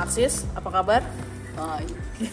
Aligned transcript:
Aksis, 0.00 0.48
apa 0.56 0.80
kabar? 0.80 1.04
Baik. 1.52 1.92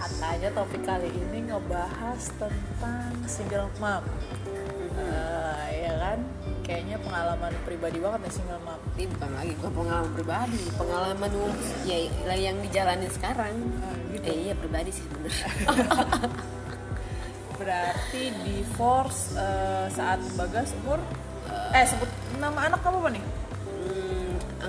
Katanya 0.00 0.48
topik 0.56 0.80
kali 0.88 1.12
ini 1.12 1.52
ngebahas 1.52 2.32
tentang 2.40 3.12
single 3.28 3.68
mom. 3.76 4.00
Eh, 4.96 5.68
ya 5.84 5.92
kan? 6.00 6.18
Kayaknya 6.64 6.96
pengalaman 6.96 7.52
pribadi 7.68 8.00
banget 8.00 8.24
nih 8.24 8.32
single 8.32 8.62
mom. 8.64 8.80
Ini 8.96 9.04
bukan 9.04 9.30
lagi 9.36 9.52
bukan 9.60 9.72
pengalaman 9.76 10.12
pribadi, 10.16 10.62
pengalaman 10.80 11.30
ya 11.84 11.98
yang 12.40 12.56
dijalani 12.64 13.06
sekarang. 13.12 13.52
Ah, 13.84 13.96
gitu. 14.16 14.24
Eh 14.32 14.36
iya 14.48 14.54
pribadi 14.56 14.96
sih 14.96 15.04
sebenarnya. 15.04 15.48
Berarti 17.60 18.22
divorce 18.48 19.36
eh, 19.36 19.86
saat 19.92 20.24
Bagas 20.40 20.72
umur 20.80 21.04
eh 21.76 21.84
sebut 21.84 22.08
nama 22.40 22.72
anak 22.72 22.80
kamu 22.80 22.96
apa 23.04 23.10
nih? 23.12 23.24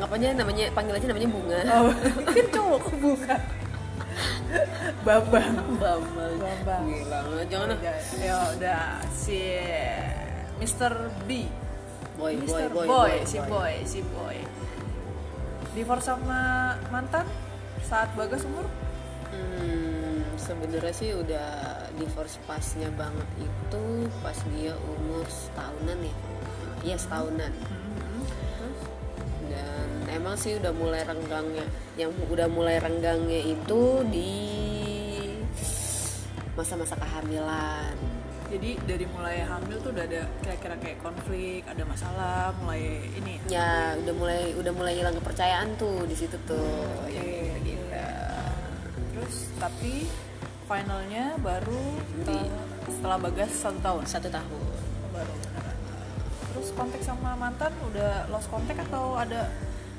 Hmm, 0.03 0.11
anggap 0.11 0.19
aja 0.19 0.35
namanya 0.35 0.65
panggil 0.75 0.95
aja 0.99 1.07
namanya 1.07 1.29
bunga. 1.31 1.59
Oh, 1.79 1.91
kan 2.35 2.45
cowok 2.51 2.85
bukan. 2.99 3.41
Babang. 5.07 5.55
Bambang. 5.79 6.33
Bambang. 6.43 6.83
Gila, 6.91 7.43
jangan 7.47 7.71
ah. 7.71 7.79
Ya, 8.19 8.35
udah 8.51 8.83
si 9.15 9.39
Mr. 10.59 11.07
B. 11.23 11.47
Boy, 12.19 12.35
boy, 12.35 12.43
Mr. 12.43 12.67
boy, 12.75 12.85
boy, 12.85 12.91
boy, 12.91 13.13
si 13.23 13.37
boy. 13.39 13.47
boy, 13.47 13.73
si 13.87 13.99
boy. 14.03 14.37
Divorce 15.71 16.11
sama 16.11 16.75
mantan 16.91 17.23
saat 17.87 18.11
Bagas 18.19 18.43
umur? 18.43 18.67
Hmm, 19.31 20.19
sebenarnya 20.35 20.91
sih 20.91 21.15
udah 21.15 21.79
divorce 21.95 22.43
pasnya 22.43 22.91
banget 22.99 23.25
itu 23.39 23.83
pas 24.19 24.35
dia 24.51 24.75
umur 24.99 25.23
setahunan 25.31 26.03
ya. 26.03 26.15
Iya 26.91 26.95
setahunan. 26.99 27.51
dan 27.55 27.82
emang 30.13 30.35
sih 30.35 30.55
udah 30.55 30.71
mulai 30.71 31.01
renggangnya. 31.03 31.65
Yang 31.97 32.11
udah 32.29 32.47
mulai 32.47 32.77
renggangnya 32.77 33.41
itu 33.43 33.81
di 34.07 34.31
masa-masa 36.53 36.93
kehamilan. 36.95 37.97
Jadi 38.53 38.77
dari 38.85 39.05
mulai 39.09 39.41
hamil 39.41 39.81
tuh 39.81 39.89
udah 39.89 40.05
ada 40.05 40.29
kira-kira 40.45 40.75
kayak 40.77 41.01
konflik, 41.01 41.65
ada 41.65 41.81
masalah, 41.89 42.53
mulai 42.61 43.01
ini. 43.17 43.41
ya? 43.49 43.97
Udah 43.97 44.13
mulai 44.13 44.53
udah 44.53 44.73
mulai 44.77 44.93
hilang 44.93 45.17
kepercayaan 45.17 45.73
tuh 45.75 46.05
di 46.05 46.13
situ 46.13 46.37
tuh 46.45 46.61
Oke, 47.01 47.17
kayak 47.17 47.61
gitu. 47.65 47.85
Terus 49.17 49.35
tapi 49.57 50.05
finalnya 50.69 51.33
baru 51.41 51.81
Di- 52.21 52.29
eh, 52.29 52.47
setelah 52.93 53.17
Bagas 53.17 53.51
satu 53.57 53.79
tahun. 53.81 54.03
satu 54.05 54.29
tahun. 54.29 54.63
Baru. 55.09 55.33
Terus 56.53 56.69
kontak 56.77 57.01
sama 57.01 57.33
mantan 57.33 57.73
udah 57.89 58.29
lost 58.29 58.45
kontak 58.53 58.77
atau 58.77 59.17
ada 59.17 59.49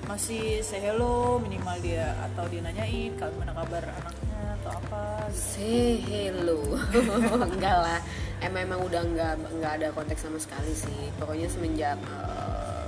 masih 0.05 0.60
say 0.60 0.84
hello 0.84 1.41
minimal 1.41 1.80
dia 1.80 2.12
atau 2.28 2.44
dia 2.52 2.60
nanyain 2.60 3.16
kalau 3.16 3.33
gimana 3.33 3.56
kabar 3.56 3.83
anaknya 3.88 4.41
atau 4.61 4.70
apa? 4.77 5.02
Gitu. 5.33 5.41
say 5.41 5.96
hello. 6.05 6.61
Enggak 7.56 7.77
lah. 7.80 8.00
Emang 8.44 8.69
emang 8.69 8.80
udah 8.84 9.00
enggak 9.00 9.41
enggak 9.48 9.72
ada 9.80 9.88
konteks 9.96 10.28
sama 10.28 10.36
sekali 10.36 10.77
sih. 10.77 11.08
Pokoknya 11.16 11.48
semenjak 11.48 11.96
eh, 11.96 12.86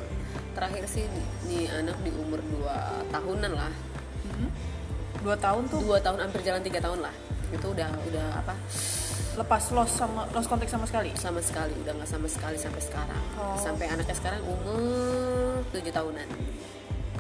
terakhir 0.53 0.85
sih 0.85 1.09
di 1.49 1.65
anak 1.65 1.97
di 2.05 2.13
umur 2.13 2.45
2 2.45 3.13
tahunan 3.13 3.53
lah. 3.57 3.73
Mhm. 4.27 4.49
dua 5.25 5.35
tahun 5.41 5.65
tuh? 5.73 5.81
Dua 5.83 5.99
tahun 5.99 6.29
hampir 6.29 6.45
jalan 6.45 6.61
tiga 6.61 6.79
tahun 6.79 7.01
lah. 7.01 7.15
Itu 7.51 7.73
udah 7.73 7.89
udah 7.89 8.27
apa? 8.45 8.55
Lepas 9.41 9.73
lost 9.73 9.97
sama 9.97 10.29
lost 10.37 10.47
kontak 10.47 10.69
sama 10.69 10.85
sekali? 10.85 11.11
Sama 11.17 11.41
sekali 11.41 11.73
udah 11.83 11.97
nggak 11.97 12.11
sama 12.11 12.29
sekali 12.29 12.61
sampai 12.61 12.83
sekarang. 12.85 13.25
Oh. 13.41 13.57
sampai 13.57 13.89
anaknya 13.89 14.15
sekarang 14.15 14.45
umur 14.45 15.65
tujuh 15.73 15.93
tahunan 15.93 16.29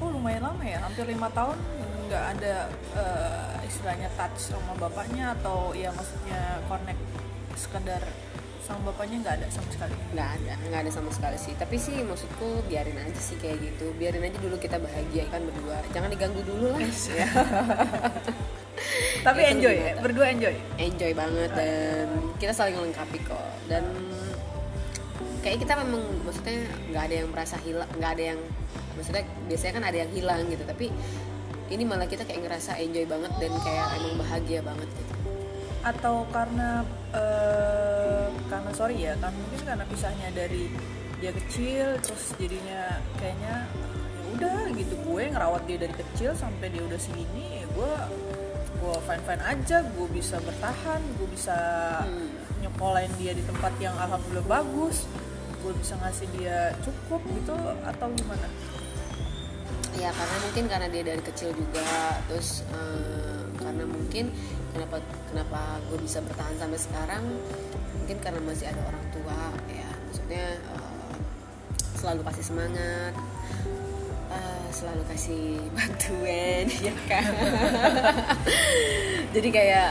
oh 0.00 0.08
lumayan 0.12 0.42
lama 0.44 0.62
ya? 0.64 0.78
Hampir 0.83 1.05
lima 1.08 1.28
tahun 1.33 1.58
nggak 2.06 2.25
ada 2.39 2.70
eh, 2.94 3.66
istilahnya 3.66 4.09
touch 4.15 4.38
sama 4.54 4.72
bapaknya 4.78 5.34
atau 5.41 5.75
ya 5.75 5.91
maksudnya 5.91 6.62
connect 6.70 7.03
sekedar 7.59 8.03
sama 8.62 8.91
bapaknya 8.91 9.22
nggak 9.22 9.34
ada 9.43 9.47
sama 9.50 9.69
sekali? 9.70 9.94
Nggak 10.15 10.28
ada 10.43 10.53
nggak 10.66 10.81
ada 10.87 10.91
sama 10.91 11.10
sekali 11.15 11.38
sih. 11.38 11.54
Tapi 11.54 11.76
sih 11.78 11.97
maksudku 12.03 12.66
biarin 12.66 12.98
aja 12.98 13.20
sih 13.20 13.38
kayak 13.38 13.62
gitu. 13.62 13.94
Biarin 13.94 14.26
aja 14.26 14.38
dulu 14.43 14.59
kita 14.59 14.82
bahagia 14.82 15.25
kan 15.31 15.43
berdua. 15.43 15.78
Jangan 15.94 16.10
diganggu 16.10 16.43
dulu 16.43 16.75
lah. 16.75 16.81
Ya. 16.82 17.28
tapi 19.26 19.41
enjoy 19.47 19.75
ya? 19.75 19.93
Berdua 20.03 20.26
enjoy? 20.31 20.54
Enjoy 20.78 21.12
banget 21.15 21.50
dan 21.54 22.06
kita 22.43 22.53
saling 22.54 22.75
melengkapi 22.75 23.19
kok. 23.22 23.50
Dan 23.70 23.87
kayak 25.47 25.62
kita 25.62 25.78
memang 25.78 26.03
maksudnya 26.26 26.66
nggak 26.91 27.03
ada 27.06 27.15
yang 27.22 27.28
merasa 27.31 27.56
hilang 27.62 27.87
nggak 28.03 28.12
ada 28.19 28.25
yang 28.34 28.41
maksudnya 28.96 29.24
biasanya 29.46 29.72
kan 29.78 29.84
ada 29.86 29.98
yang 30.02 30.10
hilang 30.10 30.42
gitu 30.48 30.64
tapi 30.64 30.88
ini 31.66 31.82
malah 31.82 32.06
kita 32.06 32.22
kayak 32.22 32.46
ngerasa 32.46 32.78
enjoy 32.78 33.04
banget 33.04 33.32
dan 33.42 33.52
kayak 33.58 33.86
emang 33.98 34.14
bahagia 34.22 34.60
banget 34.62 34.86
gitu. 34.86 35.14
Atau 35.82 36.26
karena 36.30 36.86
eh, 37.10 38.26
karena 38.46 38.70
sorry 38.70 38.96
ya 39.02 39.18
kan 39.18 39.34
mungkin 39.34 39.66
karena 39.66 39.84
pisahnya 39.86 40.30
dari 40.30 40.70
dia 41.18 41.34
kecil 41.34 41.98
terus 42.02 42.38
jadinya 42.38 43.02
kayaknya 43.18 43.66
ya 44.14 44.22
udah 44.38 44.60
gitu. 44.78 44.94
Gue 45.02 45.26
ngerawat 45.26 45.62
dia 45.66 45.78
dari 45.82 45.94
kecil 45.94 46.38
sampai 46.38 46.70
dia 46.70 46.82
udah 46.86 47.00
segini 47.02 47.62
ya 47.62 47.66
gue 47.66 47.92
gue 48.76 48.94
fine 49.02 49.24
fine 49.26 49.42
aja 49.42 49.82
gue 49.82 50.06
bisa 50.14 50.36
bertahan 50.38 51.00
gue 51.18 51.28
bisa 51.34 51.56
Hmm. 52.06 52.28
nyekolahin 52.62 53.10
dia 53.18 53.32
di 53.34 53.42
tempat 53.42 53.72
yang 53.82 53.96
alhamdulillah 53.98 54.46
bagus 54.46 55.08
gue 55.64 55.72
bisa 55.74 55.98
ngasih 55.98 56.28
dia 56.38 56.70
cukup 56.84 57.18
gitu 57.34 57.56
atau 57.82 58.06
gimana 58.14 58.46
ya 59.96 60.10
karena 60.12 60.36
mungkin 60.44 60.64
karena 60.68 60.88
dia 60.92 61.02
dari 61.08 61.22
kecil 61.24 61.50
juga 61.56 62.20
terus 62.28 62.62
eh, 62.68 63.42
karena 63.56 63.84
mungkin 63.88 64.28
kenapa 64.76 65.00
kenapa 65.32 65.60
gue 65.88 65.98
bisa 66.04 66.20
bertahan 66.20 66.56
sampai 66.60 66.78
sekarang 66.80 67.24
mungkin 67.96 68.16
karena 68.20 68.40
masih 68.44 68.68
ada 68.68 68.80
orang 68.84 69.04
tua 69.10 69.40
ya. 69.72 69.90
Maksudnya 70.08 70.46
eh, 70.60 71.14
selalu 71.96 72.22
kasih 72.28 72.44
semangat 72.44 73.14
eh, 74.30 74.68
selalu 74.70 75.02
kasih 75.08 75.44
bantuan 75.76 76.64
ya 76.68 76.94
kan? 77.08 77.32
Jadi 79.34 79.48
kayak 79.52 79.90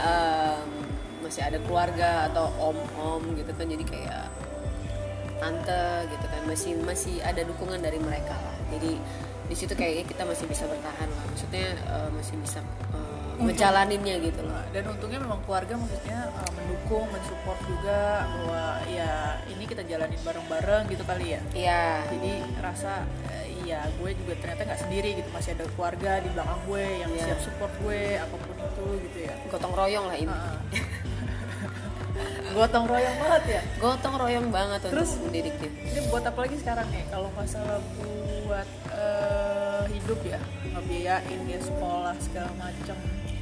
masih 1.22 1.42
ada 1.42 1.58
keluarga 1.58 2.30
atau 2.30 2.46
om-om 2.62 3.34
gitu 3.34 3.50
kan 3.50 3.66
jadi 3.66 3.82
kayak 3.82 4.30
tante 5.42 6.06
gitu 6.08 6.26
kan 6.30 6.42
masih 6.46 6.72
masih 6.86 7.18
ada 7.26 7.42
dukungan 7.42 7.82
dari 7.82 7.98
mereka 7.98 8.32
lah. 8.32 8.56
Jadi 8.72 8.98
di 9.46 9.54
situ 9.54 9.72
kayaknya 9.72 10.04
kita 10.04 10.22
masih 10.22 10.46
bisa 10.46 10.64
bertahan 10.64 11.08
lah 11.08 11.24
maksudnya 11.26 11.66
eh, 11.76 12.08
masih 12.10 12.34
bisa 12.38 12.58
eh, 12.90 13.34
ngejalaninnya 13.36 14.16
gitu 14.24 14.40
loh 14.42 14.62
dan 14.72 14.82
untungnya 14.88 15.20
memang 15.20 15.44
keluarga 15.44 15.76
maksudnya 15.76 16.32
uh, 16.32 16.50
mendukung, 16.56 17.04
mensupport 17.12 17.60
juga 17.68 18.24
bahwa 18.24 18.64
ya 18.88 19.12
ini 19.46 19.64
kita 19.64 19.84
jalanin 19.84 20.16
bareng-bareng 20.24 20.88
gitu 20.88 21.04
kali 21.04 21.36
ya. 21.36 21.40
iya 21.52 21.84
Jadi 22.08 22.32
rasa 22.58 23.04
eh, 23.28 23.44
iya 23.60 23.84
gue 23.92 24.10
juga 24.16 24.40
ternyata 24.40 24.64
nggak 24.64 24.80
sendiri 24.80 25.20
gitu 25.20 25.28
masih 25.36 25.52
ada 25.52 25.68
keluarga 25.68 26.16
di 26.18 26.28
belakang 26.32 26.60
gue 26.64 26.84
yang 26.96 27.10
Iya. 27.12 27.24
siap 27.28 27.40
support 27.44 27.72
gue 27.76 28.00
apa 28.16 28.34
pun 28.34 28.56
itu 28.56 28.84
gitu 29.04 29.18
ya. 29.28 29.34
gotong 29.46 29.74
royong 29.74 30.06
lah 30.08 30.16
ini 30.16 30.32
Heeh. 30.32 30.58
Gotong 32.56 32.88
royong 32.88 33.16
banget 33.20 33.42
ya. 33.50 33.60
gotong 33.76 34.14
royong 34.16 34.48
banget 34.48 34.80
Terus? 34.80 35.12
untuk 35.12 35.28
mendidiknya 35.28 35.68
Ini 35.68 36.00
buat 36.08 36.24
apa 36.24 36.38
lagi 36.40 36.56
sekarang 36.56 36.88
nih 36.88 37.04
kalau 37.12 37.28
masalah 37.36 37.84
buat 38.48 38.64
hidup 40.06 40.22
ya 40.22 40.38
ngebiayain 40.70 41.40
dia 41.50 41.58
sekolah 41.58 42.14
segala 42.22 42.54
macam. 42.54 42.94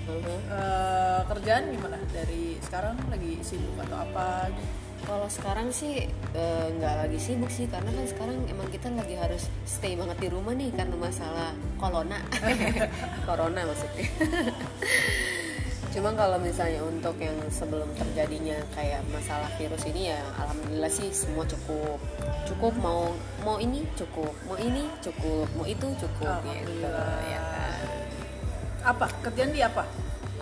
Mhm. 0.09 0.37
Eh, 0.49 1.21
kerjaan 1.29 1.65
gimana 1.77 2.01
dari 2.09 2.57
sekarang 2.65 2.97
lagi 3.13 3.37
sibuk 3.45 3.77
atau 3.85 4.01
apa 4.01 4.49
gitu? 4.49 4.73
Kalau 5.05 5.29
sekarang 5.29 5.69
sih 5.69 6.09
eh, 6.33 6.67
nggak 6.73 7.05
lagi 7.05 7.21
sibuk 7.21 7.53
sih 7.53 7.69
karena 7.69 7.93
kan 7.93 8.09
sekarang 8.09 8.49
emang 8.49 8.73
kita 8.73 8.89
lagi 8.89 9.13
harus 9.13 9.45
stay 9.69 9.93
banget 9.93 10.17
di 10.25 10.29
rumah 10.33 10.57
nih 10.57 10.73
karena 10.73 10.97
masalah 10.97 11.53
corona, 11.77 12.17
corona 13.29 13.61
maksudnya. 13.69 14.09
Cuma 15.95 16.11
kalau 16.19 16.43
misalnya 16.43 16.83
untuk 16.83 17.15
yang 17.23 17.39
sebelum 17.55 17.87
terjadinya 17.95 18.59
kayak 18.75 19.07
masalah 19.15 19.47
virus 19.55 19.87
ini 19.87 20.11
ya 20.11 20.19
alhamdulillah 20.43 20.91
sih 20.91 21.07
semua 21.15 21.47
cukup 21.47 22.03
cukup 22.51 22.75
mau 22.83 23.15
mau 23.47 23.63
ini 23.63 23.87
cukup 23.95 24.35
mau 24.51 24.59
ini 24.59 24.91
cukup 24.99 25.47
mau 25.55 25.63
itu 25.63 25.87
cukup 26.03 26.43
gitu 26.51 26.91
ya 27.31 27.39
kan. 27.39 27.87
Apa 28.91 29.07
kerjaan 29.23 29.55
di 29.55 29.63
apa? 29.63 29.87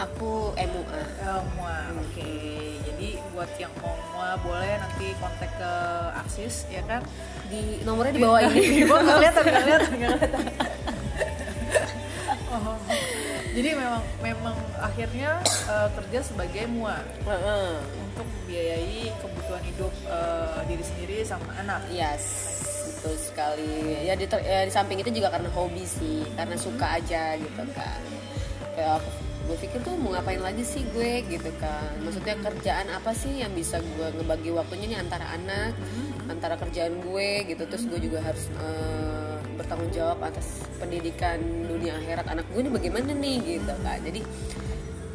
Aku 0.00 0.56
MUA. 0.56 1.04
Mua, 1.52 1.76
oke. 2.00 2.32
Jadi 2.88 3.20
buat 3.36 3.52
yang 3.60 3.76
mau 3.84 3.92
mua 4.16 4.32
boleh 4.40 4.80
nanti 4.80 5.12
kontak 5.20 5.52
ke 5.60 5.72
Aksis 6.16 6.64
ya 6.72 6.80
kan? 6.88 7.04
Di 7.52 7.84
nomornya 7.84 8.16
di 8.16 8.22
bawah 8.24 8.40
ini. 8.40 8.82
Di 8.82 8.88
bawah 8.88 9.04
nggak 9.04 9.16
kelihatan, 9.20 9.42
nggak 9.44 9.62
kelihatan, 9.68 9.90
nggak 10.00 10.12
kelihatan. 10.16 10.44
Oh. 12.52 12.91
Jadi 13.52 13.68
memang 13.76 14.02
memang 14.24 14.56
akhirnya 14.80 15.44
eh, 15.44 15.88
kerja 15.92 16.18
sebagai 16.24 16.64
mua. 16.72 16.96
Untuk 18.00 18.24
membiayai 18.24 19.12
kebutuhan 19.20 19.62
hidup 19.68 19.92
eh, 20.08 20.60
diri 20.72 20.84
sendiri 20.84 21.16
sama 21.24 21.52
anak. 21.60 21.84
Yes, 21.92 22.24
betul 22.96 23.16
sekali. 23.20 24.08
Ya 24.08 24.16
di, 24.16 24.24
ter- 24.24 24.44
ya, 24.44 24.64
di 24.64 24.72
samping 24.72 25.04
itu 25.04 25.12
juga 25.12 25.28
karena 25.32 25.52
hobi 25.52 25.84
sih 25.84 26.24
karena 26.32 26.56
suka 26.56 26.96
aja 26.96 27.36
gitu 27.36 27.62
kan. 27.76 28.00
Kayak 28.72 29.04
aku 29.04 29.10
gue 29.42 29.56
pikir 29.58 29.82
tuh 29.82 29.98
mau 29.98 30.14
ngapain 30.14 30.38
lagi 30.38 30.64
sih 30.64 30.86
gue 30.96 31.26
gitu 31.28 31.50
kan. 31.60 31.92
Maksudnya 32.00 32.40
kerjaan 32.40 32.88
apa 32.88 33.12
sih 33.12 33.42
yang 33.44 33.52
bisa 33.52 33.82
gue 33.84 34.06
ngebagi 34.16 34.48
waktunya 34.54 34.96
nih 34.96 35.00
antara 35.02 35.28
anak 35.34 35.76
antara 36.30 36.54
kerjaan 36.56 37.04
gue 37.04 37.28
gitu. 37.52 37.62
Terus 37.68 37.84
gue 37.84 38.00
juga 38.00 38.24
harus 38.24 38.48
eh, 38.54 39.01
bertanggung 39.54 39.92
jawab 39.92 40.18
atas 40.24 40.66
pendidikan 40.80 41.38
dunia 41.68 41.96
akhirat. 41.98 42.26
Anak 42.28 42.48
gue 42.50 42.60
ini 42.64 42.70
bagaimana 42.72 43.10
nih 43.12 43.36
gitu 43.60 43.74
kan 43.82 43.98
jadi 44.02 44.20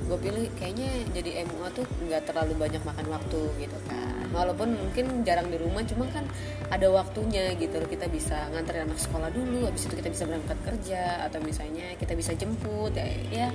gue 0.08 0.18
pilih 0.24 0.48
kayaknya 0.56 0.88
jadi 1.12 1.44
MUA 1.44 1.70
tuh 1.76 1.86
nggak 2.08 2.32
terlalu 2.32 2.56
banyak 2.56 2.80
makan 2.88 3.06
waktu 3.12 3.40
gitu 3.60 3.78
kan. 3.92 4.24
Walaupun 4.32 4.72
mungkin 4.80 5.28
jarang 5.28 5.52
di 5.52 5.60
rumah 5.60 5.84
cuma 5.84 6.08
kan 6.08 6.24
ada 6.72 6.88
waktunya 6.88 7.52
gitu 7.60 7.76
loh. 7.84 7.90
Kita 7.92 8.08
bisa 8.08 8.48
nganterin 8.56 8.88
anak 8.88 9.00
sekolah 9.04 9.28
dulu 9.36 9.68
habis 9.68 9.84
itu 9.84 10.00
kita 10.00 10.08
bisa 10.08 10.24
berangkat 10.24 10.58
kerja 10.64 11.28
atau 11.28 11.44
misalnya 11.44 11.92
kita 12.00 12.16
bisa 12.16 12.32
jemput 12.40 12.96
ya, 12.96 13.08
ya. 13.28 13.48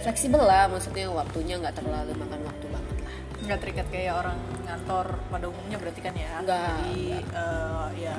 Fleksibel 0.00 0.42
lah 0.42 0.66
maksudnya 0.66 1.06
waktunya 1.12 1.60
nggak 1.60 1.76
terlalu 1.76 2.16
makan 2.16 2.40
waktu 2.48 2.66
banget 2.72 2.96
lah. 3.04 3.16
Nggak 3.44 3.58
terikat 3.60 3.86
kayak 3.92 4.14
orang 4.16 4.38
ngantor 4.64 5.06
pada 5.28 5.46
umumnya 5.52 5.76
berarti 5.76 6.00
kan 6.00 6.14
ya? 6.16 6.32
Nggak, 6.40 6.72
jadi 6.88 7.04
eh, 7.20 7.88
ya 8.00 8.16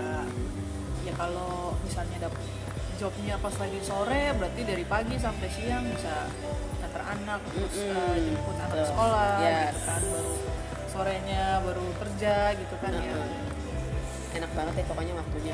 ya 1.13 1.21
kalau 1.21 1.77
misalnya 1.79 2.17
dapet 2.25 2.41
jobnya 2.97 3.35
pas 3.37 3.53
lagi 3.53 3.79
sore 3.85 4.33
berarti 4.33 4.61
dari 4.65 4.81
pagi 4.83 5.15
sampai 5.15 5.45
siang 5.45 5.85
bisa 5.85 6.25
nganter 6.81 7.03
anak 7.05 7.39
terus 7.53 7.75
eh, 7.77 7.93
Mm-mm. 7.93 8.17
jemput 8.33 8.57
anak 8.57 8.73
Betul. 8.73 8.89
sekolah 8.89 9.29
Yes. 9.39 9.61
gitu 9.69 9.81
kan 9.85 10.01
baru 10.09 10.33
sorenya 10.89 11.43
baru 11.61 11.85
kerja 11.99 12.35
gitu 12.55 12.75
kan 12.81 12.91
ya 12.93 13.13
Mm-mm. 13.13 14.37
enak 14.37 14.51
banget 14.53 14.73
ya 14.73 14.85
pokoknya 14.89 15.13
waktunya 15.13 15.53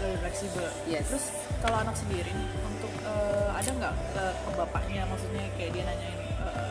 lebih 0.00 0.18
fleksibel 0.24 0.64
Yes. 0.88 1.04
terus 1.12 1.24
kalau 1.60 1.76
anak 1.76 1.96
sendiri 1.96 2.32
nih 2.32 2.48
untuk 2.64 2.92
eh, 3.04 3.48
ada 3.52 3.70
nggak 3.72 3.94
eh, 4.16 4.32
ke 4.32 4.50
bapaknya 4.54 5.02
maksudnya 5.04 5.44
kayak 5.56 5.70
dia 5.76 5.84
nanyain 5.84 6.20
eh, 6.24 6.68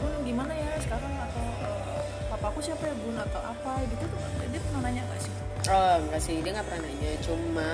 bun 0.00 0.12
gimana 0.22 0.50
ya 0.50 0.70
sekarang 0.82 1.12
atau 1.14 1.44
eh, 1.62 2.02
papaku 2.26 2.58
siapa 2.58 2.82
ya 2.82 2.94
bun 2.96 3.14
atau 3.14 3.38
apa 3.38 3.72
gitu 3.86 4.02
tuh 4.02 4.18
dia 4.42 4.60
pernah 4.60 4.80
nanya 4.82 5.02
nggak 5.06 5.20
sih 5.20 5.34
Oh 5.70 5.94
enggak 6.02 6.18
sih, 6.18 6.42
dia 6.42 6.50
nggak 6.58 6.66
pernah 6.66 6.82
nanya. 6.90 7.12
Cuma 7.22 7.68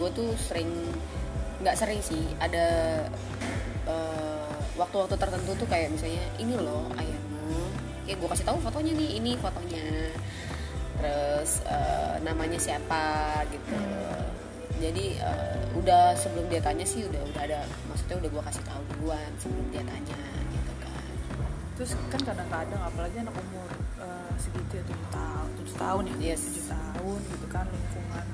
gue 0.00 0.10
tuh 0.16 0.32
sering, 0.40 0.72
nggak 1.60 1.76
sering 1.76 2.00
sih. 2.00 2.24
Ada 2.40 2.66
eh, 3.84 4.52
waktu-waktu 4.80 5.16
tertentu 5.20 5.52
tuh 5.52 5.68
kayak 5.68 5.92
misalnya 5.92 6.24
ini 6.40 6.56
loh 6.56 6.88
ayahmu. 6.96 7.60
Ya 8.08 8.16
gue 8.16 8.28
kasih 8.32 8.46
tahu 8.48 8.56
fotonya 8.64 8.96
nih, 8.96 9.20
ini 9.20 9.36
fotonya. 9.36 9.84
Terus 10.96 11.60
eh, 11.68 12.14
namanya 12.24 12.56
siapa 12.56 13.44
gitu. 13.52 13.76
Jadi 14.80 15.20
eh, 15.20 15.60
udah 15.76 16.16
sebelum 16.16 16.48
dia 16.48 16.64
tanya 16.64 16.88
sih 16.88 17.04
udah 17.04 17.20
udah 17.20 17.42
ada, 17.44 17.60
maksudnya 17.92 18.16
udah 18.16 18.30
gue 18.32 18.42
kasih 18.48 18.64
tahu 18.64 18.80
duluan 18.96 19.30
sebelum 19.36 19.66
dia 19.68 19.84
tanya 19.84 20.20
gitu 20.56 20.72
kan. 20.80 21.12
terus 21.76 21.92
kan 22.08 22.20
kadang-kadang 22.24 22.80
apalagi 22.80 23.20
anak 23.20 23.36
umur 23.36 23.68
eh, 24.06 24.32
segitu 24.38 24.72
ya 24.72 24.84
tujuh 24.86 25.08
tahun 25.10 25.48
tujuh 25.58 25.76
tahun 25.76 26.02
ya 26.06 26.14
Yes. 26.22 26.40
tujuh 26.46 26.66
tahun 26.68 27.20
gitu 27.26 27.46
kan 27.48 27.66
lingkungan 27.66 28.26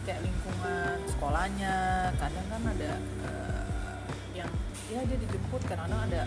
kayak 0.00 0.20
lingkungan 0.24 0.96
sekolahnya 1.06 1.74
kadang 2.16 2.46
kan 2.48 2.62
ada 2.66 2.92
eh, 3.22 3.62
yang 4.34 4.50
ya 4.88 5.00
dia 5.04 5.18
dijemput 5.18 5.62
kadang-kadang 5.64 6.02
ada 6.08 6.22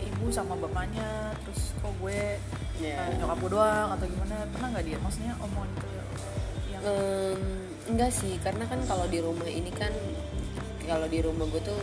ibu 0.00 0.26
sama 0.28 0.56
bapaknya 0.56 1.36
terus 1.44 1.76
kok 1.76 1.92
gue 1.98 2.40
Iya. 2.78 2.94
eh, 2.94 3.18
nyokap 3.18 3.38
gue 3.38 3.50
doang 3.52 3.88
atau 3.92 4.06
gimana 4.06 4.36
pernah 4.48 4.68
nggak 4.72 4.84
dia 4.86 4.98
maksudnya 4.98 5.32
omongan 5.38 5.70
itu 5.72 5.86
yang 5.92 6.06
Em, 6.78 7.42
enggak 7.90 8.10
sih 8.14 8.38
karena 8.38 8.62
kan 8.64 8.78
kalau 8.86 9.04
di 9.04 9.18
rumah 9.18 9.50
ini 9.50 9.66
kan 9.68 9.90
kalau 10.86 11.04
di 11.04 11.18
rumah 11.18 11.42
gue 11.50 11.58
tuh 11.60 11.80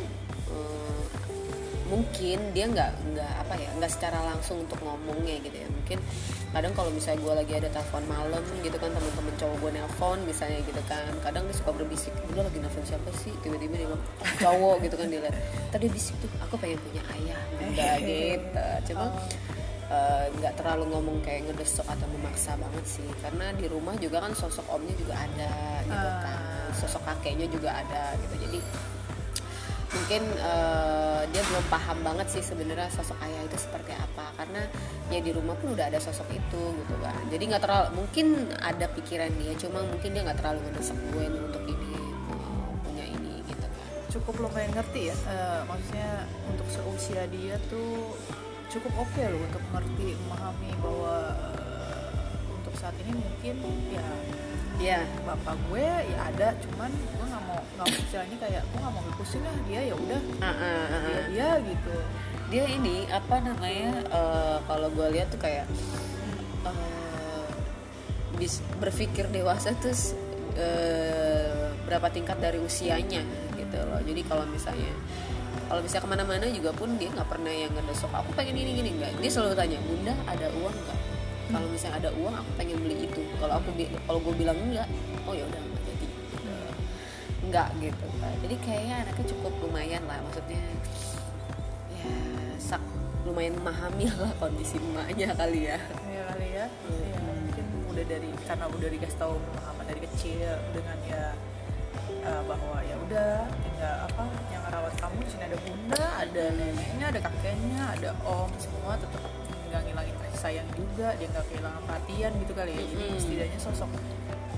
mungkin 1.86 2.40
dia 2.52 2.66
nggak 2.66 2.92
nggak 3.14 3.34
apa 3.42 3.54
ya 3.56 3.70
nggak 3.78 3.92
secara 3.92 4.20
langsung 4.26 4.62
untuk 4.62 4.82
ngomongnya 4.82 5.38
gitu 5.40 5.54
ya. 5.56 5.68
Mungkin 5.70 6.00
kadang 6.50 6.72
kalau 6.72 6.88
misalnya 6.90 7.20
gue 7.20 7.34
lagi 7.36 7.54
ada 7.56 7.70
telepon 7.70 8.04
malam 8.08 8.44
gitu 8.60 8.78
kan 8.80 8.90
teman-teman 8.90 9.34
cowok 9.36 9.56
gue 9.60 9.72
nelpon 9.76 10.18
misalnya 10.24 10.60
gitu 10.64 10.82
kan. 10.86 11.12
Kadang 11.22 11.46
dia 11.46 11.56
suka 11.56 11.72
berbisik 11.72 12.14
udah 12.28 12.44
lagi 12.44 12.58
nelfon 12.58 12.84
siapa 12.84 13.10
sih? 13.16 13.34
Tiba-tiba 13.40 13.76
dia 13.76 13.88
bilang 13.88 14.02
cowok 14.40 14.76
gitu 14.82 14.96
kan 14.96 15.08
dia 15.08 15.20
lihat. 15.22 15.36
Tadi 15.70 15.86
bisik 15.88 16.16
tuh 16.18 16.30
aku 16.40 16.56
pengen 16.58 16.80
punya 16.82 17.02
ayah. 17.14 17.40
Bunda 17.54 17.90
gitu. 18.10 18.66
Cuma 18.90 19.06
eh, 19.86 20.26
nggak 20.34 20.54
terlalu 20.58 20.84
ngomong 20.90 21.18
kayak 21.22 21.46
ngedesok 21.46 21.86
atau 21.86 22.08
memaksa 22.10 22.58
banget 22.58 22.86
sih. 22.90 23.08
Karena 23.22 23.54
di 23.54 23.70
rumah 23.70 23.94
juga 23.96 24.18
kan 24.20 24.34
sosok 24.34 24.66
omnya 24.74 24.96
juga 24.98 25.14
ada 25.14 25.52
gitu 25.86 26.08
Ah. 26.10 26.18
kan. 26.24 26.40
Sosok 26.74 27.04
kakeknya 27.06 27.46
juga 27.46 27.78
ada 27.78 28.18
gitu. 28.18 28.36
Jadi 28.42 28.60
mungkin 29.96 30.24
eh, 30.36 31.22
dia 31.32 31.42
belum 31.42 31.66
paham 31.68 31.98
banget 32.04 32.28
sih 32.30 32.44
sebenarnya 32.44 32.92
sosok 32.92 33.18
ayah 33.24 33.42
itu 33.42 33.58
seperti 33.58 33.96
apa. 33.96 34.36
Karena 34.36 34.62
ya 35.08 35.20
di 35.22 35.32
rumah 35.32 35.54
pun 35.56 35.74
udah 35.78 35.86
ada 35.88 36.02
sosok 36.02 36.26
itu 36.34 36.64
gitu 36.82 36.96
kan 36.98 37.14
jadi 37.30 37.44
nggak 37.46 37.62
terlalu 37.62 37.88
mungkin 38.02 38.26
ada 38.58 38.90
pikiran 38.90 39.30
dia 39.38 39.54
cuma 39.54 39.86
mungkin 39.86 40.10
dia 40.18 40.22
nggak 40.26 40.40
terlalu 40.42 40.60
ngedesak 40.66 40.98
gue 41.14 41.26
untuk 41.30 41.64
ini 41.70 41.94
punya 42.82 43.06
ini 43.06 43.38
gitu 43.46 43.68
kan 43.70 43.90
cukup 44.10 44.34
lumayan 44.50 44.74
ngerti 44.74 45.14
ya 45.14 45.16
Eh, 45.30 45.62
maksudnya 45.70 46.26
untuk 46.50 46.68
seusia 46.74 47.30
dia 47.30 47.54
tuh 47.70 48.18
cukup 48.74 49.06
oke 49.06 49.22
loh 49.30 49.40
untuk 49.46 49.62
mengerti 49.70 50.08
memahami 50.26 50.72
bahwa 50.82 51.16
eh, 51.54 52.58
untuk 52.58 52.74
saat 52.76 52.96
ini 53.06 53.14
mungkin 53.14 53.56
ya 53.94 54.08
Iya. 54.76 55.00
bapak 55.24 55.56
gue 55.72 55.86
ya 55.86 56.20
ada 56.34 56.48
cuman 56.60 56.92
gue 56.92 57.28
nggak 57.76 57.92
istilahnya 57.92 58.38
kayak 58.40 58.62
gue 58.64 58.80
nggak 58.80 58.94
mau 58.96 59.04
ngikutin 59.04 59.42
lah 59.44 59.56
dia 59.68 59.82
ya 59.84 59.96
udah. 59.96 60.22
Ah, 60.40 60.48
ah, 60.48 60.84
ah, 60.88 61.02
dia 61.08 61.20
dia 61.30 61.50
gitu. 61.60 61.96
Dia 62.46 62.64
ini 62.72 62.96
apa 63.12 63.36
namanya 63.44 63.92
eh, 64.08 64.58
kalau 64.64 64.88
gue 64.94 65.08
lihat 65.12 65.28
tuh 65.34 65.42
kayak 65.42 65.68
eh, 66.64 67.46
bis 68.40 68.64
berpikir 68.80 69.28
dewasa 69.28 69.76
tuh 69.84 69.92
eh, 70.56 71.76
berapa 71.84 72.08
tingkat 72.10 72.40
dari 72.40 72.64
usianya 72.64 73.22
gitu 73.60 73.78
loh. 73.84 74.00
Jadi 74.00 74.22
kalau 74.24 74.48
misalnya 74.48 74.94
kalau 75.66 75.82
bisa 75.82 75.98
ke 75.98 76.08
mana-mana 76.08 76.46
juga 76.48 76.72
pun 76.72 76.94
dia 76.96 77.10
nggak 77.10 77.28
pernah 77.28 77.52
yang 77.52 77.74
ngedesok 77.74 78.14
aku 78.14 78.32
pengen 78.40 78.56
ini 78.56 78.72
gini 78.80 78.90
nggak. 78.96 79.20
Dia 79.20 79.32
selalu 79.32 79.54
tanya 79.58 79.78
bunda 79.84 80.14
ada 80.30 80.48
uang 80.64 80.76
nggak? 80.76 81.00
Kalau 81.46 81.68
misalnya 81.70 81.98
ada 82.02 82.10
uang 82.16 82.36
aku 82.40 82.50
pengen 82.56 82.78
beli 82.80 83.06
itu. 83.10 83.22
Kalau 83.42 83.60
aku 83.60 83.70
kalau 84.08 84.20
gue 84.24 84.34
bilang 84.40 84.58
enggak 84.64 84.88
oh 85.26 85.34
ya 85.34 85.44
udah 85.44 85.75
enggak 87.56 87.72
gitu. 87.80 88.06
Jadi 88.44 88.56
kayaknya 88.68 88.96
anaknya 89.08 89.26
cukup 89.32 89.54
lumayan 89.64 90.04
lah 90.12 90.20
maksudnya 90.20 90.60
ya 91.96 92.12
sak 92.60 92.84
lumayan 93.24 93.56
memahami 93.56 94.12
lah 94.20 94.32
kondisi 94.36 94.76
emaknya 94.76 95.32
kali 95.32 95.72
ya. 95.72 95.80
Ya 96.12 96.22
kali 96.36 96.48
ya. 96.52 96.66
Ya 96.68 97.18
mungkin 97.24 97.66
udah 97.96 98.04
dari 98.04 98.30
karena 98.44 98.66
udah 98.68 98.90
dikasih 98.92 99.16
tahu 99.16 99.40
pemahaman 99.40 99.86
dari 99.88 100.00
kecil 100.04 100.52
dengan 100.76 100.98
ya 101.08 101.24
eh, 102.28 102.42
bahwa 102.44 102.78
ya 102.84 102.96
udah 103.08 103.48
tinggal 103.64 103.96
apa 104.04 104.26
yang 104.52 104.62
ngerawat 104.68 104.94
kamu 105.00 105.16
di 105.24 105.30
sini 105.32 105.44
ada 105.48 105.58
bunda 105.64 106.06
ada 106.20 106.44
neneknya 106.60 107.06
ada 107.08 107.20
kakeknya 107.24 107.82
ada 107.96 108.10
om 108.28 108.52
semua 108.60 109.00
tetap 109.00 109.24
nggak 109.72 109.82
ngilangin 109.88 110.16
kasih 110.28 110.40
sayang 110.44 110.68
juga 110.76 111.16
dia 111.16 111.28
nggak 111.32 111.46
kehilangan 111.48 111.82
perhatian 111.88 112.32
gitu 112.44 112.52
kali 112.52 112.72
ya. 112.76 112.84
Jadi 112.84 113.06
Mm-mm. 113.08 113.24
setidaknya 113.24 113.60
sosok 113.64 113.90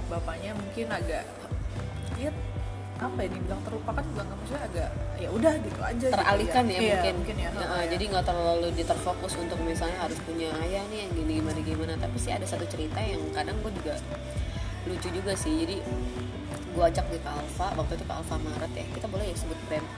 bapaknya 0.10 0.58
mungkin 0.58 0.88
agak 0.90 1.30
ya 2.18 2.34
apa 2.98 3.20
ya 3.22 3.30
dibilang 3.30 3.62
terlupakan 3.62 4.04
juga 4.04 4.22
nggak 4.26 4.38
maksudnya 4.42 4.64
agak 4.66 4.90
ya 5.18 5.30
udah 5.30 5.54
gitu 5.62 5.80
aja 5.82 6.06
gitu 6.10 6.18
teralihkan 6.18 6.64
ya, 6.66 6.78
Iya, 6.78 6.82
mungkin, 6.98 7.14
mungkin 7.22 7.38
ya, 7.38 7.50
Nah, 7.54 7.82
ya. 7.82 7.86
jadi 7.94 8.04
nggak 8.10 8.26
terlalu 8.26 8.68
diterfokus 8.74 9.34
untuk 9.38 9.58
misalnya 9.62 9.98
harus 10.02 10.18
punya 10.26 10.50
ayah 10.66 10.84
nih 10.90 11.06
yang 11.06 11.12
gini 11.14 11.32
gimana 11.38 11.60
gimana. 11.62 11.94
Tapi 11.96 12.18
sih 12.18 12.32
ada 12.34 12.46
satu 12.46 12.66
cerita 12.66 12.98
yang 12.98 13.22
kadang 13.32 13.58
gue 13.62 13.72
juga 13.72 13.94
lucu 14.86 15.08
juga 15.10 15.34
sih. 15.34 15.54
Jadi 15.62 15.78
gue 16.74 16.84
ajak 16.84 17.06
dia 17.10 17.22
ke 17.22 17.30
Alfa 17.30 17.68
waktu 17.74 17.94
itu 17.98 18.06
ke 18.06 18.14
Alfa 18.14 18.36
Maret 18.38 18.72
ya. 18.74 18.86
Kita 18.94 19.06
boleh 19.08 19.26
ya 19.30 19.36
sebut 19.38 19.60
brand? 19.66 19.88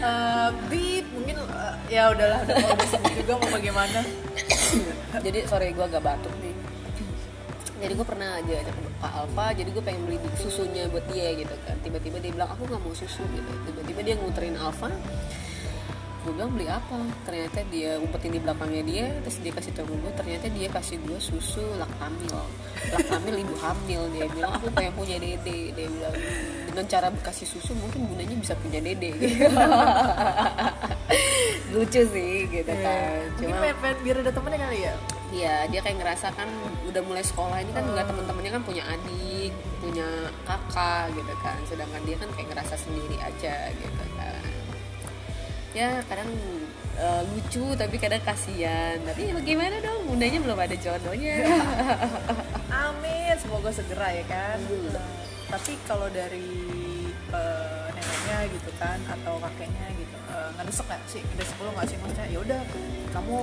Eh, 0.00 0.48
beep 0.72 1.04
mungkin 1.12 1.44
eh, 1.44 1.74
ya 1.92 2.08
udahlah 2.08 2.40
udah 2.44 2.88
sebut 2.92 3.12
juga 3.20 3.36
mau 3.36 3.52
bagaimana. 3.52 4.00
Jadi 5.16 5.44
sorry 5.44 5.72
gue 5.72 5.84
agak 5.84 6.00
batuk 6.00 6.32
nih 6.40 6.49
jadi 7.80 7.92
gue 7.96 8.06
pernah 8.06 8.36
aja 8.36 8.52
ajak 8.60 8.74
ke 8.76 8.90
Pak 9.00 9.12
Alfa 9.24 9.46
jadi 9.56 9.70
gue 9.72 9.82
pengen 9.82 10.02
beli 10.04 10.18
susunya 10.36 10.84
buat 10.92 11.04
dia 11.08 11.32
gitu 11.32 11.54
kan. 11.64 11.76
Tiba-tiba 11.80 12.20
dia 12.20 12.30
bilang 12.36 12.52
aku 12.52 12.68
nggak 12.68 12.80
mau 12.84 12.92
susu 12.92 13.24
gitu. 13.24 13.52
Tiba-tiba 13.64 14.00
dia 14.04 14.14
nguterin 14.20 14.56
Alfa 14.60 14.92
gue 16.20 16.36
bilang 16.36 16.52
beli 16.52 16.68
apa? 16.68 17.00
Ternyata 17.24 17.64
dia 17.72 17.96
umpetin 17.96 18.36
di 18.36 18.40
belakangnya 18.44 18.82
dia 18.84 19.06
terus 19.24 19.40
dia 19.40 19.52
kasih 19.56 19.72
tahu 19.72 19.88
gue 19.88 20.12
ternyata 20.12 20.52
dia 20.52 20.68
kasih 20.68 21.00
gue 21.00 21.16
susu 21.16 21.64
laktamil. 21.80 22.44
Laktamil 22.92 23.36
ibu 23.40 23.56
hamil 23.56 24.02
dia 24.12 24.28
bilang. 24.28 24.52
Aku 24.60 24.68
pengen 24.76 24.92
punya 24.92 25.16
dede 25.16 25.72
dia 25.72 25.88
bilang. 25.88 26.14
Dengan 26.68 26.84
cara 26.84 27.08
kasih 27.24 27.48
susu 27.48 27.72
mungkin 27.80 28.04
bundanya 28.04 28.36
bisa 28.36 28.52
punya 28.60 28.84
dede 28.84 29.16
gitu. 29.16 29.48
lucu 31.72 32.02
sih 32.12 32.44
gitu 32.52 32.68
kan. 32.68 33.24
Mungkin 33.40 33.56
cuma 33.56 33.56
pengen, 33.64 33.76
pengen 33.80 33.96
biar 34.04 34.16
ada 34.20 34.32
temennya 34.36 34.60
kali 34.68 34.80
ya 34.84 34.94
ya 35.30 35.66
dia 35.70 35.80
kayak 35.80 36.02
ngerasa 36.02 36.34
kan 36.34 36.50
udah 36.90 37.02
mulai 37.06 37.22
sekolah 37.22 37.62
ini 37.62 37.70
kan 37.70 37.86
nggak 37.86 38.06
temen-temennya 38.10 38.52
kan 38.58 38.62
punya 38.66 38.82
adik 38.86 39.54
punya 39.78 40.08
kakak 40.42 41.14
gitu 41.14 41.34
kan 41.40 41.58
sedangkan 41.70 42.02
dia 42.02 42.16
kan 42.18 42.28
kayak 42.34 42.48
ngerasa 42.50 42.74
sendiri 42.74 43.16
aja 43.22 43.70
gitu 43.70 44.04
kan 44.18 44.42
ya 45.70 46.02
kadang 46.10 46.26
eh, 46.98 47.22
lucu 47.30 47.78
tapi 47.78 47.94
kadang 47.94 48.22
kasihan 48.26 48.98
tapi 49.06 49.30
ya 49.30 49.32
bagaimana 49.38 49.78
dong 49.78 50.10
bundanya 50.10 50.42
belum 50.42 50.58
ada 50.58 50.74
jodohnya 50.74 51.46
Amin, 52.70 53.34
semoga 53.38 53.70
segera 53.74 54.14
ya 54.14 54.24
kan. 54.30 54.58
Hmm. 54.62 54.94
Nah, 54.94 55.10
tapi 55.50 55.74
kalau 55.84 56.06
dari 56.10 56.54
eh, 57.34 57.86
neneknya 57.90 58.38
gitu 58.50 58.70
kan 58.78 58.98
atau 59.10 59.42
kakeknya 59.42 59.86
gitu 59.98 60.16
ngedesek 60.58 60.86
nggak 60.86 61.02
sih? 61.10 61.22
Ngedesek 61.22 61.58
lo 61.58 61.70
nggak 61.74 61.86
sih 61.90 61.96
maksudnya? 61.98 62.26
Ya 62.30 62.38
udah, 62.38 62.60
kamu 63.10 63.38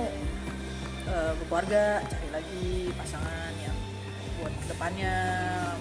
eh, 1.08 1.32
berkeluarga, 1.40 2.04
cari 2.04 2.28
lagi 2.28 2.68
pasangan 2.94 3.52
yang 3.58 3.76
buat 4.38 4.54
depannya, 4.70 5.16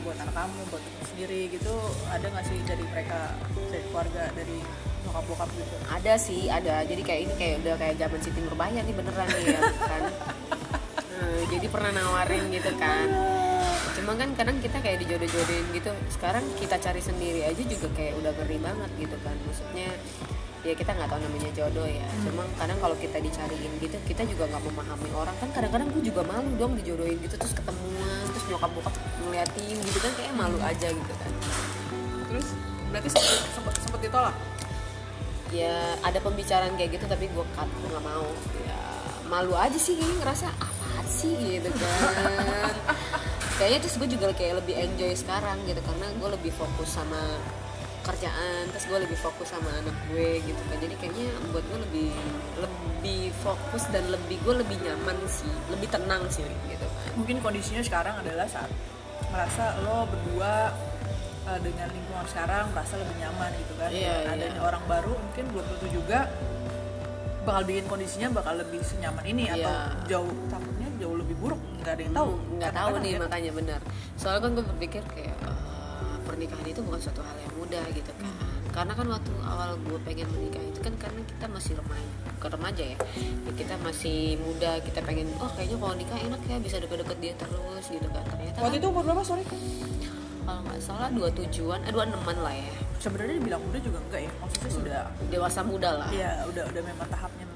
buat 0.02 0.18
anak 0.18 0.34
kamu, 0.34 0.60
buat 0.72 0.82
kamu 0.82 1.04
sendiri 1.06 1.42
gitu. 1.54 1.76
Ada 2.10 2.26
nggak 2.32 2.46
sih 2.48 2.60
dari 2.66 2.84
mereka, 2.88 3.36
dari 3.70 3.84
keluarga, 3.92 4.24
dari 4.34 4.60
bokap 5.08 5.24
bokap 5.32 5.50
gitu? 5.56 5.76
ada 5.88 6.14
sih 6.20 6.42
ada. 6.52 6.84
Jadi 6.84 7.02
kayak 7.02 7.22
ini 7.30 7.34
kayak 7.40 7.56
udah 7.64 7.76
kayak 7.80 7.96
zaman 7.96 8.20
Siti 8.20 8.40
Nurbaya 8.44 8.80
nih 8.84 8.96
beneran 8.96 9.28
nih 9.32 9.44
ya 9.56 9.60
kan. 9.88 10.04
Eh, 11.18 11.42
jadi 11.50 11.66
pernah 11.74 11.92
nawarin 11.96 12.46
gitu 12.54 12.72
kan. 12.78 13.08
Cuma 13.98 14.14
kan 14.14 14.30
kadang 14.38 14.62
kita 14.62 14.78
kayak 14.86 15.02
dijodoh-jodohin 15.02 15.66
gitu. 15.74 15.90
Sekarang 16.14 16.46
kita 16.62 16.78
cari 16.78 17.02
sendiri 17.02 17.42
aja 17.42 17.64
juga 17.66 17.90
kayak 17.98 18.22
udah 18.22 18.32
ngeri 18.38 18.58
banget 18.62 18.92
gitu 19.02 19.18
kan. 19.26 19.34
Maksudnya 19.50 19.90
ya 20.66 20.74
kita 20.74 20.92
nggak 20.94 21.10
tahu 21.10 21.20
namanya 21.22 21.50
jodoh 21.54 21.86
ya. 21.86 22.08
Cuma 22.26 22.44
kadang 22.58 22.78
kalau 22.82 22.96
kita 22.98 23.18
dicariin 23.22 23.72
gitu 23.78 23.98
kita 24.08 24.22
juga 24.26 24.50
nggak 24.50 24.64
memahami 24.66 25.10
orang. 25.14 25.36
Kan 25.38 25.50
kadang-kadang 25.54 25.88
gue 25.94 26.04
juga 26.10 26.22
malu 26.26 26.50
dong 26.58 26.74
dijodohin 26.78 27.18
gitu 27.22 27.36
terus 27.38 27.54
ketemuan 27.54 28.26
terus 28.34 28.46
nyokap 28.50 28.72
bokap 28.74 28.94
ngeliatin 29.22 29.78
gitu 29.78 30.00
kan 30.02 30.12
kayak 30.18 30.34
malu 30.34 30.58
aja 30.62 30.88
gitu 30.90 31.14
kan. 31.22 31.32
Terus 32.28 32.48
berarti 32.90 33.10
sempet, 33.12 33.40
sempet, 33.54 33.74
sempet 33.84 34.02
ditolak? 34.08 34.36
ya 35.48 35.96
ada 36.04 36.20
pembicaraan 36.20 36.76
kayak 36.76 37.00
gitu 37.00 37.06
tapi 37.08 37.32
gue 37.32 37.46
cut 37.56 37.70
gue 37.70 37.90
nggak 37.92 38.06
mau. 38.06 38.28
Ya 38.68 38.80
malu 39.28 39.54
aja 39.56 39.76
sih 39.80 39.96
kayaknya 39.96 40.18
ngerasa 40.24 40.48
apa 40.52 41.04
sih? 41.08 41.60
gitu 41.60 41.70
kan. 41.72 42.74
Kayaknya 43.58 43.80
terus 43.82 43.96
gue 43.98 44.10
juga 44.14 44.30
kayak 44.38 44.62
lebih 44.62 44.76
enjoy 44.78 45.18
sekarang 45.18 45.58
gitu 45.66 45.82
karena 45.82 46.06
gue 46.14 46.30
lebih 46.30 46.54
fokus 46.54 46.94
sama 46.94 47.42
kerjaan 48.08 48.64
terus 48.68 48.86
gue 48.86 49.00
lebih 49.00 49.18
fokus 49.18 49.48
sama 49.48 49.70
anak 49.76 49.96
gue 50.08 50.40
gitu 50.42 50.62
kan 50.64 50.78
jadi 50.78 50.96
kayaknya 50.96 51.26
buat 51.50 51.64
gue 51.64 51.80
lebih 51.84 52.12
lebih 52.58 53.24
fokus 53.38 53.84
dan 53.88 54.08
lebih 54.08 54.40
gue 54.40 54.56
lebih 54.58 54.78
nyaman 54.80 55.18
sih 55.28 55.52
lebih 55.68 55.88
tenang 55.88 56.24
sih 56.28 56.42
gitu 56.66 56.86
kan 56.86 57.12
mungkin 57.14 57.38
kondisinya 57.40 57.82
sekarang 57.82 58.16
adalah 58.18 58.46
saat 58.46 58.72
merasa 59.28 59.64
lo 59.82 60.06
berdua 60.06 60.72
uh, 61.46 61.60
dengan 61.60 61.88
lingkungan 61.90 62.26
sekarang 62.26 62.72
merasa 62.72 62.96
lebih 62.96 63.16
nyaman 63.18 63.50
gitu 63.58 63.74
kan 63.76 63.90
Dengan 63.90 64.20
iya. 64.22 64.32
adanya 64.32 64.62
orang 64.62 64.84
baru 64.86 65.14
mungkin 65.14 65.46
belum 65.52 65.66
tentu 65.68 65.88
juga 65.92 66.20
bakal 67.42 67.64
bikin 67.64 67.86
kondisinya 67.86 68.28
bakal 68.34 68.56
lebih 68.56 68.80
senyaman 68.82 69.24
ini 69.26 69.48
atau 69.50 69.68
Iya. 69.68 70.08
jauh 70.10 70.32
takutnya 70.48 70.88
jauh 70.98 71.16
lebih 71.16 71.36
buruk 71.38 71.60
nggak 71.78 71.94
ada 71.94 72.02
yang 72.02 72.14
tahu 72.14 72.32
Hmm, 72.32 72.48
nggak 72.58 72.72
tahu 72.72 72.88
Kadang-kadang 72.90 73.04
nih 73.04 73.12
ya. 73.12 73.20
makanya 73.22 73.52
benar 73.56 73.80
soalnya 74.16 74.42
kan 74.42 74.52
gue 74.52 74.66
berpikir 74.68 75.02
kayak 75.08 75.38
eh, 75.40 76.18
pernikahan 76.24 76.66
itu 76.66 76.80
bukan 76.82 77.00
suatu 77.00 77.22
hal 77.22 77.36
yang 77.38 77.54
mudah 77.68 77.84
gitu 77.92 78.12
kan. 78.16 78.32
Karena 78.72 78.94
kan 78.96 79.08
waktu 79.12 79.32
awal 79.44 79.76
gue 79.84 80.00
pengen 80.08 80.28
menikah 80.32 80.64
itu 80.64 80.80
kan 80.80 80.94
karena 80.96 81.20
kita 81.28 81.46
masih 81.52 81.74
remaja 81.76 82.08
bukan 82.38 82.50
remaja 82.56 82.84
ya. 82.96 82.98
Ya, 83.20 83.52
kita 83.60 83.76
masih 83.84 84.40
muda 84.40 84.72
kita 84.80 85.00
pengen 85.04 85.28
oh 85.44 85.52
kayaknya 85.52 85.78
kalau 85.82 85.96
nikah 86.00 86.20
enak 86.22 86.42
ya 86.48 86.58
bisa 86.64 86.80
deket-deket 86.80 87.18
dia 87.20 87.34
terus 87.36 87.86
gitu 87.92 88.08
kan. 88.08 88.24
Ternyata 88.24 88.58
waktu 88.64 88.78
kan, 88.78 88.82
itu 88.82 88.88
umur 88.88 89.04
berapa 89.04 89.24
sorry? 89.26 89.44
Kalau 90.48 90.62
nggak 90.64 90.80
salah 90.80 91.10
dua 91.12 91.28
tujuan 91.36 91.84
eh 91.84 91.92
dua 91.92 92.08
eneman 92.08 92.38
lah 92.40 92.56
ya. 92.56 92.72
Sebenarnya 93.04 93.36
dibilang 93.42 93.62
muda 93.66 93.80
juga 93.84 94.00
enggak 94.00 94.22
ya 94.24 94.32
maksudnya 94.40 94.72
sudah 94.72 95.00
dewasa 95.28 95.60
muda 95.66 95.90
lah. 95.98 96.08
Ya 96.14 96.46
udah 96.48 96.64
udah 96.72 96.82
memang 96.88 97.08
tahapnya 97.12 97.47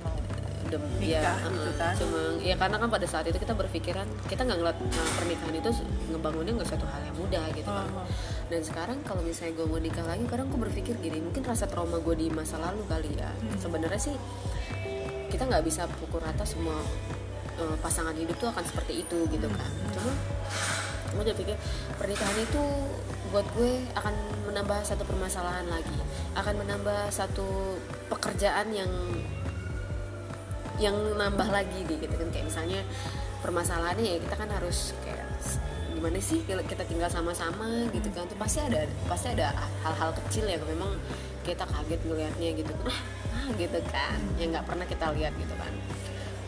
udah 0.72 0.80
Nikah 0.98 1.36
ya, 1.36 1.36
gitu 1.44 1.72
kan. 1.76 1.94
cuma 1.94 2.20
ya 2.40 2.56
karena 2.56 2.78
kan 2.78 2.90
pada 2.90 3.04
saat 3.04 3.26
itu 3.28 3.36
kita 3.36 3.52
berpikiran 3.52 4.08
kita 4.26 4.42
nggak 4.42 4.58
ngeliat 4.58 4.78
nah, 4.80 5.10
pernikahan 5.16 5.54
itu 5.54 5.70
ngebangunnya 6.10 6.52
nggak 6.56 6.70
suatu 6.72 6.88
hal 6.88 7.02
yang 7.04 7.18
mudah 7.18 7.44
gitu 7.52 7.68
kan 7.68 7.84
Uh-huh. 7.84 8.08
dan 8.48 8.62
sekarang 8.62 8.98
kalau 9.04 9.20
misalnya 9.20 9.54
gue 9.54 9.66
mau 9.66 9.78
nikah 9.78 10.04
lagi 10.04 10.24
kadang 10.26 10.48
gue 10.48 10.60
berpikir 10.62 10.96
gini 10.98 11.20
mungkin 11.20 11.44
rasa 11.44 11.66
trauma 11.66 11.98
gue 11.98 12.16
di 12.16 12.28
masa 12.28 12.56
lalu 12.56 12.82
kali 12.86 13.12
ya 13.14 13.28
Hmm. 13.32 13.58
sebenarnya 13.58 14.00
sih 14.00 14.16
kita 15.28 15.44
nggak 15.44 15.64
bisa 15.64 15.88
pukul 15.98 16.20
rata 16.20 16.44
semua 16.44 16.80
uh, 17.58 17.76
pasangan 17.80 18.12
hidup 18.14 18.36
tuh 18.38 18.48
akan 18.48 18.64
seperti 18.64 19.04
itu 19.04 19.28
gitu 19.28 19.48
kan 19.50 19.68
Hmm. 19.68 19.92
cuma 19.92 20.12
gue 21.12 21.22
udah 21.22 21.36
pikir 21.36 21.56
pernikahan 21.96 22.38
itu 22.40 22.64
buat 23.30 23.44
gue 23.52 23.72
akan 23.94 24.14
menambah 24.48 24.80
satu 24.82 25.04
permasalahan 25.04 25.68
lagi 25.68 25.98
akan 26.34 26.56
menambah 26.58 27.12
satu 27.12 27.76
pekerjaan 28.08 28.72
yang 28.72 28.88
yang 30.82 30.98
nambah 31.14 31.46
lagi 31.54 31.86
nih 31.86 32.02
gitu 32.02 32.16
kan. 32.18 32.28
Kayak 32.34 32.46
misalnya 32.50 32.82
permasalahannya 33.46 34.18
ya 34.18 34.20
kita 34.20 34.36
kan 34.36 34.50
harus 34.50 34.98
kayak 35.06 35.22
gimana 35.94 36.18
sih 36.18 36.42
kita 36.42 36.84
tinggal 36.90 37.14
sama-sama 37.14 37.86
gitu 37.94 38.10
kan. 38.10 38.26
Tuh 38.26 38.38
pasti 38.42 38.66
ada 38.66 38.90
pasti 39.06 39.30
ada 39.38 39.54
hal-hal 39.86 40.18
kecil 40.26 40.50
yang 40.50 40.66
memang 40.66 40.98
kita 41.46 41.62
kaget 41.70 42.02
ngelihatnya 42.10 42.50
gitu. 42.58 42.74
Kan 42.74 42.90
ah 43.32 43.48
gitu 43.56 43.80
kan 43.94 44.18
yang 44.42 44.50
nggak 44.52 44.66
pernah 44.66 44.86
kita 44.90 45.14
lihat 45.14 45.38
gitu 45.38 45.54
kan. 45.54 45.74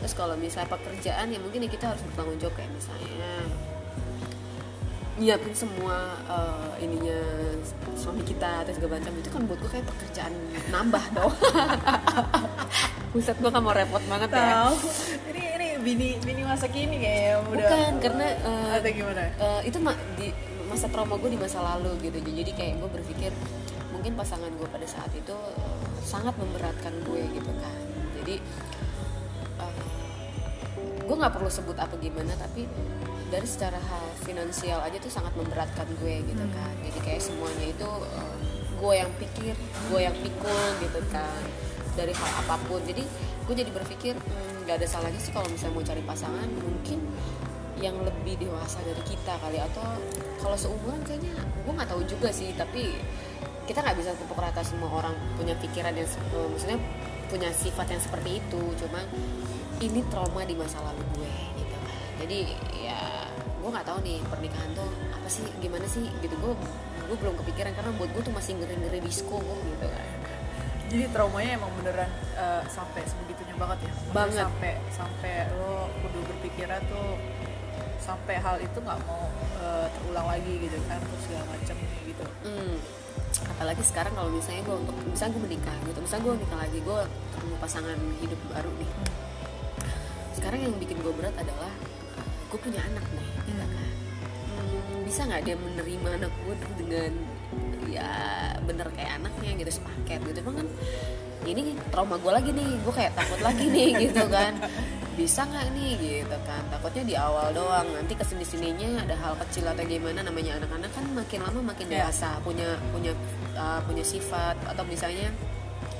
Terus 0.01 0.13
kalau 0.17 0.35
misalnya 0.35 0.67
pekerjaan 0.67 1.31
ya 1.31 1.39
mungkin 1.39 1.63
ya 1.63 1.69
kita 1.69 1.85
harus 1.93 2.01
bertanggung 2.11 2.41
jawab 2.41 2.57
kayak 2.59 2.73
misalnya 2.75 3.45
nyiapin 5.23 5.55
semua 5.55 5.97
eh, 6.27 6.83
ininya 6.83 7.19
suami 7.95 8.21
kita 8.21 8.67
atau 8.67 8.75
segala 8.75 8.99
macam 8.99 9.13
itu 9.15 9.29
kan 9.31 9.41
buat 9.47 9.59
gue 9.59 9.71
kayak 9.71 9.87
pekerjaan 9.87 10.33
nambah 10.67 11.03
dong 11.15 11.31
Buset 13.13 13.37
gue 13.37 13.45
kan 13.45 13.61
mau 13.61 13.77
repot 13.77 14.01
banget 14.09 14.25
ya. 14.33 14.73
Tahu 14.73 14.73
ini 15.29 15.41
ini 15.53 15.67
bini 15.77 16.09
bini 16.17 16.41
masa 16.41 16.65
kini 16.65 16.97
kayak 16.97 17.45
udah 17.45 17.61
Bukan, 17.61 17.91
karena, 18.01 18.25
eh, 18.25 18.69
atau 18.73 18.89
gimana? 18.89 19.23
Eh, 19.37 19.61
itu 19.69 19.77
ma- 19.77 20.01
di 20.17 20.33
masa 20.65 20.89
trauma 20.89 21.21
gue 21.21 21.29
di 21.29 21.37
masa 21.37 21.61
lalu 21.61 21.93
gitu. 22.01 22.17
Jadi 22.17 22.51
kayak 22.57 22.81
gue 22.81 22.89
berpikir 22.89 23.29
mungkin 23.93 24.17
pasangan 24.17 24.49
gue 24.49 24.65
pada 24.65 24.89
saat 24.89 25.13
itu 25.13 25.29
eh, 25.29 25.85
sangat 26.01 26.33
memberatkan 26.41 26.89
gue 27.05 27.21
gitu 27.37 27.53
kan. 27.53 27.77
Jadi 28.17 28.35
eh, 29.61 29.75
gue 31.05 31.15
nggak 31.15 31.33
perlu 31.37 31.53
sebut 31.53 31.77
apa 31.77 31.93
gimana 32.01 32.33
tapi 32.33 32.65
dari 33.33 33.49
secara 33.49 33.81
hal 33.81 34.05
finansial 34.21 34.77
aja 34.85 34.93
tuh 35.01 35.09
sangat 35.09 35.33
memberatkan 35.33 35.89
gue 35.97 36.21
gitu 36.21 36.45
kan. 36.53 36.73
Jadi 36.85 36.99
kayak 37.01 37.21
semuanya 37.25 37.65
itu 37.65 37.89
eh, 38.13 38.35
gue 38.77 38.93
yang 38.93 39.11
pikir 39.17 39.53
gue 39.89 39.99
yang 39.99 40.13
pikul 40.21 40.65
gitu 40.85 40.99
kan 41.09 41.41
dari 41.97 42.13
hal 42.13 42.31
apa 42.45 42.61
pun. 42.69 42.77
Jadi 42.85 43.01
gue 43.43 43.55
jadi 43.57 43.71
berpikir 43.73 44.13
"Hmm, 44.13 44.69
ada 44.69 44.85
salahnya 44.85 45.17
sih 45.17 45.33
kalau 45.33 45.49
misalnya 45.49 45.73
mau 45.73 45.85
cari 45.85 46.03
pasangan 46.05 46.49
mungkin 46.61 47.01
yang 47.81 47.97
lebih 48.05 48.37
dewasa 48.37 48.85
dari 48.85 49.01
kita 49.01 49.33
kali. 49.41 49.57
Atau 49.57 49.81
kalau 50.37 50.53
seumuran 50.53 51.01
kayaknya 51.01 51.33
gue 51.33 51.73
nggak 51.73 51.89
tahu 51.89 52.05
juga 52.05 52.29
sih 52.29 52.53
tapi 52.53 52.93
kita 53.65 53.81
nggak 53.81 53.97
bisa 53.97 54.11
pukul 54.19 54.43
rata 54.43 54.61
semua 54.61 54.91
orang 54.93 55.15
punya 55.41 55.57
pikiran 55.57 55.97
yang 55.97 56.05
eh, 56.05 56.47
maksudnya 56.53 56.77
punya 57.33 57.49
sifat 57.49 57.97
yang 57.97 58.01
seperti 58.03 58.45
itu. 58.45 58.61
Cuma 58.77 59.01
ini 59.81 60.05
trauma 60.13 60.45
di 60.45 60.53
masa 60.53 60.77
lalu 60.85 61.01
gue 61.17 61.33
gitu 61.57 61.75
kan. 61.81 61.97
Jadi 62.21 62.39
ya 62.85 63.22
gue 63.63 63.71
nggak 63.71 63.87
tahu 63.87 63.99
nih 64.03 64.19
pernikahan 64.27 64.69
tuh 64.75 64.91
apa 65.15 65.27
sih 65.31 65.47
gimana 65.63 65.87
sih 65.87 66.03
gitu. 66.19 66.35
Gue 66.35 66.51
gue 67.07 67.15
belum 67.15 67.39
kepikiran 67.39 67.71
karena 67.71 67.91
buat 67.95 68.11
gue 68.11 68.23
tuh 68.27 68.35
masih 68.35 68.59
ngeri 68.59 68.75
ngeri 68.75 68.99
disco 68.99 69.39
gitu 69.39 69.87
kan. 69.87 70.07
Jadi 70.91 71.03
traumanya 71.15 71.63
emang 71.63 71.71
beneran 71.79 72.11
eh, 72.35 72.63
sampai 72.67 73.01
sebegitunya 73.07 73.55
banget 73.55 73.87
ya? 73.87 73.91
Banget. 74.11 74.45
sampai 74.45 74.71
sampai 74.91 75.33
lo 75.55 75.87
kudu 76.03 76.19
berpikiran 76.27 76.83
tuh 76.91 77.15
sampai 78.03 78.35
hal 78.35 78.59
itu 78.59 78.77
nggak 78.83 78.99
mau 79.07 79.31
eh, 79.63 79.87
terulang 79.95 80.27
lagi 80.27 80.53
gitu 80.59 80.75
kan 80.91 80.99
terus 80.99 81.21
segala 81.23 81.43
macam 81.47 81.75
gitu. 82.03 82.25
Hmm. 82.43 82.75
apalagi 83.49 83.81
sekarang 83.81 84.13
kalau 84.13 84.29
misalnya 84.29 84.61
gue 84.61 84.75
untuk 84.77 84.95
misalnya 85.09 85.33
gue 85.33 85.43
menikah 85.49 85.77
gitu 85.89 85.99
misalnya 86.05 86.23
gue 86.29 86.33
nikah 86.45 86.59
lagi 86.61 86.79
gue 86.85 86.99
ketemu 87.33 87.55
pasangan 87.57 87.99
hidup 88.21 88.39
baru 88.53 88.71
nih. 88.77 88.91
Sekarang 90.37 90.59
yang 90.61 90.75
bikin 90.77 90.97
gue 91.01 91.13
berat 91.17 91.33
adalah 91.41 91.72
gue 92.53 92.59
punya 92.61 92.81
anak 92.85 93.05
nih 93.17 93.27
gitu 93.49 93.65
kan. 93.65 93.89
Hmm, 94.53 95.01
bisa 95.01 95.21
nggak 95.25 95.41
dia 95.41 95.55
menerima 95.57 96.09
anak 96.21 96.31
gue 96.45 96.55
dengan 96.77 97.11
ya 97.89 98.09
bener 98.61 98.87
kayak 98.93 99.21
anaknya 99.21 99.49
gitu 99.57 99.81
sepaket 99.81 100.21
gitu 100.21 100.37
emang 100.41 100.61
kan 100.61 100.67
ini 101.43 101.75
trauma 101.91 102.15
gue 102.21 102.31
lagi 102.31 102.49
nih 102.55 102.69
gue 102.79 102.93
kayak 102.93 103.13
takut 103.17 103.41
lagi 103.41 103.65
nih 103.67 103.89
gitu 104.09 104.23
kan 104.29 104.53
bisa 105.13 105.45
nggak 105.45 105.77
nih 105.77 105.91
gitu 106.01 106.37
kan 106.41 106.63
takutnya 106.73 107.03
di 107.05 107.13
awal 107.13 107.53
doang 107.53 107.85
nanti 107.93 108.17
ke 108.17 108.25
sini 108.25 108.41
sininya 108.41 109.05
ada 109.05 109.13
hal 109.13 109.37
kecil 109.45 109.69
atau 109.69 109.85
gimana 109.85 110.25
namanya 110.25 110.57
anak-anak 110.57 110.89
kan 110.89 111.05
makin 111.13 111.39
lama 111.45 111.61
makin 111.73 111.85
Ya. 111.89 112.09
dewasa 112.09 112.41
punya 112.41 112.81
punya 112.89 113.13
uh, 113.53 113.77
punya 113.85 114.01
sifat 114.01 114.57
atau 114.65 114.81
misalnya 114.89 115.29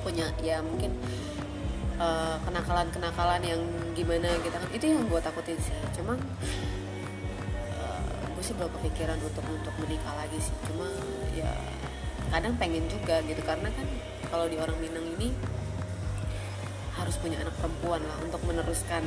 punya 0.02 0.26
ya 0.42 0.58
mungkin 0.66 0.90
eh, 2.04 2.36
kenakalan-kenakalan 2.44 3.42
yang 3.42 3.60
gimana 3.96 4.28
gitu 4.44 4.52
kan. 4.52 4.68
Itu 4.76 4.84
yang 4.92 5.08
gue 5.08 5.20
takutin 5.24 5.56
sih. 5.56 5.72
Cuman 5.96 6.20
gue 8.34 8.44
sih 8.44 8.52
belum 8.52 8.68
kepikiran 8.76 9.16
untuk 9.24 9.44
untuk 9.48 9.74
menikah 9.80 10.14
lagi 10.20 10.36
sih. 10.36 10.54
Cuma 10.68 10.88
ya 11.32 11.48
kadang 12.28 12.54
pengen 12.60 12.84
juga 12.92 13.24
gitu. 13.24 13.40
Karena 13.40 13.72
kan 13.72 13.88
kalau 14.28 14.46
di 14.50 14.60
orang 14.60 14.76
Minang 14.82 15.06
ini 15.16 15.32
harus 16.94 17.18
punya 17.18 17.36
anak 17.42 17.54
perempuan 17.58 18.00
lah 18.00 18.16
untuk 18.22 18.40
meneruskan 18.46 19.02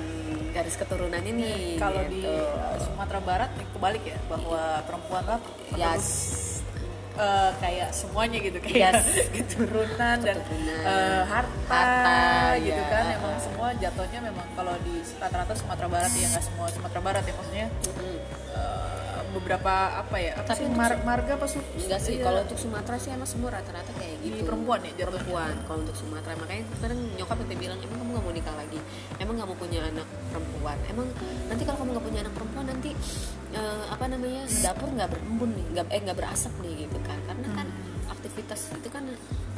garis 0.51 0.75
keturunannya 0.75 1.33
nih 1.33 1.79
kalau 1.79 2.03
di 2.05 2.19
gitu. 2.19 2.29
uh, 2.29 2.75
Sumatera 2.83 3.19
Barat 3.23 3.51
nih 3.55 3.67
kebalik 3.73 4.03
ya 4.03 4.19
bahwa 4.27 4.61
perempuan 4.83 5.23
lah 5.23 5.41
yes 5.73 6.56
uh, 7.17 7.51
kayak 7.57 7.89
semuanya 7.91 8.37
gitu 8.39 8.57
kayak 8.57 8.75
Yes. 8.93 9.05
keturunan 9.35 10.17
dan 10.17 10.37
uh, 10.37 11.23
harta, 11.25 11.67
Harta, 11.67 12.17
gitu 12.57 12.77
ya. 12.77 12.87
kan. 12.87 13.05
Emang 13.13 13.35
semua 13.37 13.67
jatuhnya 13.73 14.19
memang 14.23 14.47
kalau 14.53 14.73
di 14.81 14.95
rata-rata 15.13 15.53
Sumatera 15.53 15.87
Barat 15.87 16.11
ya 16.13 16.27
nggak 16.29 16.45
semua 16.45 16.65
Sumatera 16.69 17.01
Barat 17.01 17.23
ya 17.23 17.33
maksudnya 17.33 17.67
Mm-mm. 17.67 18.17
uh, 18.53 19.19
beberapa 19.27 19.73
apa 19.97 20.15
ya 20.17 20.31
apa 20.35 20.49
Tapi 20.49 20.63
sih 20.63 20.71
mar- 20.71 21.03
marga 21.03 21.35
apa 21.35 21.45
su 21.45 21.59
enggak 21.59 21.99
sih 21.99 22.15
iya, 22.15 22.23
kalau 22.23 22.39
untuk 22.41 22.57
Sumatera 22.57 22.95
sih 22.97 23.11
emang 23.11 23.27
semua 23.27 23.49
rata-rata 23.51 23.91
kayak 23.93 24.15
di 24.17 24.29
gitu. 24.31 24.45
perempuan 24.45 24.79
ya 24.81 24.91
jatuhnya? 24.93 25.05
Perempuan 25.19 25.53
kalau 25.65 25.79
untuk 25.83 25.95
Sumatera. 25.95 26.33
Makanya 26.37 26.63
kadang 26.79 26.99
nyokap 27.13 27.37
sampai 27.37 27.57
bilang 27.57 27.77
emang 27.77 27.97
kamu 27.97 28.09
nggak 28.09 28.23
mau 28.23 28.33
nikah 28.33 28.55
lagi? 28.55 28.79
Emang 29.17 29.33
nggak 29.35 29.47
mau 29.47 29.57
punya 29.57 29.79
anak 29.83 30.07
perempuan? 30.31 30.77
Emang 30.87 31.07
nanti 31.47 31.63
kalau 31.63 31.77
kamu 31.77 31.89
nggak 31.91 32.05
punya 32.07 32.19
anak 32.23 32.33
perempuan 32.33 32.65
nanti 32.65 32.89
eh, 33.49 33.83
apa 33.87 34.05
namanya 34.07 34.43
dapur 34.59 34.87
nggak 34.89 35.09
berembun 35.09 35.49
nih 35.53 35.65
nggak 35.71 35.85
eh 35.87 35.99
nggak 36.03 36.17
berasap 36.17 36.53
nih 36.59 36.73
gitu 36.83 36.97
aktivitas 38.47 38.79
itu 38.79 38.89
kan 38.89 39.03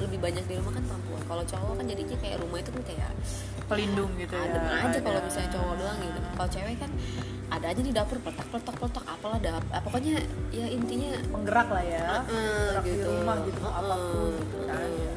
lebih 0.02 0.18
banyak 0.18 0.44
di 0.50 0.54
rumah 0.58 0.74
kan 0.74 0.84
perempuan. 0.84 1.22
Kalau 1.30 1.44
cowok 1.46 1.74
kan 1.78 1.86
jadinya 1.86 2.18
kayak 2.18 2.38
rumah 2.42 2.58
itu 2.58 2.70
kan 2.74 2.84
kayak 2.90 3.12
pelindung 3.70 4.12
gitu 4.18 4.34
ya 4.34 4.44
adem 4.50 4.64
aja 4.66 4.88
ada. 4.90 5.00
kalau 5.06 5.20
misalnya 5.22 5.50
cowok 5.54 5.74
doang 5.78 5.98
gitu. 6.02 6.20
Kalau 6.34 6.50
cewek 6.50 6.76
kan 6.82 6.92
ada 7.50 7.66
aja 7.70 7.82
di 7.82 7.92
dapur 7.94 8.18
peletak 8.18 8.48
peletak 8.50 8.76
peletak 8.78 9.06
apalah 9.06 9.40
dap 9.42 9.64
ah, 9.70 9.82
pokoknya 9.82 10.22
ya 10.50 10.66
intinya 10.66 11.12
penggerak 11.30 11.68
lah 11.70 11.84
ya. 11.86 12.02
Heeh, 12.26 12.66
Gerak 12.74 12.84
di 12.84 12.90
gitu. 12.90 13.08
rumah 13.14 13.38
gitu 13.46 13.60
Heeh, 13.62 13.78
apa 13.78 13.96
pun 13.96 14.32
gitu 14.34 14.58
kan. 14.66 14.90
ya. 14.90 15.14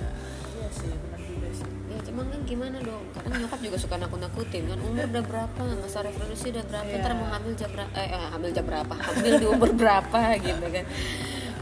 iya 0.53 0.69
sih 0.69 0.93
benar 0.93 1.21
juga 1.25 1.49
sih. 1.57 1.69
Ya 1.89 1.99
cuman 2.05 2.25
kan 2.29 2.41
gimana 2.45 2.77
dong? 2.85 3.03
Kadang 3.17 3.33
nyokap 3.41 3.61
juga 3.65 3.77
suka 3.81 3.95
nakut-nakutin 3.97 4.63
kan 4.69 4.79
umur 4.85 5.05
udah 5.09 5.25
berapa? 5.25 5.61
Masa 5.81 5.99
reproduksi 6.05 6.47
udah 6.53 6.65
berapa 6.69 6.89
Iya. 6.93 7.01
ntar 7.01 7.13
mau 7.17 7.29
hamil 7.33 7.53
jam 7.57 7.71
berapa? 7.73 7.93
Eh, 7.97 8.09
eh, 8.11 8.27
hamil 8.37 8.51
jam 8.53 8.65
berapa? 8.69 8.95
Hamil 9.01 9.33
di 9.41 9.47
umur 9.49 9.71
berapa? 9.73 10.19
Gitu 10.45 10.67
kan. 10.69 10.85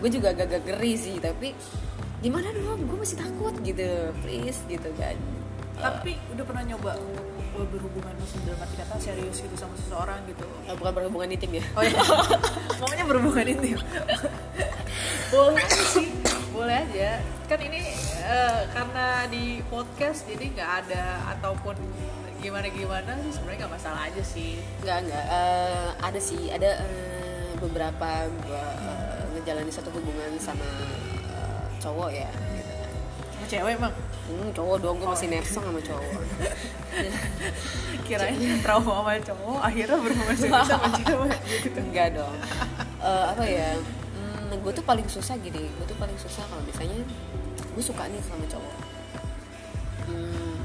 Gue 0.00 0.08
juga 0.08 0.32
agak-agak 0.32 0.62
geri 0.64 0.96
sih 0.96 1.20
tapi 1.20 1.52
gimana 2.20 2.48
dong? 2.52 2.84
Gue 2.84 2.98
masih 3.00 3.16
takut 3.16 3.54
gitu. 3.64 4.12
Please 4.20 4.60
gitu 4.68 4.88
kan. 5.00 5.16
Tapi 5.80 6.20
udah 6.36 6.44
pernah 6.44 6.64
nyoba 6.68 6.92
berhubungan 7.60 8.14
maksud 8.16 8.40
dalam 8.48 8.60
arti 8.62 8.76
kata 8.80 8.96
serius 8.96 9.44
gitu 9.44 9.56
sama 9.58 9.76
seseorang 9.76 10.24
gitu? 10.28 10.46
Eh, 10.64 10.74
bukan 10.76 10.92
berhubungan 10.96 11.28
intim 11.28 11.60
ya. 11.60 11.64
Oh 11.76 11.84
ya 11.88 11.92
maunya 12.80 13.04
berhubungan 13.04 13.44
intim. 13.44 13.76
Boleh 15.34 15.68
sih. 15.68 16.08
Boleh 16.52 16.76
aja. 16.88 17.20
Kan 17.48 17.60
ini 17.60 17.92
eh, 18.24 18.60
karena 18.72 19.28
di 19.28 19.60
podcast 19.68 20.24
jadi 20.24 20.44
nggak 20.56 20.70
ada 20.86 21.04
ataupun 21.36 21.76
gimana 22.40 22.72
gimana 22.72 23.12
sih 23.20 23.32
sebenarnya 23.36 23.58
nggak 23.66 23.74
masalah 23.76 24.00
aja 24.08 24.22
sih. 24.24 24.56
Nggak 24.80 24.98
nggak. 25.10 25.24
Eh, 25.28 25.88
ada 26.00 26.20
sih. 26.20 26.42
Ada 26.48 26.70
eh, 26.80 27.52
beberapa 27.60 28.08
gue 28.30 28.64
ngejalanin 29.36 29.74
satu 29.74 29.92
hubungan 29.92 30.32
sama 30.40 30.64
cowok 31.80 32.10
ya. 32.12 32.30
Gitu 32.30 32.72
kan 32.76 32.90
sama 33.40 33.48
cewek 33.48 33.72
emang 33.80 33.94
hmm, 34.28 34.48
cowok 34.52 34.76
dong 34.84 34.96
gue 35.00 35.08
masih 35.08 35.28
nepsong 35.32 35.64
sama 35.64 35.80
cowok. 35.80 36.12
Kirain 38.06 38.36
trauma 38.60 38.92
sama 39.00 39.12
cowok 39.16 39.60
akhirnya 39.64 39.96
berhubungan 39.96 40.36
sama 40.36 40.88
cewek. 41.00 41.38
Gitu 41.64 41.80
enggak 41.88 42.20
dong. 42.20 42.36
Eh, 43.00 43.24
apa 43.32 43.44
ya? 43.48 43.80
Hmm, 44.12 44.60
gue 44.60 44.72
tuh 44.76 44.84
paling 44.84 45.08
susah 45.08 45.40
gini 45.40 45.72
gue 45.72 45.86
tuh 45.88 45.96
paling 45.96 46.18
susah 46.20 46.44
kalau 46.52 46.60
misalnya 46.68 47.00
gue 47.56 47.82
suka 47.82 48.04
nih 48.12 48.20
sama 48.28 48.44
cowok. 48.44 48.76
Hmm, 50.04 50.56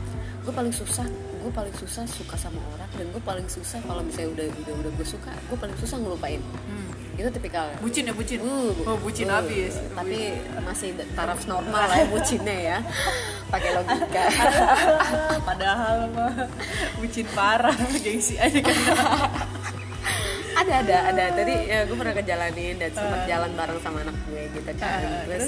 gue 0.43 0.53
paling 0.53 0.73
susah 0.75 1.07
gue 1.45 1.51
paling 1.53 1.75
susah 1.79 2.03
suka 2.09 2.35
sama 2.35 2.59
orang 2.75 2.91
dan 2.99 3.05
gue 3.07 3.23
paling 3.23 3.47
susah 3.47 3.79
kalau 3.87 4.03
misalnya 4.03 4.35
udah 4.35 4.47
udah 4.51 4.73
udah 4.83 4.91
gue 4.99 5.07
suka 5.07 5.31
gue 5.31 5.55
paling 5.55 5.77
susah 5.79 5.95
ngelupain. 5.95 6.43
Hmm. 6.43 6.91
Itu 7.15 7.29
tipikal. 7.31 7.71
Bucin 7.79 8.03
ya 8.03 8.13
bucin? 8.13 8.39
Uh, 8.43 8.75
oh 8.83 8.97
bucin 8.99 9.31
uh, 9.31 9.39
habis. 9.39 9.79
Tapi 9.95 10.35
masih 10.67 10.99
taraf 11.15 11.39
normal 11.47 11.87
lah 11.87 11.97
ya 12.03 12.07
bucinnya 12.11 12.55
ya. 12.55 12.77
Pakai 13.53 13.71
logika. 13.71 14.23
Padahal 15.47 16.11
mah 16.11 16.35
bucin 16.99 17.27
parah 17.31 17.75
gengsi 18.03 18.35
aja 18.35 18.59
kan. 18.59 18.77
Ada 20.59 20.73
ada 20.83 20.97
ada. 21.15 21.23
Tadi 21.39 21.55
ya 21.71 21.87
gue 21.87 21.95
pernah 21.95 22.13
ngejalanin 22.19 22.75
dan 22.83 22.91
sempat 22.91 23.21
jalan 23.31 23.51
bareng 23.55 23.79
sama 23.79 23.97
anak 24.03 24.15
gue 24.27 24.41
gitu 24.51 24.71
kan. 24.75 24.75
Uh, 24.99 25.23
terus 25.31 25.47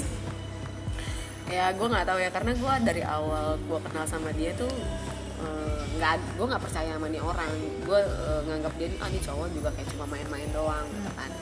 ya 1.48 1.72
gue 1.72 1.86
nggak 1.88 2.04
tahu 2.04 2.18
ya 2.20 2.28
karena 2.32 2.52
gue 2.52 2.72
dari 2.84 3.02
awal 3.04 3.56
gue 3.56 3.78
kenal 3.80 4.04
sama 4.04 4.28
dia 4.36 4.52
tuh 4.52 4.68
eh, 5.40 5.80
nggak 5.96 6.36
gue 6.36 6.44
nggak 6.44 6.60
percaya 6.64 6.96
sama 6.96 7.08
nih 7.12 7.20
orang. 7.20 7.52
Gue 7.84 8.00
eh, 8.00 8.40
nganggap 8.48 8.72
dia 8.80 8.88
ah 9.04 9.08
nih 9.12 9.20
cowok 9.20 9.48
juga 9.52 9.68
kayak 9.76 9.88
cuma 9.92 10.04
main-main 10.08 10.48
doang 10.52 10.84
gitu 10.96 11.12
kan 11.12 11.32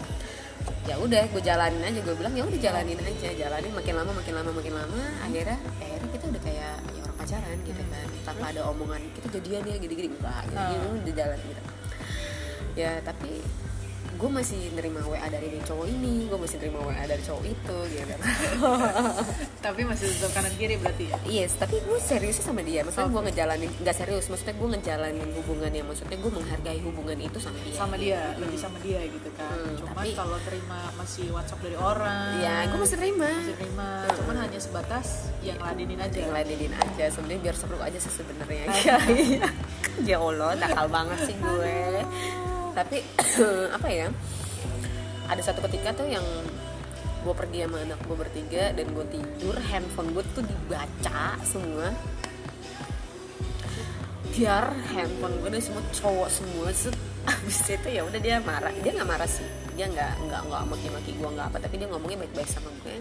ya 0.87 0.94
udah 1.03 1.22
gue 1.27 1.42
jalanin 1.42 1.83
aja. 1.83 2.01
Gue 2.01 2.14
bilang 2.14 2.35
ya 2.38 2.46
udah 2.46 2.61
jalanin 2.62 2.99
aja 3.03 3.29
jalanin. 3.35 3.72
Makin 3.75 3.94
lama 3.99 4.11
makin 4.14 4.35
lama 4.38 4.51
makin 4.55 4.75
lama 4.75 5.03
akhirnya 5.27 5.59
akhirnya 5.83 6.11
kita 6.14 6.25
udah 6.31 6.42
kayak 6.46 6.75
ya 6.94 7.01
orang 7.03 7.16
pacaran 7.18 7.59
gitu 7.66 7.83
kan. 7.90 8.07
Tanpa 8.22 8.44
ada 8.55 8.61
omongan 8.70 9.03
kita 9.18 9.27
jadian 9.38 9.62
ya 9.66 9.77
gini-gini. 9.83 10.09
Enggak 10.14 10.42
gitu 10.51 10.87
udah 11.03 11.14
jalan 11.14 11.38
gitu. 11.42 11.62
Ya 12.77 12.92
tapi 13.03 13.42
gue 14.16 14.31
masih 14.33 14.72
nerima 14.72 15.05
WA 15.05 15.29
dari 15.29 15.61
cowok 15.61 15.87
ini 15.87 16.24
gue 16.24 16.38
masih 16.40 16.57
nerima 16.57 16.81
WA 16.83 17.05
dari 17.05 17.20
cowok 17.20 17.44
itu 17.44 17.76
gitu. 17.92 18.14
Tapi 19.66 19.81
masih 19.85 20.09
tetap 20.09 20.33
kanan 20.33 20.52
kiri 20.57 20.81
berarti 20.81 21.05
ya? 21.12 21.16
Yes 21.29 21.52
tapi 21.57 21.76
gue 21.85 21.98
serius 22.00 22.40
sama 22.40 22.64
dia. 22.64 22.81
Maksudnya 22.81 23.12
gue 23.12 23.22
ngejalanin 23.29 23.70
nggak 23.76 23.96
serius 23.96 24.26
maksudnya 24.26 24.57
gue 24.57 24.68
ngejalanin 24.72 25.29
hubungan 25.37 25.70
yang 25.70 25.87
maksudnya 25.87 26.16
gue 26.16 26.33
menghargai 26.33 26.81
hubungan 26.81 27.18
itu 27.20 27.38
sama 27.38 27.59
dia 27.61 27.74
sama 27.76 27.94
dia 28.00 28.20
lebih 28.40 28.59
sama 28.59 28.79
dia 28.81 29.00
gitu 29.05 29.29
kan. 29.37 29.52
Hmm, 29.52 29.74
cuman 29.76 29.94
tapi- 30.00 30.16
kalau 30.16 30.38
terima 30.42 30.79
masih 30.96 31.26
WhatsApp 31.31 31.61
dari 31.61 31.76
orang 31.76 32.29
ya 32.40 32.57
gue 32.66 32.79
masih 32.81 32.96
terima. 32.96 33.29
masih 33.29 33.57
terima. 33.61 33.88
Cuman 34.16 34.37
hanya 34.40 34.59
sebatas 34.59 35.07
yang 35.44 35.61
ladenin 35.61 36.00
aja. 36.00 36.16
Yang 36.16 36.33
ladenin 36.33 36.72
aja 36.72 37.05
sebenarnya 37.12 37.40
biar 37.44 37.57
seru 37.57 37.79
aja 37.79 37.98
sih 38.00 38.12
sebenarnya. 38.12 38.64
Ya 40.05 40.20
Allah 40.20 40.52
nakal 40.61 40.92
banget 40.92 41.24
sih 41.24 41.37
gue 41.40 42.05
tapi 42.77 43.01
apa 43.77 43.89
ya 43.89 44.12
ada 45.33 45.41
satu 45.41 45.65
ketika 45.65 45.97
tuh 45.97 46.07
yang 46.12 46.23
gue 47.27 47.35
pergi 47.35 47.67
sama 47.67 47.83
anak 47.83 47.99
gue 48.07 48.17
bertiga 48.17 48.65
dan 48.77 48.87
gue 48.95 49.07
tidur 49.11 49.57
handphone 49.59 50.15
gue 50.15 50.23
tuh 50.31 50.47
dibaca 50.47 51.35
semua. 51.43 51.91
Biar 54.31 54.71
handphone 54.95 55.35
gue 55.43 55.51
nih 55.59 55.65
semua 55.65 55.83
cowok 55.91 56.29
semua 56.31 56.71
set 56.71 56.95
abis 57.33 57.67
itu 57.67 57.89
ya 57.91 58.07
udah 58.07 58.21
dia 58.23 58.39
marah. 58.39 58.71
Dia 58.79 58.95
nggak 58.95 59.09
marah 59.11 59.27
sih. 59.27 59.43
Dia 59.75 59.91
nggak 59.91 60.31
nggak 60.31 60.41
nggak 60.47 60.62
maki-maki 60.71 61.11
gue 61.19 61.27
nggak 61.35 61.47
apa. 61.51 61.59
Tapi 61.67 61.75
dia 61.83 61.89
ngomongnya 61.91 62.19
baik-baik 62.23 62.51
sama 62.53 62.71
gue 62.87 62.97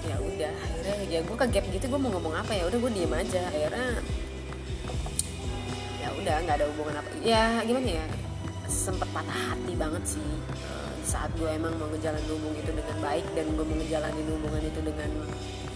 ya 0.00 0.16
udah 0.16 0.54
akhirnya 0.64 0.96
ya 1.06 1.20
gue 1.22 1.36
ke 1.38 1.46
gap 1.54 1.64
gitu. 1.70 1.86
Gue 1.86 2.00
mau 2.02 2.10
ngomong 2.10 2.34
apa 2.34 2.50
ya? 2.50 2.66
Udah 2.66 2.78
gue 2.82 2.90
diem 2.90 3.14
aja. 3.14 3.46
Akhirnya 3.46 3.86
ya 3.94 4.29
udah 6.18 6.34
nggak 6.46 6.56
ada 6.60 6.66
hubungan 6.74 6.94
apa. 6.98 7.08
Ya 7.22 7.62
gimana 7.62 7.88
ya? 7.88 8.04
Sempet 8.70 9.08
patah 9.10 9.38
hati 9.50 9.72
banget 9.74 10.02
sih 10.16 10.30
eh, 10.54 10.90
saat 11.02 11.30
gue 11.34 11.50
emang 11.50 11.74
mau 11.78 11.90
ngejalanin 11.90 12.30
hubungan 12.30 12.58
itu 12.62 12.72
dengan 12.74 12.96
baik 13.02 13.26
dan 13.34 13.46
gue 13.54 13.64
mau 13.66 13.76
ngejalanin 13.76 14.26
hubungan 14.30 14.62
itu 14.62 14.80
dengan 14.80 15.10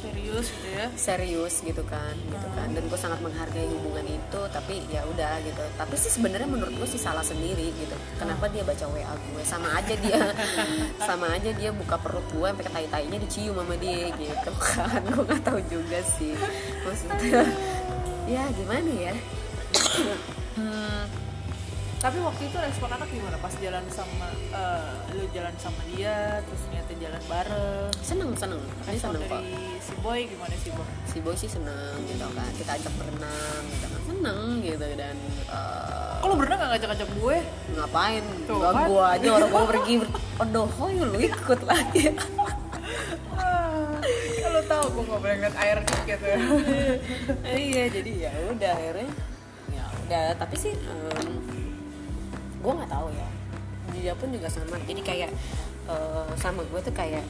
serius 0.04 0.46
gitu 0.52 0.68
ya? 0.76 0.86
serius 0.94 1.54
gitu 1.64 1.82
kan 1.88 2.14
gitu 2.28 2.48
kan. 2.54 2.68
Dan 2.70 2.84
gue 2.86 2.98
sangat 3.00 3.18
menghargai 3.24 3.66
hubungan 3.66 4.06
itu 4.06 4.40
tapi 4.52 4.84
ya 4.92 5.02
udah 5.08 5.42
gitu. 5.42 5.62
Tapi 5.74 5.94
sih 5.98 6.10
sebenarnya 6.12 6.46
menurut 6.46 6.74
gue 6.76 6.88
sih 6.88 7.00
salah 7.00 7.24
sendiri 7.24 7.72
gitu. 7.74 7.96
Kenapa 8.20 8.46
dia 8.52 8.62
baca 8.62 8.84
wa 8.86 9.14
gue? 9.16 9.42
Sama 9.42 9.68
aja 9.74 9.94
dia 9.98 10.22
sama 11.08 11.26
aja 11.34 11.50
dia 11.50 11.70
buka 11.72 11.96
perut 11.98 12.26
gue 12.30 12.48
sampai 12.52 12.64
ketai 12.68 12.86
tainya 12.92 13.18
dicium 13.18 13.56
sama 13.58 13.74
dia 13.80 14.12
gitu 14.14 14.50
kan. 14.54 15.00
Gue 15.14 15.24
nggak 15.24 15.42
tahu 15.42 15.60
juga 15.66 15.98
sih. 16.18 16.36
Maksudnya 16.84 17.42
ya 18.24 18.44
gimana 18.56 18.88
ya 18.88 19.14
Hmm. 20.54 21.02
tapi 21.98 22.20
waktu 22.20 22.46
itu 22.46 22.56
respon 22.60 22.92
anak 22.92 23.08
gimana? 23.08 23.40
Pas 23.40 23.54
jalan 23.56 23.80
sama 23.88 24.28
eh, 24.52 24.92
lu 25.12 25.24
jalan 25.32 25.56
sama 25.56 25.80
dia 25.88 26.38
terus 26.44 26.62
niatnya 26.68 26.96
jalan 27.00 27.22
bareng. 27.24 27.90
Seneng 27.98 28.30
seneng. 28.36 28.60
Respon 28.84 29.16
seneng 29.16 29.22
kok 29.24 29.42
si 29.80 29.92
boy 29.98 30.20
gimana 30.22 30.54
sih 30.54 30.70
boy? 30.70 30.86
Si 31.08 31.18
boy 31.18 31.34
sih 31.34 31.48
seneng 31.48 31.96
gitu 32.04 32.28
kan. 32.28 32.50
Kita 32.54 32.76
ajak 32.76 32.92
berenang 32.94 33.62
gitu 33.66 33.86
kan. 33.88 34.00
Seneng 34.04 34.40
gitu. 34.60 34.84
Dan 34.94 35.16
eh, 35.48 36.14
kalau 36.20 36.34
berenang 36.36 36.58
gak 36.58 36.70
ngajak-ngajak 36.76 37.08
gue? 37.10 37.36
Ngapain? 37.72 38.24
Tuh 38.44 38.56
gak 38.58 38.72
kan. 38.72 38.86
gua 38.86 39.04
aja 39.16 39.28
orang 39.32 39.48
gua 39.48 39.64
pergi 39.66 39.94
ber- 39.98 40.14
aduh 40.34 40.68
oh 40.68 40.88
lu 40.92 41.18
ikut 41.18 41.60
lagi? 41.64 42.04
Ah, 43.34 43.96
kalau 44.38 44.62
tahu 44.64 44.84
gue 44.92 45.02
nggak 45.08 45.20
boleh 45.20 45.36
ngeliat 45.40 45.56
air 45.58 45.78
dikit 45.80 46.20
ya. 46.20 46.36
Iya 47.66 47.84
jadi 47.90 48.12
ya 48.28 48.32
udah 48.46 48.70
akhirnya 48.70 49.08
udah 50.14 50.38
tapi 50.38 50.54
sih 50.54 50.70
em, 50.70 51.42
gue 52.62 52.72
nggak 52.72 52.86
tahu 52.86 53.10
ya. 53.10 53.26
Dia 53.98 54.14
pun 54.14 54.30
juga 54.30 54.46
sama. 54.46 54.78
Jadi 54.86 55.02
kayak 55.02 55.30
eh, 55.90 56.30
sama 56.38 56.62
gue 56.62 56.80
tuh 56.80 56.94
kayak 56.94 57.26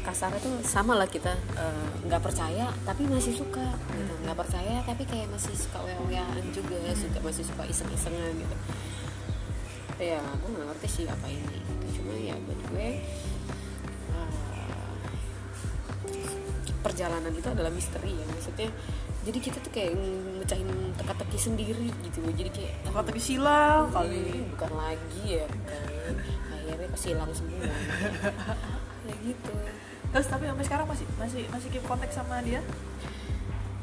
kasarnya 0.00 0.40
tuh 0.42 0.58
sama 0.66 0.98
lah 0.98 1.06
kita 1.06 1.30
eh, 1.54 1.86
nggak 2.10 2.18
percaya 2.18 2.66
tapi 2.82 3.06
masih 3.06 3.38
suka 3.38 3.62
gitu. 3.94 4.14
Nggak 4.26 4.42
percaya 4.42 4.82
tapi 4.82 5.06
kayak 5.06 5.30
masih 5.30 5.54
suka 5.54 5.78
wewean 5.86 6.42
juga 6.50 6.82
suka 6.98 7.22
masih 7.22 7.46
suka 7.46 7.62
iseng-isengan 7.70 8.34
gitu. 8.34 8.56
Ya 10.02 10.18
gue 10.18 10.50
nggak 10.50 10.66
ngerti 10.66 10.88
sih 10.90 11.04
apa 11.06 11.30
ini 11.30 11.62
gitu. 11.62 12.02
cuma 12.02 12.18
ya 12.18 12.34
buat 12.42 12.60
gue 12.74 12.88
eh, 14.18 14.34
perjalanan 16.82 17.30
itu 17.30 17.46
adalah 17.46 17.70
misteri 17.70 18.18
ya. 18.18 18.26
Maksudnya 18.34 18.66
jadi 19.20 19.38
kita 19.38 19.58
tuh 19.60 19.72
kayak 19.72 19.92
mecahin 20.40 20.70
teka-teki 20.96 21.36
sendiri 21.36 21.88
gitu 22.08 22.24
loh. 22.24 22.32
Jadi 22.32 22.50
kayak 22.56 22.74
kata 22.88 23.12
teki 23.12 23.20
silang 23.20 23.92
kali. 23.92 24.16
Kali 24.16 24.40
bukan 24.56 24.70
lagi 24.72 25.22
ya 25.28 25.46
kan 25.68 26.14
akhirnya 26.56 26.88
kesilang 26.96 27.30
semua. 27.36 27.68
Ya 29.00 29.16
gitu. 29.24 29.52
Terus 30.12 30.28
tapi 30.28 30.44
sampai 30.44 30.64
sekarang 30.68 30.86
masih 30.86 31.08
masih 31.16 31.42
masih 31.48 31.68
keep 31.72 31.84
kontak 31.88 32.12
sama 32.12 32.44
dia? 32.44 32.60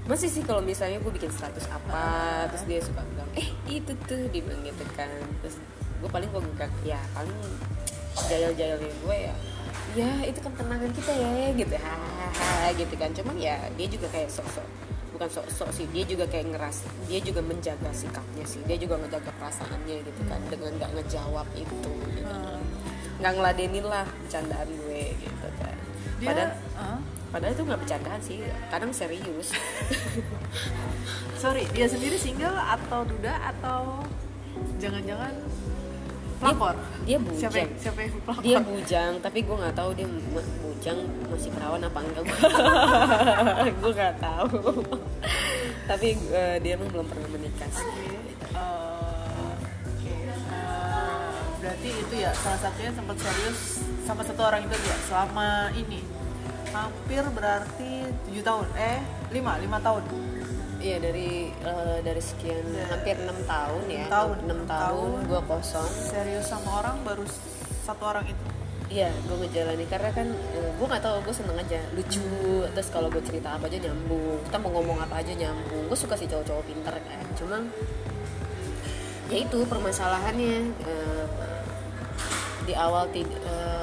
Masih 0.06 0.30
sih 0.30 0.46
kalau 0.46 0.62
misalnya 0.62 1.02
gue 1.02 1.10
bikin 1.10 1.34
status 1.34 1.66
apa 1.74 2.46
terus 2.54 2.64
dia 2.70 2.80
suka 2.80 3.02
bilang 3.02 3.28
eh 3.34 3.50
itu 3.66 3.92
tuh 4.06 4.30
dia 4.30 4.42
bilang 4.46 4.62
gitu 4.62 4.86
kan. 4.94 5.10
Terus 5.42 5.58
gue 5.98 6.10
paling 6.10 6.30
gue 6.30 6.42
buka 6.42 6.70
ya 6.86 7.02
paling 7.18 7.34
jayal-jayalnya 8.30 8.94
gue 8.94 9.18
ya 9.18 9.36
ya 9.98 10.12
itu 10.30 10.38
kan 10.38 10.54
kenangan 10.54 10.94
kita 10.94 11.12
ya 11.18 11.34
gitu. 11.58 11.76
Hahaha 11.82 12.74
gitu 12.78 12.94
kan. 12.94 13.10
Cuman 13.18 13.36
ya 13.42 13.58
dia 13.74 13.88
juga 13.90 14.06
kayak 14.14 14.30
sok-sok 14.30 14.66
bukan 15.18 15.34
sok-sok 15.34 15.70
sih 15.74 15.86
dia 15.90 16.06
juga 16.06 16.30
kayak 16.30 16.54
ngeras 16.54 16.86
dia 17.10 17.18
juga 17.26 17.42
menjaga 17.42 17.90
sikapnya 17.90 18.46
sih 18.46 18.62
dia 18.70 18.78
juga 18.78 19.02
ngejaga 19.02 19.34
perasaannya 19.42 20.06
gitu 20.06 20.22
kan 20.30 20.38
dengan 20.46 20.78
nggak 20.78 20.92
ngejawab 20.94 21.48
itu 21.58 21.94
gitu. 22.14 22.38
Nggak 23.18 23.34
ngeladenin 23.34 23.86
lah 23.90 24.06
bercandaan 24.06 24.70
gue 24.70 25.04
gitu 25.18 25.48
kan. 25.58 25.76
Dia 26.22 26.28
padahal 26.30 26.52
Hah? 26.78 27.00
padahal 27.34 27.54
itu 27.58 27.64
nggak 27.66 27.82
bercandaan 27.82 28.22
sih 28.22 28.38
kadang 28.70 28.92
serius. 28.94 29.48
Sorry 31.42 31.66
dia 31.74 31.90
sendiri 31.90 32.22
single 32.22 32.54
atau 32.54 33.02
duda 33.02 33.34
atau 33.58 34.06
jangan-jangan 34.78 35.34
pelakor? 36.38 36.76
Dia 37.06 37.18
siapa 37.18 37.28
bujang. 37.28 37.54
Yang, 37.58 37.72
siapa 37.82 38.00
yang 38.02 38.14
pelakor? 38.22 38.44
Dia 38.44 38.58
bujang 38.62 39.12
tapi 39.22 39.40
gue 39.44 39.56
nggak 39.58 39.76
tahu 39.76 39.90
dia 39.98 40.08
bujang 40.62 41.00
masih 41.28 41.50
perawan 41.52 41.82
apa 41.84 42.00
enggak 42.06 42.24
gue 43.74 43.92
nggak 43.98 44.16
tahu. 44.22 44.60
Tapi 45.88 46.08
eh, 46.32 46.56
dia 46.62 46.72
emang 46.78 46.90
belum 46.92 47.08
pernah 47.10 47.30
menikah 47.32 47.70
sih. 47.72 47.88
Oke, 47.88 48.06
eh, 48.54 49.52
oke. 49.88 50.14
Eh, 50.28 51.40
berarti 51.64 51.90
itu 51.90 52.16
ya 52.18 52.32
salah 52.38 52.60
satunya 52.62 52.92
sempat 52.94 53.18
serius 53.18 53.60
sama 54.06 54.22
satu 54.24 54.42
orang 54.46 54.62
itu 54.64 54.76
ya 54.78 54.98
selama 55.10 55.74
ini. 55.74 56.02
Hampir 56.72 57.24
berarti 57.34 57.92
tujuh 58.30 58.44
tahun. 58.46 58.68
Eh 58.78 59.00
lima 59.34 59.58
lima 59.60 59.78
tahun 59.82 60.04
iya 60.78 60.98
dari 61.02 61.50
eh, 61.52 61.98
dari 62.06 62.22
sekian 62.22 62.66
hampir 62.88 63.18
enam 63.18 63.38
tahun 63.44 63.84
ya 63.90 64.06
tahun, 64.08 64.38
enam 64.46 64.60
tahun 64.70 65.10
tahun. 65.24 65.30
gue 65.30 65.42
kosong. 65.50 65.90
Serius 65.90 66.46
sama 66.48 66.82
orang 66.86 67.02
baru 67.02 67.26
satu 67.86 68.04
orang 68.06 68.26
itu? 68.30 68.44
Iya, 68.88 69.12
gue 69.28 69.36
ngejalani 69.44 69.84
karena 69.92 70.10
kan 70.16 70.28
gue 70.80 70.88
nggak 70.88 71.04
tahu 71.04 71.20
gue 71.28 71.36
seneng 71.36 71.60
aja 71.60 71.76
lucu 71.92 72.24
terus 72.72 72.88
kalau 72.88 73.12
gue 73.12 73.20
cerita 73.20 73.60
apa 73.60 73.68
aja 73.68 73.84
nyambung 73.84 74.40
kita 74.48 74.58
mau 74.64 74.72
ngomong 74.80 75.04
apa 75.04 75.20
aja 75.20 75.36
nyambung 75.36 75.92
gue 75.92 75.98
suka 76.00 76.16
sih 76.16 76.24
cowok-cowok 76.24 76.64
pinter 76.64 76.96
kan 76.96 77.26
cuma 77.36 77.58
ya 79.28 79.38
itu 79.44 79.60
permasalahannya 79.68 80.72
eh, 80.88 81.26
di 82.64 82.74
awal 82.80 83.12
tid- 83.12 83.28
eh, 83.44 83.77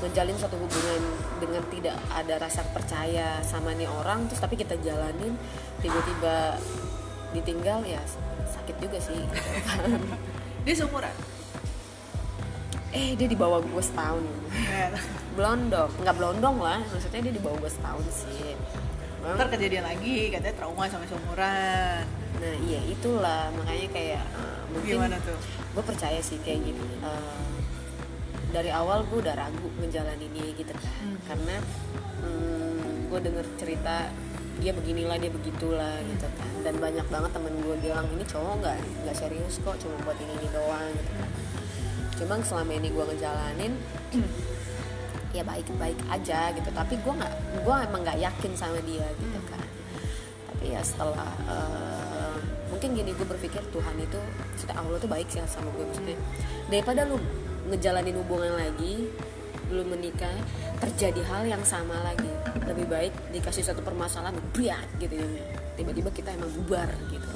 menjalin 0.00 0.36
suatu 0.36 0.56
hubungan 0.56 1.02
dengan 1.36 1.62
tidak 1.68 1.96
ada 2.08 2.34
rasa 2.40 2.64
percaya 2.72 3.40
sama 3.44 3.76
nih 3.76 3.84
orang 3.86 4.24
terus 4.26 4.40
tapi 4.40 4.56
kita 4.56 4.76
jalanin 4.80 5.36
tiba-tiba 5.80 6.56
ditinggal 7.30 7.84
ya 7.84 8.00
sakit 8.48 8.76
juga 8.80 8.98
sih. 8.98 9.20
Gitu 9.20 9.48
dia 10.64 10.74
seumuran? 10.74 11.14
Eh 12.90 13.14
dia 13.14 13.28
di 13.30 13.38
bawah 13.38 13.62
gue 13.62 13.82
setahun. 13.84 14.24
Blondong. 15.38 15.90
Nggak 16.02 16.16
blondong 16.18 16.56
lah 16.58 16.82
maksudnya 16.90 17.20
dia 17.22 17.34
di 17.36 17.42
bawah 17.42 17.56
gue 17.62 17.70
setahun 17.70 18.04
sih. 18.10 18.56
Memang- 19.22 19.36
ntar 19.36 19.48
kejadian 19.52 19.84
lagi 19.84 20.32
katanya 20.32 20.56
trauma 20.58 20.88
sama 20.90 21.04
seumuran. 21.06 22.02
Nah 22.40 22.54
iya 22.66 22.80
itulah. 22.88 23.52
Makanya 23.54 23.88
kayak 23.94 24.24
eh, 24.26 24.58
mungkin 24.74 24.96
gimana 24.96 25.16
tuh? 25.22 25.38
gue 25.70 25.84
percaya 25.86 26.18
sih 26.18 26.34
kayak 26.42 26.66
gini 26.66 26.82
Eh, 26.98 27.59
dari 28.50 28.70
awal 28.70 29.06
gue 29.06 29.18
udah 29.22 29.34
ragu 29.34 29.68
ngejalaninnya 29.80 30.46
gitu. 30.58 30.72
Kan 30.74 30.90
Hmm. 31.00 31.16
karena 31.26 31.56
gue 33.10 33.18
denger 33.26 33.46
cerita 33.58 34.06
dia 34.60 34.70
beginilah 34.76 35.16
dia 35.18 35.32
begitulah 35.32 35.98
gitu 36.04 36.26
kan. 36.36 36.52
Dan 36.62 36.74
banyak 36.78 37.06
banget 37.10 37.30
temen 37.32 37.54
gue 37.58 37.76
bilang 37.80 38.06
ini 38.12 38.22
cowok 38.22 38.54
nggak 38.62 38.76
nggak 39.06 39.16
serius 39.16 39.58
kok 39.64 39.74
cuma 39.80 39.96
buat 40.04 40.18
ini 40.20 40.32
ini 40.36 40.48
doang 40.52 40.90
gitu 40.94 41.12
kan. 41.16 41.30
Cuma 42.20 42.34
selama 42.44 42.72
ini 42.76 42.88
gue 42.92 43.04
ngejalanin 43.14 43.72
ya 45.36 45.42
baik 45.42 45.66
baik 45.74 45.98
aja 46.12 46.52
gitu. 46.54 46.70
Tapi 46.70 46.94
gue 47.00 47.12
nggak 47.16 47.32
gue 47.66 47.76
emang 47.90 48.00
nggak 48.04 48.18
yakin 48.20 48.52
sama 48.54 48.78
dia 48.84 49.06
gitu 49.18 49.40
kan. 49.48 49.64
Tapi 50.52 50.64
ya 50.76 50.80
setelah 50.84 51.30
eh, 51.48 52.36
mungkin 52.70 52.94
gini 52.94 53.10
gue 53.16 53.26
berpikir 53.26 53.64
Tuhan 53.72 53.96
itu 53.98 54.20
maksudnya 54.20 54.76
Allah 54.78 54.98
tuh 55.00 55.10
baik 55.10 55.26
sih 55.32 55.40
sama 55.48 55.72
gue 55.74 55.84
maksudnya. 55.88 56.18
Daripada 56.70 57.08
lu 57.08 57.16
ngejalanin 57.68 58.16
hubungan 58.16 58.56
lagi 58.56 59.10
lu 59.70 59.86
menikah 59.86 60.34
terjadi 60.82 61.20
hal 61.30 61.42
yang 61.46 61.62
sama 61.62 61.94
lagi. 62.02 62.26
Lebih 62.66 62.86
baik 62.86 63.12
dikasih 63.30 63.62
satu 63.62 63.82
permasalahan 63.82 64.34
berat 64.54 64.86
gitu 64.98 65.14
ya. 65.14 65.26
Tiba-tiba 65.76 66.10
kita 66.10 66.34
emang 66.34 66.50
bubar 66.56 66.90
gitu. 67.10 67.28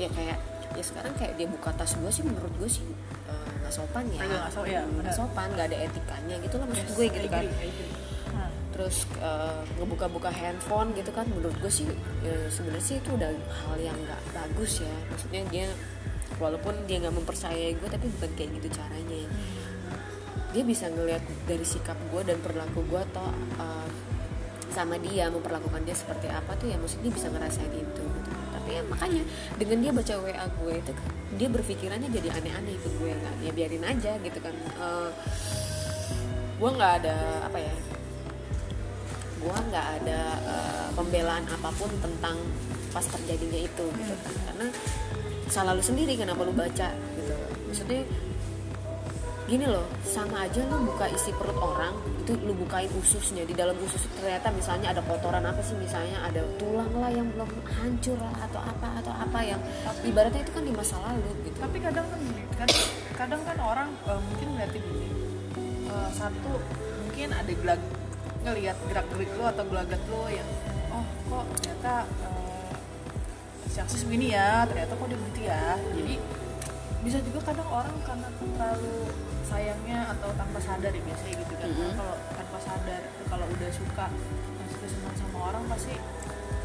Ya 0.00 0.08
kayak 0.10 0.38
ya 0.72 0.82
sekarang 0.82 1.12
kayak 1.20 1.36
dia 1.36 1.44
buka 1.44 1.68
tas 1.76 1.92
gue 1.92 2.08
sih 2.08 2.24
menurut 2.24 2.50
gue 2.56 2.66
sih 2.66 2.82
eh, 3.28 3.48
nggak 3.60 3.72
sopan 3.72 4.04
ya. 4.10 4.24
Nggak 4.24 4.50
so- 4.50 4.64
ya, 4.66 4.82
benar. 4.88 5.12
sopan 5.12 5.48
nggak 5.52 5.66
ada 5.68 5.78
etikanya 5.84 6.36
gitu 6.40 6.54
lah 6.56 6.66
maksud 6.66 6.88
gue 6.96 7.06
gitu 7.08 7.28
kan. 7.28 7.44
terus 8.72 9.04
eh, 9.20 9.60
ngebuka-buka 9.76 10.32
handphone 10.32 10.96
gitu 10.96 11.12
kan 11.12 11.28
menurut 11.28 11.52
gue 11.60 11.68
sih 11.68 11.84
ya, 12.24 12.32
sebenarnya 12.48 12.80
sih 12.80 12.96
itu 12.98 13.10
udah 13.12 13.28
hal 13.28 13.76
yang 13.78 13.94
nggak 14.00 14.20
bagus 14.32 14.80
ya. 14.80 14.94
Maksudnya 15.12 15.42
dia 15.52 15.68
walaupun 16.42 16.74
dia 16.90 16.98
nggak 16.98 17.14
mempercayai 17.14 17.78
gue 17.78 17.88
tapi 17.88 18.10
bukan 18.18 18.30
kayak 18.34 18.50
gitu 18.58 18.68
caranya. 18.74 19.22
Dia 20.52 20.62
bisa 20.66 20.90
ngelihat 20.90 21.22
dari 21.46 21.64
sikap 21.64 21.96
gue 22.10 22.22
dan 22.26 22.42
perilaku 22.42 22.82
gue 22.90 23.00
atau 23.14 23.30
eh, 23.62 23.88
sama 24.72 24.96
dia 24.98 25.28
memperlakukan 25.28 25.84
dia 25.84 25.92
seperti 25.92 26.32
apa 26.32 26.56
tuh 26.56 26.72
ya 26.72 26.80
maksudnya 26.80 27.12
dia 27.12 27.14
bisa 27.14 27.28
ngerasain 27.28 27.72
itu 27.76 28.02
gitu. 28.08 28.30
tapi 28.56 28.68
ya 28.72 28.82
makanya 28.88 29.22
dengan 29.60 29.78
dia 29.84 29.92
baca 29.92 30.12
wa 30.16 30.32
gue 30.32 30.74
itu 30.80 30.92
kan 30.96 31.10
dia 31.36 31.48
berpikirannya 31.52 32.08
jadi 32.08 32.28
aneh-aneh 32.40 32.76
ke 32.80 32.88
gue 32.88 33.12
kan 33.12 33.34
ya 33.44 33.52
biarin 33.52 33.84
aja 33.84 34.12
gitu 34.18 34.38
kan. 34.40 34.54
Eh, 34.56 35.10
gue 36.56 36.70
nggak 36.72 36.92
ada 37.04 37.16
apa 37.46 37.58
ya 37.60 37.74
gue 39.42 39.56
nggak 39.70 39.86
ada 40.02 40.20
eh, 40.40 40.88
pembelaan 40.96 41.44
apa 41.52 41.68
pun 41.76 41.90
tentang 42.00 42.36
pas 42.92 43.04
terjadinya 43.04 43.60
itu 43.60 43.84
gitu 43.92 44.14
kan. 44.24 44.34
Karena 44.48 44.66
salah 45.52 45.76
lu 45.76 45.84
sendiri 45.84 46.16
kenapa 46.16 46.48
lu 46.48 46.56
baca 46.56 46.88
gitu. 46.96 47.34
Maksudnya 47.68 48.00
gini 49.44 49.68
loh 49.68 49.84
sama 50.00 50.48
aja 50.48 50.64
lu 50.64 50.88
buka 50.88 51.12
isi 51.12 51.28
perut 51.36 51.60
orang 51.60 51.92
itu 52.24 52.32
lu 52.40 52.56
bukain 52.56 52.88
ususnya. 52.96 53.44
Di 53.44 53.52
dalam 53.52 53.76
usus 53.84 54.00
ternyata 54.16 54.48
misalnya 54.56 54.96
ada 54.96 55.04
kotoran 55.04 55.44
apa 55.44 55.60
sih 55.60 55.76
misalnya 55.76 56.24
ada 56.24 56.40
tulang 56.56 56.88
lah 56.96 57.12
yang 57.12 57.28
belum 57.36 57.52
hancur 57.68 58.16
lah 58.16 58.32
atau 58.48 58.64
apa 58.64 58.88
atau 59.04 59.12
apa 59.12 59.38
yang 59.44 59.60
ibaratnya 60.08 60.40
itu 60.40 60.52
kan 60.56 60.64
di 60.64 60.72
masa 60.72 60.96
lalu 61.04 61.28
gitu. 61.44 61.56
Tapi 61.60 61.76
kadang 61.84 62.06
kan 62.08 62.20
kan 62.56 62.68
kadang 63.12 63.40
kan 63.44 63.56
orang 63.60 63.88
eh, 64.08 64.20
mungkin 64.32 64.46
ngeliatin 64.56 64.82
gini. 64.88 65.08
Eh, 65.92 66.08
satu 66.16 66.52
mungkin 67.04 67.28
ada 67.36 67.52
gelag 67.52 67.82
ngelihat 68.42 68.76
gerak 68.88 69.06
gerik 69.12 69.30
lo 69.36 69.44
atau 69.52 69.64
gelagat 69.68 70.00
lo 70.08 70.24
yang 70.32 70.48
oh 70.96 71.04
kok 71.28 71.44
ternyata 71.60 72.08
eh, 72.08 72.41
si 73.72 73.78
Aksis 73.78 74.04
begini 74.04 74.30
ya 74.30 74.64
ternyata 74.64 74.92
kok 74.92 75.06
dia 75.06 75.18
begitu 75.18 75.40
ya 75.42 75.64
jadi 75.90 76.14
bisa 77.02 77.18
juga 77.20 77.40
kadang 77.42 77.68
orang 77.68 77.96
karena 78.02 78.28
terlalu 78.30 78.96
sayangnya 79.42 79.98
atau 80.08 80.28
tanpa 80.32 80.58
sadar 80.60 80.92
ya 80.92 81.02
biasanya 81.02 81.34
gitu 81.36 81.54
kan 81.56 81.68
Mhm. 81.68 81.90
kalau 81.96 82.14
tanpa 82.30 82.58
sadar 82.60 83.00
kalau 83.26 83.46
udah 83.48 83.70
suka 83.70 84.06
suka 84.68 84.86
senang 84.86 85.14
sama 85.16 85.38
orang 85.48 85.64
pasti 85.66 85.94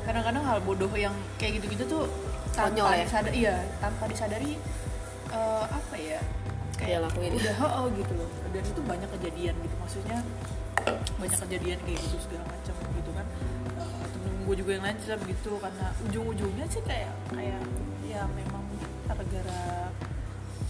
kadang-kadang 0.04 0.44
hal 0.46 0.60
bodoh 0.62 0.92
yang 0.94 1.12
kayak 1.36 1.58
gitu-gitu 1.58 1.84
tuh 1.86 2.04
tanpa 2.52 2.70
Konyol 2.72 2.92
ya? 2.94 3.04
disadari 3.04 3.36
iya 3.38 3.56
tanpa 3.78 4.04
disadari 4.06 4.52
eh, 5.30 5.64
apa 5.68 5.96
ya 5.96 6.20
Dia 6.78 7.02
lakuin. 7.02 7.34
udah 7.34 7.56
oh, 7.74 7.90
gitu 7.90 8.14
loh 8.14 8.30
dan 8.48 8.64
itu 8.64 8.82
banyak 8.86 9.10
kejadian 9.10 9.56
gitu 9.58 9.76
maksudnya 9.78 10.18
banyak 11.18 11.40
kejadian 11.42 11.78
kayak 11.82 12.00
gitu 12.00 12.18
segala 12.22 12.44
macam 12.46 12.76
gitu 12.94 13.12
kan 13.12 13.26
gue 14.48 14.56
juga 14.64 14.72
yang 14.80 14.84
lain 14.88 14.98
cerita 15.04 15.20
begitu. 15.20 15.52
Karena 15.60 15.86
ujung-ujungnya 16.08 16.66
sih 16.72 16.82
kayak 16.88 17.12
kayak 17.36 17.60
ya 18.08 18.24
memang 18.32 18.64
gara-gara 19.04 19.92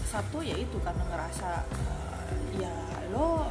satu 0.09 0.41
ya 0.41 0.57
itu 0.57 0.77
karena 0.81 1.03
ngerasa 1.05 1.49
eh, 1.69 2.65
ya 2.65 2.73
lo 3.13 3.45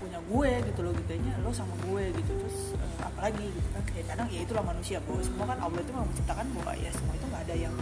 punya 0.00 0.20
gue 0.20 0.50
gitu 0.68 0.80
loh 0.84 0.92
gitunya 0.92 1.32
lo 1.40 1.48
sama 1.48 1.72
gue 1.88 2.12
gitu. 2.12 2.32
Terus 2.36 2.76
eh, 2.76 3.00
apalagi 3.00 3.48
gitu 3.48 3.68
kan 3.72 3.82
kayak 3.88 4.06
kadang 4.12 4.28
ya 4.28 4.40
itulah 4.44 4.64
manusia 4.64 5.00
bahwa 5.08 5.20
semua 5.24 5.46
kan 5.48 5.58
Allah 5.64 5.80
itu 5.80 5.90
memang 5.96 6.08
menciptakan 6.12 6.46
bahwa 6.60 6.72
ya 6.76 6.90
semua 6.92 7.14
itu 7.16 7.24
nggak 7.24 7.42
ada 7.48 7.56
yang 7.56 7.74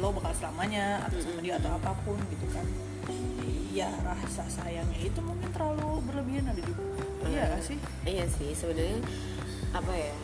lo 0.00 0.08
bakal 0.10 0.32
selamanya 0.34 1.04
atau 1.06 1.20
sama 1.20 1.38
dia 1.44 1.54
atau 1.60 1.70
apa 1.76 1.92
pun 2.08 2.16
gitu 2.32 2.48
kan. 2.48 2.64
Ya 3.74 3.90
rasa 4.06 4.46
sayangnya 4.46 5.02
itu 5.02 5.18
mungkin 5.18 5.50
terlalu 5.50 5.98
berlebihan 6.06 6.46
ada 6.46 6.62
juga 6.62 6.86
iya 7.26 7.58
sih? 7.58 7.74
Iya 8.06 8.22
sih 8.30 8.54
sebenarnya 8.54 9.02
apa 9.74 9.90
ya 9.90 10.14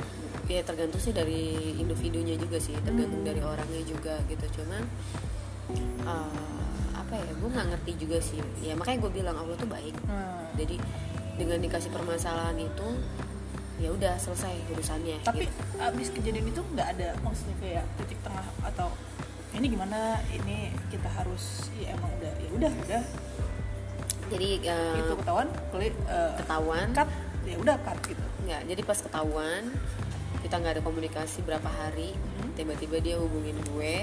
ya 0.51 0.63
tergantung 0.67 0.99
sih 0.99 1.15
dari 1.15 1.55
individunya 1.79 2.35
juga 2.35 2.59
sih 2.59 2.75
tergantung 2.83 3.23
Hmm. 3.23 3.31
dari 3.31 3.41
orangnya 3.41 3.83
juga 3.87 4.19
gitu. 4.27 4.61
Cuman 4.61 4.83
eh, 6.03 6.59
apa 6.99 7.15
ya 7.15 7.31
gue 7.31 7.49
nggak 7.49 7.67
ngerti 7.75 7.93
juga 8.03 8.19
sih. 8.19 8.43
Ya 8.61 8.75
makanya 8.75 9.07
gue 9.07 9.13
bilang 9.23 9.37
Allah 9.39 9.55
tuh 9.55 9.71
baik. 9.71 9.95
Hmm. 10.11 10.51
jadi 10.59 10.77
dengan 11.39 11.57
dikasih 11.63 11.89
permasalahan 11.89 12.59
itu 12.59 12.89
ya 13.81 13.89
udah 13.89 14.13
selesai 14.21 14.53
urusannya 14.77 15.25
tapi 15.25 15.49
gitu. 15.49 15.81
abis 15.81 16.13
kejadian 16.13 16.53
itu 16.53 16.61
nggak 16.61 17.01
ada 17.01 17.17
maksudnya 17.25 17.57
kayak 17.65 17.85
titik 17.97 18.21
tengah 18.21 18.45
atau 18.61 18.93
ini 19.57 19.67
gimana? 19.67 20.21
Ini 20.29 20.69
kita 20.93 21.09
harus 21.11 21.73
ya 21.81 21.97
emang 21.97 22.13
udah 22.21 22.33
ya 22.39 22.49
udah 22.55 22.73
udah. 22.87 23.03
Jadi 24.31 24.51
eh, 24.63 24.95
itu 25.01 25.13
ketahuan 25.17 25.49
kulit 25.73 25.95
eh, 26.07 26.33
ketahuan. 26.39 26.87
cut 26.93 27.09
ya 27.49 27.57
udah 27.57 27.77
cut 27.81 27.99
gitu. 28.05 28.25
Nggak 28.47 28.61
jadi 28.69 28.83
pas 28.85 28.99
ketahuan 29.01 29.63
kita 30.51 30.59
nggak 30.59 30.75
ada 30.75 30.83
komunikasi 30.83 31.47
berapa 31.47 31.71
hari 31.71 32.11
Hmm. 32.11 32.51
tiba-tiba 32.59 32.99
dia 32.99 33.15
hubungin 33.15 33.55
gue 33.71 34.03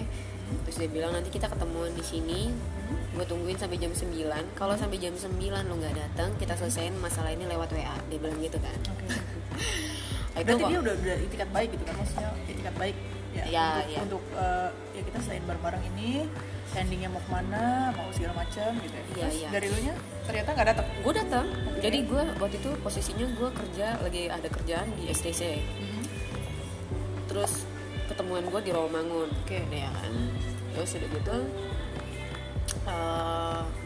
terus 0.63 0.79
dia 0.79 0.87
bilang 0.87 1.11
nanti 1.11 1.27
kita 1.27 1.51
ketemuan 1.51 1.91
di 1.91 1.99
sini 1.99 2.47
gue 2.87 3.25
tungguin 3.27 3.59
sampai 3.59 3.75
jam 3.75 3.91
9 3.91 4.15
kalau 4.55 4.79
sampai 4.79 4.95
jam 4.95 5.11
9 5.11 5.35
lo 5.43 5.75
nggak 5.75 5.91
datang 5.91 6.31
kita 6.39 6.55
selesaiin 6.55 6.95
masalah 6.95 7.35
ini 7.35 7.43
lewat 7.43 7.75
WA 7.75 7.91
dia 8.07 8.15
bilang 8.15 8.39
gitu 8.39 8.55
kan. 8.63 8.79
Oke. 8.79 9.05
Itu 10.39 10.45
berarti 10.47 10.63
kok. 10.63 10.69
dia 10.71 10.79
udah 10.79 10.93
udah 10.95 11.17
itikat 11.19 11.49
baik 11.51 11.69
gitu 11.75 11.83
kan 11.83 11.95
maksudnya 11.99 12.29
itikat 12.47 12.75
baik 12.79 12.95
ya, 13.35 13.43
Ya, 13.43 13.65
untuk, 13.75 13.91
ya. 13.91 13.99
untuk 14.07 14.23
eh, 14.39 14.69
ya 14.95 15.01
kita 15.03 15.17
selain 15.19 15.43
bareng-bareng 15.43 15.83
ini 15.91 16.11
endingnya 16.77 17.09
mau 17.09 17.19
ke 17.19 17.29
mana 17.33 17.89
mau 17.91 18.07
segala 18.13 18.33
macam 18.39 18.69
gitu 18.79 18.95
ya. 18.95 19.03
Iya, 19.03 19.17
terus 19.19 19.35
iya. 19.35 19.49
dari 19.51 19.67
lu 19.67 19.79
nya 19.83 19.93
ternyata 20.23 20.49
nggak 20.53 20.67
datang 20.71 20.87
gue 21.01 21.13
datang 21.17 21.45
jadi 21.81 21.97
gue 22.05 22.23
waktu 22.37 22.55
itu 22.55 22.71
posisinya 22.79 23.25
gue 23.35 23.49
kerja 23.49 23.87
lagi 23.99 24.23
ada 24.29 24.47
kerjaan 24.47 24.87
di 24.95 25.03
STC 25.09 25.41
terus 27.37 27.69
ketemuan 28.09 28.41
gue 28.49 28.61
di 28.65 28.71
Rawamangun. 28.73 29.29
Oke. 29.45 29.61
ya 29.69 29.93
kan? 29.93 30.13
Terus 30.73 30.89
udah 30.97 31.09
gitu 31.13 31.37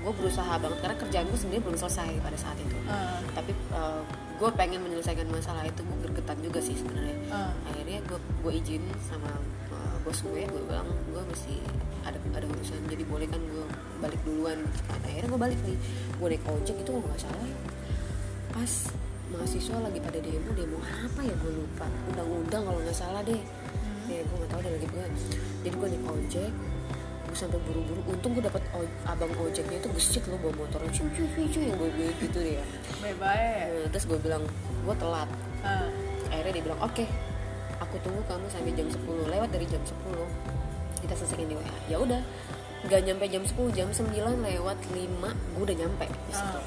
gue 0.01 0.13
berusaha 0.17 0.53
banget 0.61 0.77
karena 0.81 0.95
kerjaan 0.97 1.25
gue 1.29 1.39
sendiri 1.39 1.59
belum 1.61 1.77
selesai 1.77 2.09
pada 2.21 2.37
saat 2.37 2.57
itu. 2.57 2.77
Ah, 2.89 3.21
tapi 3.37 3.53
gue 4.41 4.49
pengen 4.57 4.81
menyelesaikan 4.81 5.29
masalah 5.29 5.61
itu 5.65 5.81
gue 5.85 5.97
gergetan 6.09 6.37
juga 6.41 6.59
sih 6.63 6.73
sebenarnya. 6.73 7.17
Ah. 7.29 7.53
akhirnya 7.69 8.01
gue 8.09 8.19
gue 8.41 8.51
izin 8.57 8.81
sama 9.05 9.29
uh, 9.69 9.95
bos 10.01 10.17
gue 10.25 10.41
gue 10.45 10.61
bilang 10.65 10.89
gue 10.89 11.23
mesti 11.29 11.61
ada 12.01 12.17
ada 12.17 12.45
urusan 12.49 12.81
jadi 12.89 13.03
boleh 13.05 13.27
kan 13.29 13.41
gue 13.41 13.65
balik 14.01 14.21
duluan. 14.25 14.57
Gitu 14.65 14.83
kan 14.89 14.99
akhirnya 15.05 15.29
gue 15.29 15.41
balik 15.49 15.59
nih 15.65 15.77
gue 16.17 16.27
naik 16.33 16.45
ojek 16.49 16.75
itu 16.81 16.89
kalau 16.89 17.05
nggak 17.05 17.21
salah. 17.21 17.49
Pas 18.53 18.71
mahasiswa 19.31 19.77
lagi 19.79 19.99
pada 19.99 20.19
demo 20.19 20.51
demo 20.51 20.77
apa 20.79 21.19
ya? 21.21 21.33
Gue 21.37 21.51
lupa. 21.55 21.85
Undang-undang 22.07 22.61
kalau 22.63 22.79
nggak 22.79 22.93
salah 22.93 23.21
deh. 23.21 23.41
Ya 24.05 24.21
gue 24.21 24.35
nggak 24.35 24.49
tahu 24.49 24.61
deh 24.61 24.71
lagi 24.71 24.87
gue 24.87 25.05
jadi 25.61 25.75
gue 25.77 25.87
naik 25.89 26.05
ojek 26.05 26.51
gue 27.21 27.37
sampai 27.37 27.59
buru-buru. 27.63 28.01
Untung 28.07 28.31
gue 28.33 28.43
dapet 28.43 28.59
o- 28.71 28.83
abang 29.05 29.31
ojeknya 29.39 29.77
itu 29.77 29.87
gesit 29.93 30.23
loh 30.27 30.35
bawa 30.37 30.53
motornya. 30.57 30.91
Cuy 30.91 31.07
cuy 31.09 31.27
cuy 31.29 31.45
cuy 31.47 31.63
yang 31.65 31.77
gue 31.77 31.89
gitu 32.19 32.37
deh 32.37 32.59
ya. 32.59 32.65
Nah, 33.71 33.89
terus 33.89 34.05
gue 34.05 34.19
bilang 34.19 34.43
gue 34.83 34.95
telat. 34.97 35.29
Ah, 35.61 35.87
akhirnya 36.27 36.51
dia 36.53 36.63
bilang 36.65 36.81
oke 36.81 37.05
aku 37.77 37.95
tunggu 37.99 38.21
kamu 38.23 38.45
sampai 38.47 38.71
jam 38.71 38.87
10 38.87 38.97
lewat 39.27 39.49
dari 39.49 39.65
jam 39.65 39.81
10 39.81 39.93
kita 41.01 41.13
selesaiin 41.13 41.45
di 41.45 41.55
WA 41.55 41.65
ya 41.87 41.97
udah 41.97 42.21
nggak 42.81 43.01
nyampe 43.03 43.25
jam 43.25 43.41
10 43.41 43.57
jam 43.71 43.87
9 43.89 44.09
lewat 44.37 44.77
5 44.85 44.97
gue 45.27 45.61
udah 45.61 45.77
nyampe 45.77 46.05
di 46.05 46.31
situ. 46.31 46.57
Ah. 46.57 46.65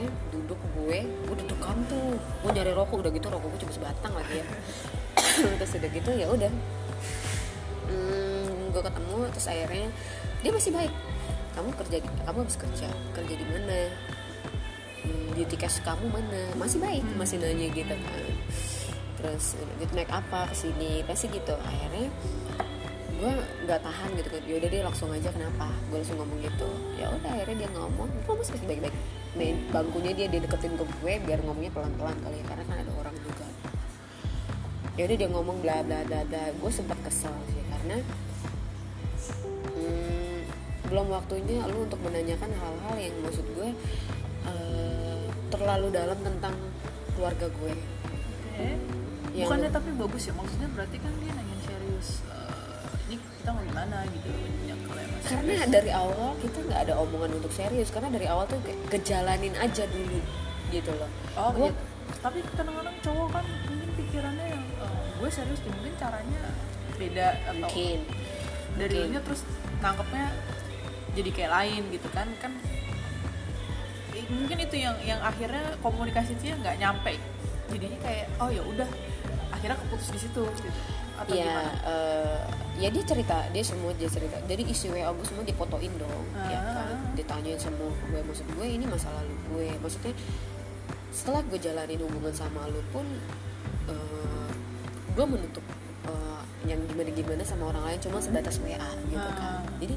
Akhirnya 0.00 0.32
duduk 0.32 0.60
gue 0.80 0.98
gue 1.04 1.36
duduk 1.44 1.60
tuh 1.60 2.16
gue 2.16 2.50
nyari 2.56 2.72
rokok 2.72 3.04
udah 3.04 3.12
gitu 3.12 3.28
rokok 3.28 3.52
gue 3.52 3.60
cuma 3.68 3.72
sebatang 3.76 4.12
lagi 4.16 4.40
ya. 4.40 4.46
Terus 5.60 5.72
udah 5.76 5.90
gitu 5.92 6.10
ya 6.16 6.26
udah. 6.32 6.52
Hmm, 7.84 8.72
gue 8.72 8.80
ketemu 8.80 9.14
terus 9.28 9.46
akhirnya 9.52 9.88
dia 10.40 10.50
masih 10.56 10.72
baik. 10.72 10.92
Kamu 11.52 11.68
kerja 11.76 11.96
di, 12.00 12.08
kamu 12.24 12.38
habis 12.48 12.56
kerja 12.56 12.88
kerja 13.12 13.34
di 13.36 13.44
mana? 13.44 13.80
Hmm, 15.04 15.36
cash 15.60 15.84
kamu 15.84 16.06
mana? 16.08 16.42
Masih 16.56 16.80
baik 16.80 17.04
masih 17.20 17.36
nanya 17.44 17.68
gitu 17.76 17.92
kan. 17.92 18.24
Terus 19.20 19.60
gitu 19.84 19.92
naik 19.92 20.08
apa 20.08 20.48
ke 20.48 20.56
sini 20.56 21.04
pasti 21.04 21.28
gitu. 21.28 21.52
Akhirnya 21.60 22.08
gue 23.20 23.32
nggak 23.68 23.84
tahan 23.84 24.16
gitu 24.16 24.28
kan. 24.32 24.42
Yaudah 24.48 24.68
dia 24.72 24.80
langsung 24.80 25.12
aja 25.12 25.28
kenapa? 25.28 25.68
Gue 25.92 26.00
langsung 26.00 26.16
ngomong 26.24 26.40
gitu. 26.40 26.68
Ya 26.96 27.12
udah 27.12 27.36
akhirnya 27.36 27.68
dia 27.68 27.70
ngomong 27.76 28.08
gue 28.08 28.34
masih 28.40 28.56
baik-baik 28.64 28.96
main 29.40 29.56
bangkunya 29.72 30.12
dia 30.12 30.26
dia 30.28 30.40
deketin 30.44 30.76
ke 30.76 30.84
gue 30.84 31.12
biar 31.24 31.40
ngomongnya 31.48 31.72
pelan-pelan 31.72 32.12
kali 32.20 32.36
ya 32.36 32.44
karena 32.44 32.64
kan 32.68 32.76
ada 32.76 32.92
orang 33.00 33.16
juga. 33.24 33.46
Ya 35.00 35.02
udah 35.08 35.16
dia 35.16 35.28
ngomong 35.32 35.56
bla 35.64 35.80
bla 35.80 36.04
bla 36.04 36.20
bla. 36.28 36.44
Gue 36.60 36.68
sempat 36.68 37.00
kesel 37.00 37.32
sih 37.56 37.64
karena 37.72 38.04
hmm, 39.80 40.38
belum 40.92 41.06
waktunya 41.08 41.64
lu 41.72 41.88
untuk 41.88 42.00
menanyakan 42.04 42.52
hal-hal 42.52 42.94
yang 43.00 43.16
maksud 43.24 43.46
gue 43.56 43.68
eh, 44.44 45.24
terlalu 45.48 45.88
dalam 45.88 46.18
tentang 46.20 46.52
keluarga 47.16 47.48
gue. 47.48 47.72
Oke. 47.72 48.68
Yang- 49.32 49.48
Bukannya 49.48 49.70
tapi 49.72 49.90
bagus 49.96 50.22
ya? 50.28 50.34
Maksudnya 50.36 50.68
berarti 50.76 50.96
kan 51.00 51.12
dia 51.16 51.32
ini 51.32 51.49
kita 53.40 53.56
mau 53.56 53.64
gimana 53.64 53.96
gitu 54.04 54.28
kalau 54.90 55.00
emang 55.00 55.20
karena 55.24 55.52
serius. 55.56 55.70
dari 55.72 55.90
awal 55.94 56.28
kita 56.42 56.58
nggak 56.66 56.80
ada 56.84 56.94
omongan 57.00 57.30
untuk 57.40 57.52
serius 57.54 57.88
karena 57.88 58.08
dari 58.12 58.26
awal 58.28 58.44
tuh 58.44 58.60
kayak 58.60 58.78
kejalanin 58.92 59.54
aja 59.56 59.84
dulu 59.88 60.20
gitu 60.68 60.92
loh 60.92 61.10
oh 61.40 61.50
Gua- 61.56 61.72
iya. 61.72 61.72
tapi 62.20 62.38
kadang-kadang 62.52 62.96
cowok 63.00 63.28
kan 63.32 63.44
mungkin 63.64 63.90
pikirannya 63.96 64.46
yang 64.52 64.64
eh, 64.82 65.02
gue 65.16 65.30
serius 65.32 65.60
mungkin 65.64 65.92
caranya 65.96 66.42
beda 67.00 67.26
atau 67.48 67.52
mungkin 67.64 67.98
dari 68.76 68.96
mungkin. 69.00 69.12
nya 69.16 69.20
terus 69.24 69.40
nangkepnya 69.80 70.26
jadi 71.16 71.30
kayak 71.32 71.52
lain 71.56 71.82
gitu 71.90 72.08
kan 72.12 72.28
kan 72.38 72.52
mungkin 74.30 74.58
itu 74.62 74.76
yang 74.78 74.94
yang 75.02 75.18
akhirnya 75.26 75.74
komunikasi 75.82 76.38
itu 76.38 76.54
nggak 76.54 76.78
nyampe 76.78 77.18
jadinya 77.70 77.98
kayak 77.98 78.26
oh 78.38 78.46
ya 78.46 78.62
udah 78.62 78.86
akhirnya 79.60 79.76
keputus 79.76 80.08
di 80.08 80.18
situ 80.18 80.40
gitu. 80.56 80.80
Atau 81.14 81.36
ya 81.36 81.44
gimana? 81.44 81.72
eh, 81.84 82.40
ya 82.80 82.88
dia 82.88 83.04
cerita 83.04 83.36
dia 83.52 83.60
semua 83.60 83.92
dia 83.92 84.08
cerita. 84.08 84.40
Jadi 84.40 84.62
isi 84.66 84.88
wa 84.88 85.12
gue 85.12 85.26
semua 85.28 85.44
dipotoin 85.44 85.92
dong 85.94 86.24
ya 86.48 86.56
Ah. 86.56 86.88
kan. 86.88 86.96
Ditanyain 87.12 87.60
semua 87.60 87.92
gue 87.92 88.20
maksud 88.24 88.48
gue 88.48 88.66
ini 88.66 88.88
masa 88.88 89.12
lalu 89.12 89.36
gue. 89.52 89.68
Maksudnya 89.78 90.16
setelah 91.12 91.44
gue 91.44 91.58
jalanin 91.58 92.00
hubungan 92.00 92.32
sama 92.32 92.64
lu 92.66 92.80
pun 92.88 93.04
eh, 93.86 94.48
gue 95.12 95.26
menutup 95.26 95.64
eh, 96.08 96.40
yang 96.64 96.80
gimana 96.86 97.10
gimana 97.10 97.42
sama 97.42 97.68
orang 97.68 97.84
lain 97.84 97.98
cuma 98.00 98.16
sebatas 98.16 98.56
wa 98.58 98.68
gitu 99.06 99.28
kan. 99.36 99.60
Ah. 99.60 99.62
jadi 99.76 99.94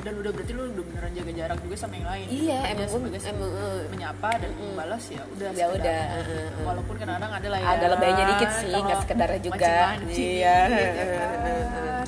dan 0.00 0.12
udah 0.16 0.30
berarti 0.32 0.52
lu 0.56 0.62
udah 0.72 0.84
beneran 0.88 1.12
jaga 1.12 1.32
jarak 1.36 1.58
juga 1.60 1.76
sama 1.76 1.94
yang 2.00 2.08
lain. 2.08 2.26
Iya 2.32 2.58
Hanya 2.64 2.72
emang 2.72 2.88
gue 2.88 3.00
sebagai 3.00 3.20
emang 3.28 3.52
eh, 3.52 3.82
menyapa 3.92 4.28
dan 4.40 4.50
Mm-mm. 4.50 4.64
membalas 4.72 5.04
ya 5.12 5.22
udah 5.28 5.48
Ya 5.52 5.66
udah, 5.68 6.00
eh, 6.16 6.24
eh. 6.24 6.48
walaupun 6.64 6.94
kadang-kadang 6.96 7.32
ada 7.36 7.48
lah 7.52 7.58
ya 7.60 7.66
ada 7.76 7.86
lebaynya 7.92 8.24
dikit 8.32 8.50
sih 8.60 8.72
nggak 8.72 8.98
sekedar 9.04 9.30
juga. 9.44 9.74
iya. 10.08 10.56
gitu 10.72 11.02
kan. 11.12 11.30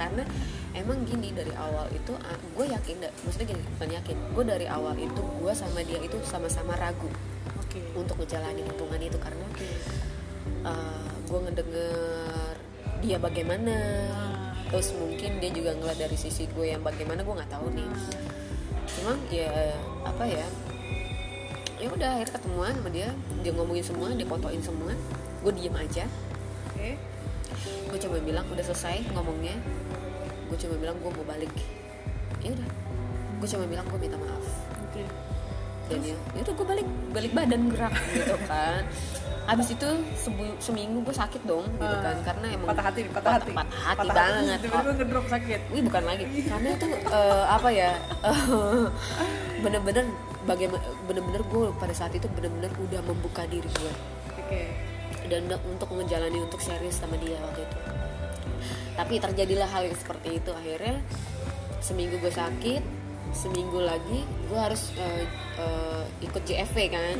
karena 0.01 0.23
emang 0.73 0.99
gini 1.05 1.29
dari 1.37 1.53
awal 1.53 1.87
itu 1.93 2.13
gue 2.57 2.67
yakin 2.73 2.97
maksudnya 3.29 3.47
gini 3.53 3.63
bukan 3.77 3.89
yakin. 4.01 4.17
Gue 4.33 4.45
dari 4.49 4.67
awal 4.67 4.95
itu 4.97 5.21
gue 5.21 5.53
sama 5.53 5.81
dia 5.85 6.01
itu 6.01 6.17
sama-sama 6.25 6.73
ragu 6.81 7.09
oke. 7.61 7.81
untuk 7.95 8.17
ngejalanin 8.19 8.65
hubungan 8.73 9.01
itu. 9.05 9.19
Karena 9.21 9.45
gue 11.29 11.39
ngedenger 11.49 12.55
dia 13.03 13.17
bagaimana 13.19 13.75
Ah. 14.13 14.42
Terus 14.73 14.97
mungkin 14.97 15.37
dia 15.37 15.53
juga 15.53 15.77
ngeliat 15.77 16.01
dari 16.01 16.17
sisi 16.17 16.49
gue 16.49 16.73
yang 16.73 16.81
bagaimana 16.81 17.21
gue 17.21 17.35
nggak 17.37 17.53
tahu 17.53 17.69
nih. 17.77 17.89
Cuman 18.89 19.17
ya 19.29 19.53
apa 20.01 20.25
ya 20.25 20.47
ya 21.77 21.89
udah 21.93 22.11
akhirnya 22.17 22.35
ketemuan 22.41 22.73
sama 22.73 22.89
dia. 22.89 23.13
Dia 23.45 23.53
ngomongin 23.53 23.85
semua 23.85 24.09
dia 24.17 24.25
fotoin 24.25 24.65
semua. 24.65 24.97
Gue 25.45 25.53
diem 25.53 25.77
aja. 25.77 26.09
Oke. 26.73 26.97
Gue 27.93 27.99
coba 28.01 28.17
bilang 28.25 28.49
udah 28.49 28.65
selesai 28.65 29.05
ngomongnya. 29.13 29.61
Gue 30.49 30.57
coba 30.57 30.75
bilang 30.81 30.97
gue 31.05 31.11
mau 31.21 31.27
balik. 31.29 31.53
Ya 32.41 32.57
udah. 32.57 32.69
Gue 33.45 33.49
coba 33.53 33.65
bilang 33.69 33.85
gue 33.93 33.99
minta 34.01 34.17
maaf. 34.17 34.47
Oke. 34.89 35.05
Dan 35.93 36.01
ya 36.01 36.17
ya 36.33 36.41
udah 36.49 36.55
gue 36.57 36.67
balik. 36.67 36.89
Balik 37.13 37.33
badan 37.37 37.69
gerak 37.69 37.93
gitu 38.17 38.37
kan 38.49 38.89
habis 39.43 39.75
itu 39.75 39.89
sebu- 40.15 40.59
seminggu 40.63 41.03
gue 41.03 41.15
sakit 41.15 41.43
dong 41.43 41.67
gitu 41.67 41.97
kan. 41.99 42.17
Karena 42.23 42.47
emang 42.55 42.69
patah 42.73 42.85
hati 42.91 43.01
patah 43.11 43.33
hati. 43.39 43.53
patah 43.53 43.81
hati 43.83 44.09
banget. 44.09 44.59
Tiba-tiba 44.63 44.93
ngedrop 44.97 45.27
sakit. 45.27 45.61
Wih 45.75 45.83
bukan 45.87 46.03
lagi. 46.07 46.25
Karena 46.47 46.69
itu 46.75 46.87
eh, 46.91 47.45
apa 47.47 47.69
ya 47.71 47.91
eh, 48.23 48.85
bener-bener 49.65 50.07
bagaimana 50.47 50.83
bener-bener 51.07 51.43
gue 51.47 51.65
pada 51.79 51.95
saat 51.95 52.13
itu 52.15 52.27
bener-bener 52.33 52.71
udah 52.79 53.01
membuka 53.03 53.43
diri 53.51 53.67
gue. 53.67 53.93
Oke. 54.39 54.63
Dan 55.27 55.49
untuk 55.49 55.89
menjalani 55.91 56.39
untuk 56.43 56.61
serius 56.61 56.99
sama 56.99 57.19
dia 57.19 57.39
waktu 57.41 57.67
itu. 57.67 57.77
Tapi 58.93 59.15
terjadilah 59.19 59.69
hal 59.71 59.89
yang 59.89 59.97
seperti 59.97 60.39
itu. 60.39 60.51
Akhirnya 60.53 61.01
seminggu 61.83 62.19
gue 62.23 62.31
sakit 62.31 63.03
seminggu 63.33 63.81
lagi 63.81 64.29
gue 64.29 64.61
harus 64.61 64.93
eh, 65.01 65.25
eh, 65.57 66.05
ikut 66.21 66.43
JFV 66.45 66.77
kan 66.93 67.17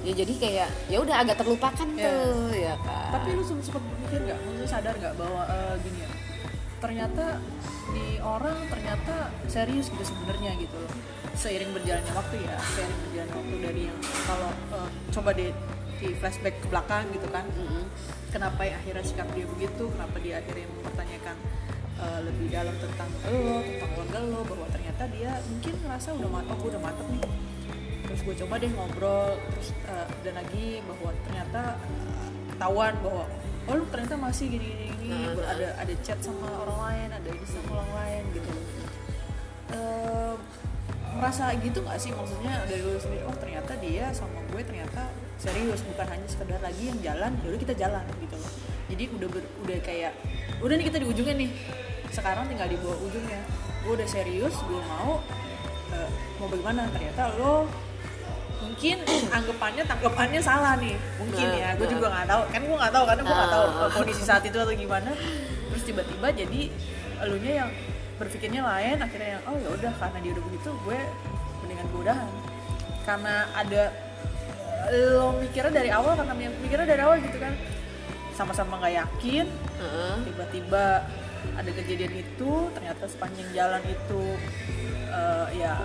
ya 0.00 0.12
jadi 0.16 0.32
kayak 0.32 0.68
ya 0.88 0.98
udah 0.98 1.16
agak 1.20 1.36
terlupakan 1.36 1.88
Ya. 1.92 2.08
tuh 2.08 2.48
ya 2.50 2.74
kan. 2.80 3.10
Tapi 3.14 3.28
lu 3.36 3.42
sempat 3.44 3.64
sempat 3.68 3.82
berpikir 3.84 4.18
nggak? 4.24 4.38
Maksudnya 4.40 4.68
sadar 4.68 4.94
nggak 4.96 5.14
bahwa 5.14 5.42
eh, 5.44 5.74
gini 5.80 6.00
ya 6.00 6.10
ternyata 6.80 7.24
di 7.92 8.16
orang 8.16 8.56
ternyata 8.72 9.28
serius 9.44 9.92
gitu 9.92 10.04
sebenarnya 10.06 10.56
gitu 10.56 10.72
loh. 10.74 10.92
Seiring 11.36 11.70
berjalannya 11.72 12.12
waktu 12.12 12.36
ya 12.40 12.56
seiring 12.72 13.00
berjalannya 13.04 13.36
waktu 13.36 13.54
dari 13.60 13.82
yang 13.88 13.98
kalau 14.24 14.50
eh, 14.72 14.88
coba 15.12 15.30
di 15.36 15.46
di 16.00 16.08
flashback 16.16 16.56
ke 16.58 16.66
belakang 16.68 17.04
gitu 17.12 17.28
kan. 17.28 17.44
Mm-mm. 17.52 17.84
kenapa 18.30 18.62
ya 18.62 18.78
akhirnya 18.78 19.04
sikap 19.04 19.26
dia 19.34 19.44
begitu? 19.44 19.84
Kenapa 19.90 20.16
dia 20.18 20.40
akhirnya 20.40 20.64
mempertanyakan 20.70 21.36
eh, 22.00 22.20
lebih 22.24 22.46
dalam 22.48 22.74
tentang 22.78 23.10
lo 23.28 23.60
tentang 23.60 23.90
keluarga 23.92 24.18
lo 24.24 24.40
bahwa 24.48 24.66
ternyata 24.72 25.02
dia 25.12 25.30
mungkin 25.44 25.74
ngerasa 25.84 26.08
udah 26.16 26.30
mantap 26.32 26.56
gue 26.56 26.70
udah 26.72 26.80
mantap 26.80 27.06
nih 27.10 27.22
terus 28.10 28.26
gue 28.26 28.34
coba 28.42 28.58
deh 28.58 28.74
ngobrol 28.74 29.38
terus 29.54 29.70
eh, 29.86 30.06
dan 30.26 30.34
lagi 30.42 30.82
bahwa 30.82 31.14
ternyata 31.30 31.78
eh, 31.78 32.28
ketahuan 32.50 32.94
bahwa 33.06 33.22
oh 33.70 33.74
lu 33.78 33.86
ternyata 33.86 34.18
masih 34.18 34.50
gini 34.50 34.66
gini, 34.66 34.86
gini. 34.98 35.14
Nah, 35.14 35.38
nah. 35.38 35.46
ada 35.54 35.68
ada 35.78 35.94
chat 36.02 36.18
sama 36.18 36.50
orang 36.66 36.78
lain 36.90 37.08
ada 37.14 37.28
ini 37.30 37.46
sama 37.46 37.70
orang 37.78 37.90
lain 38.02 38.22
gitu. 38.34 38.50
Eh, 39.70 40.34
merasa 41.14 41.54
gitu 41.54 41.78
nggak 41.86 41.98
sih? 42.02 42.10
Maksudnya 42.10 42.66
dari 42.66 42.82
lu 42.82 42.98
sendiri 42.98 43.22
oh 43.30 43.36
ternyata 43.38 43.72
dia 43.78 44.10
sama 44.10 44.42
gue 44.50 44.62
ternyata 44.66 45.06
serius 45.38 45.86
bukan 45.86 46.06
hanya 46.10 46.26
sekedar 46.26 46.58
lagi 46.58 46.90
yang 46.90 46.98
jalan 47.06 47.30
yaudah 47.46 47.60
kita 47.62 47.74
jalan 47.78 48.02
gitu 48.18 48.34
loh. 48.34 48.52
Jadi 48.90 49.04
udah 49.06 49.28
ber- 49.30 49.52
udah 49.62 49.78
kayak 49.86 50.12
udah 50.58 50.74
nih 50.74 50.86
kita 50.90 50.98
di 50.98 51.06
ujungnya 51.06 51.34
nih. 51.46 51.50
Sekarang 52.10 52.50
tinggal 52.50 52.66
di 52.66 52.74
bawah 52.74 52.98
ujungnya. 53.06 53.38
Gue 53.86 53.94
udah 53.94 54.08
serius 54.10 54.58
gue 54.66 54.82
mau 54.98 55.22
eh, 55.94 56.10
mau 56.42 56.50
bagaimana? 56.50 56.90
Ternyata 56.90 57.38
lo 57.38 57.70
mungkin 58.80 59.04
anggapannya 59.28 59.84
tanggapannya 59.84 60.40
salah 60.40 60.72
nih 60.80 60.96
mungkin 61.20 61.46
Nah, 61.52 61.60
ya 61.60 61.68
gue 61.76 61.84
nah. 61.84 61.92
juga 61.92 62.06
nggak 62.16 62.26
tahu 62.32 62.42
kan 62.48 62.60
gue 62.64 62.76
nggak 62.80 62.92
tahu 62.96 63.04
karena 63.04 63.22
gue 63.28 63.36
nggak 63.36 63.52
tahu 63.52 63.66
Ah. 63.68 63.90
kondisi 63.92 64.22
saat 64.24 64.40
itu 64.40 64.56
atau 64.56 64.72
gimana 64.72 65.12
terus 65.68 65.82
tiba-tiba 65.84 66.26
jadi 66.32 66.60
elunya 67.20 67.52
yang 67.60 67.70
berpikirnya 68.16 68.64
lain 68.64 68.96
akhirnya 68.96 69.36
yang 69.36 69.42
oh 69.44 69.56
ya 69.60 69.68
udah 69.68 69.92
karena 70.00 70.18
dia 70.24 70.30
udah 70.32 70.44
begitu 70.48 70.68
gue 70.80 70.98
mendingan 71.60 71.86
gue 71.92 72.00
udahan 72.08 72.30
karena 73.04 73.34
ada 73.52 73.82
lo 74.96 75.28
mikirnya 75.36 75.72
dari 75.76 75.90
awal 75.92 76.16
karena 76.16 76.32
mikirnya 76.64 76.88
dari 76.88 77.02
awal 77.04 77.16
gitu 77.20 77.36
kan 77.36 77.52
sama-sama 78.32 78.80
nggak 78.80 78.96
yakin 78.96 79.44
Heeh. 79.76 80.14
tiba-tiba 80.24 81.04
ada 81.52 81.68
kejadian 81.76 82.16
itu 82.16 82.50
ternyata 82.72 83.04
sepanjang 83.04 83.48
jalan 83.52 83.84
itu 83.84 84.22
eh, 85.04 85.46
ya 85.52 85.76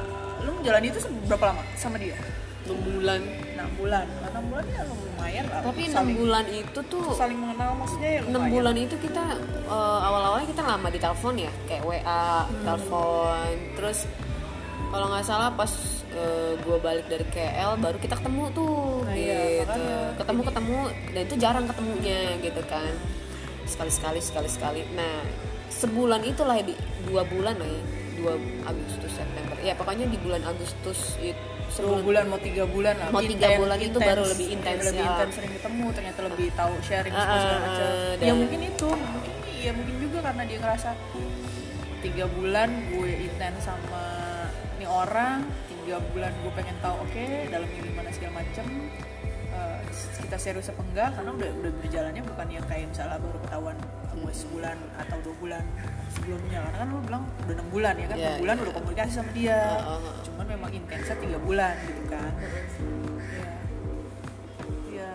lu 0.47 0.63
menjalani 0.63 0.87
itu 0.87 1.03
berapa 1.27 1.51
lama 1.51 1.63
sama 1.75 1.99
dia 1.99 2.15
enam 2.65 2.79
bulan. 2.81 3.21
Enam 3.55 3.69
bulan. 3.77 4.05
Enam 4.25 4.43
bulan 4.49 4.65
ya 4.67 4.81
lumayan 4.85 5.45
lah. 5.47 5.59
Tapi 5.61 5.81
enam 5.89 6.07
bulan 6.13 6.45
itu 6.49 6.79
tuh 6.89 7.05
saling 7.13 7.39
mengenal 7.39 7.69
maksudnya 7.77 8.09
ya 8.09 8.21
enam 8.25 8.41
lumayan. 8.41 8.53
bulan 8.53 8.75
itu 8.81 8.95
kita 8.99 9.23
eh, 9.69 9.99
awal-awalnya 10.05 10.47
kita 10.49 10.63
lama 10.65 10.87
di 10.89 10.99
telepon 10.99 11.33
ya 11.37 11.51
kayak 11.69 11.83
WA 11.85 12.25
telepon. 12.65 13.53
Terus 13.77 13.99
kalau 14.89 15.05
nggak 15.11 15.25
salah 15.25 15.49
pas 15.53 15.71
gue 16.55 16.77
balik 16.79 17.11
dari 17.11 17.27
KL 17.27 17.75
baru 17.75 17.99
kita 17.99 18.15
ketemu 18.15 18.47
tuh 18.55 19.03
Nah, 19.03 19.19
iya, 19.19 19.67
gitu. 19.67 19.67
makanya. 19.67 19.99
ketemu 20.15 20.41
ketemu 20.47 20.79
dan 21.11 21.21
itu 21.27 21.35
jarang 21.35 21.65
ketemunya 21.67 22.19
gitu 22.39 22.61
kan. 22.71 22.93
Sekali 23.67 23.91
sekali 23.91 24.19
sekali 24.23 24.47
sekali 24.47 24.81
nah 24.95 25.19
sebulan 25.75 26.23
itulah 26.23 26.55
di 26.63 26.71
dua 27.03 27.27
bulan 27.27 27.59
lah 27.59 27.67
ya 27.67 27.83
dua 28.15 28.33
Agustus 28.63 29.11
September. 29.11 29.59
Ya 29.59 29.75
pokoknya 29.75 30.07
di 30.07 30.15
bulan 30.23 30.39
Agustus 30.47 31.19
itu 31.19 31.35
dua 31.75 31.97
bulan 32.01 32.23
mau 32.29 32.39
tiga 32.39 32.63
bulan 32.69 32.95
lah. 32.97 33.07
Mau 33.11 33.21
tiga 33.23 33.49
bulan 33.57 33.77
itu 33.81 33.97
baru 33.99 34.23
lebih 34.23 34.47
intens, 34.55 34.81
lebih 34.89 35.03
ya. 35.03 35.09
intens 35.11 35.31
sering 35.35 35.53
ketemu 35.53 35.85
ternyata 35.91 36.19
lebih 36.29 36.47
tahu 36.55 36.73
sharing 36.85 37.13
semua 37.13 37.37
segala 37.39 37.57
ah, 37.57 37.63
macam. 37.65 37.87
ah, 37.89 38.11
ya 38.21 38.33
mungkin 38.33 38.59
itu. 38.63 38.89
Mungkin 38.89 39.33
ya 39.65 39.71
mungkin 39.73 39.95
juga 39.97 40.17
karena 40.21 40.43
dia 40.45 40.57
ngerasa 40.61 40.89
tiga 42.05 42.25
bulan 42.29 42.69
gue 42.93 43.11
intens 43.17 43.65
sama 43.65 44.05
ini 44.77 44.85
orang 44.85 45.41
tiga 45.65 45.97
bulan 46.13 46.29
gue 46.37 46.51
pengen 46.53 46.77
tahu 46.85 46.95
oke 47.01 47.25
dalamnya 47.49 47.81
gimana 47.81 48.09
segala 48.13 48.45
macam 48.45 48.65
eh, 49.55 49.79
kita 50.19 50.37
serius 50.37 50.67
apa 50.67 50.81
enggak 50.83 51.09
karena 51.15 51.31
udah 51.31 51.49
udah 51.63 51.71
berjalannya 51.79 52.23
bukan 52.27 52.47
yang 52.51 52.65
kayak 52.67 52.87
misalnya 52.91 53.17
baru 53.23 53.39
ketahuan 53.47 53.77
gue 54.15 54.33
sebulan 54.33 54.77
atau 54.99 55.17
dua 55.23 55.35
bulan 55.39 55.63
sebelumnya. 56.11 56.59
Karena 56.63 56.77
kan 56.79 56.87
lu 56.87 56.99
bilang 57.03 57.23
udah 57.45 57.55
enam 57.55 57.67
bulan 57.71 57.93
ya 57.95 58.05
kan 58.07 58.17
Iya, 58.17 58.25
enam 58.25 58.41
bulan 58.43 58.55
iya. 58.55 58.63
udah 58.63 58.73
komunikasi 58.73 59.11
sama 59.11 59.31
dia. 59.35 59.59
Ah, 59.59 59.99
ah. 59.99 60.15
cuman 60.23 60.45
memang 60.47 60.69
intensnya 60.71 61.15
tiga 61.19 61.37
bulan 61.39 61.75
gitu 61.87 62.03
kan. 62.07 62.31
Ya 64.91 65.11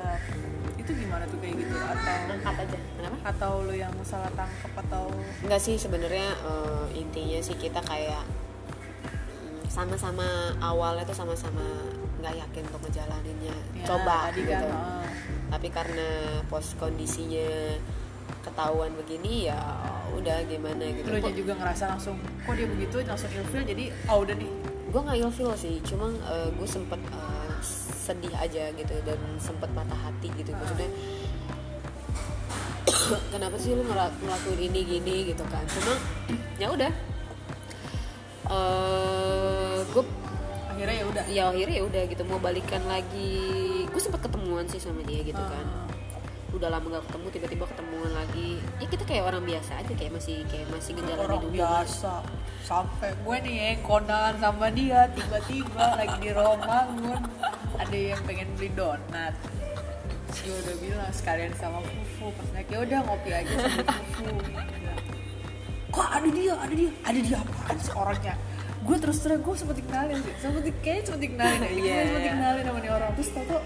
itu 0.76 0.90
gimana 0.96 1.24
tuh 1.28 1.38
kayak 1.40 1.54
gitu? 1.60 1.74
Atau 1.76 2.16
lengkap 2.28 2.56
aja? 2.64 2.78
Kenapa? 2.96 3.16
atau 3.20 3.52
lo 3.64 3.74
yang 3.76 3.92
salah 4.00 4.32
tangkap 4.32 4.72
atau 4.88 5.12
Enggak 5.44 5.60
sih 5.60 5.76
sebenarnya 5.76 6.28
eh, 6.40 6.86
intinya 6.96 7.40
sih 7.40 7.56
kita 7.56 7.80
kayak 7.84 8.24
mm, 9.04 9.68
sama-sama 9.68 10.56
awalnya 10.60 11.04
tuh 11.04 11.16
sama-sama 11.16 11.64
nggak 12.20 12.36
yakin 12.36 12.62
untuk 12.68 12.80
ngejalaninnya. 12.86 13.56
Ya, 13.74 13.84
coba 13.88 14.30
tadi 14.30 14.40
gitu. 14.44 14.52
kan 14.54 15.00
tapi 15.50 15.66
karena 15.66 16.08
pos 16.46 16.78
kondisinya 16.78 17.74
ketahuan 18.46 18.94
begini 18.94 19.50
ya 19.50 19.58
udah 20.14 20.46
gimana 20.46 20.86
gitu. 20.94 21.10
Lo 21.10 21.30
juga 21.34 21.52
ngerasa 21.58 21.90
langsung 21.90 22.16
kok 22.46 22.54
dia 22.54 22.70
begitu? 22.70 23.02
Langsung 23.02 23.30
ilfil 23.34 23.66
jadi 23.66 23.84
oh 24.06 24.22
udah 24.22 24.36
nih. 24.38 24.50
Gue 24.94 25.00
nggak 25.02 25.18
ilfil 25.26 25.50
sih 25.58 25.82
cuma 25.82 26.06
gue 26.54 26.68
sempet 26.70 27.02
eh, 27.02 27.50
sedih 28.00 28.32
aja 28.38 28.70
gitu 28.74 28.94
dan 29.02 29.18
sempet 29.42 29.68
patah 29.74 29.98
hati 29.98 30.30
gitu. 30.38 30.54
Maksudnya 30.54 30.90
kenapa 33.34 33.58
sih 33.58 33.74
lu 33.74 33.82
ngela- 33.82 34.14
ngelakuin 34.22 34.70
ini 34.70 34.80
gini 34.86 35.16
gitu 35.34 35.42
kan? 35.50 35.66
Cuma 35.66 35.98
ya 36.62 36.70
udah. 36.70 36.92
Eh 38.50 39.09
gue 39.09 39.09
akhirnya 40.80 40.96
ya 40.96 41.06
udah. 41.12 41.24
Ya 41.28 41.42
akhirnya 41.52 41.76
ya 41.76 41.84
udah 41.84 42.02
gitu. 42.08 42.22
Mau 42.24 42.40
balikan 42.40 42.82
lagi. 42.88 43.36
Gue 43.84 44.00
sempet 44.00 44.24
ketemuan 44.24 44.64
sih 44.72 44.80
sama 44.80 45.04
dia 45.04 45.20
gitu 45.20 45.42
kan. 45.44 45.66
Ah. 45.68 45.88
udah 46.50 46.66
lama 46.66 46.98
gak 46.98 47.06
ketemu 47.06 47.26
tiba-tiba 47.30 47.64
ketemuan 47.68 48.10
lagi. 48.10 48.58
Ya 48.82 48.86
kita 48.90 49.06
kayak 49.06 49.22
orang 49.22 49.46
biasa 49.46 49.70
aja 49.86 49.92
kayak 49.94 50.12
masih 50.18 50.42
kayak 50.50 50.66
masih 50.66 50.90
ngejalanin 50.98 51.22
orang 51.30 51.40
hubungan. 51.46 51.58
biasa. 51.62 52.12
Sampai 52.66 53.10
gue 53.14 53.36
nih 53.46 53.54
ya 53.54 53.70
kondangan 53.86 54.34
sama 54.42 54.66
dia 54.74 55.00
tiba-tiba 55.14 55.84
lagi 56.00 56.16
di 56.18 56.30
Romangun 56.34 57.22
ada 57.78 57.96
yang 57.96 58.20
pengen 58.26 58.48
beli 58.58 58.70
donat. 58.74 59.34
Gue 60.42 60.56
udah 60.58 60.76
bilang 60.82 61.12
sekalian 61.14 61.54
sama 61.54 61.78
Fufu. 61.86 62.34
Pas 62.34 62.48
naik 62.50 62.66
ya 62.66 62.78
udah 62.82 62.98
ngopi 63.06 63.30
aja 63.30 63.52
sama 63.54 63.82
Fufu. 63.86 64.26
Kok 65.94 66.08
ada 66.18 66.28
dia? 66.34 66.54
Ada 66.58 66.74
dia? 66.74 66.90
Ada 67.06 67.18
dia 67.22 67.36
apaan 67.38 67.76
sih 67.78 67.94
orangnya 67.94 68.34
gue 68.80 68.96
terus 68.96 69.18
terang 69.20 69.44
gue 69.44 69.54
sempet 69.54 69.76
kenalin 69.84 70.16
sih 70.24 70.34
sempet 70.40 70.62
kayaknya 70.80 71.02
sempet 71.04 71.22
kenalin 71.36 71.60
ya. 71.60 71.68
Gue 71.68 72.04
sempet 72.08 72.22
iya. 72.24 72.32
kenalin 72.32 72.62
sama 72.64 72.78
nih 72.80 72.90
orang. 72.96 73.10
Terus 73.18 73.28
tau 73.36 73.58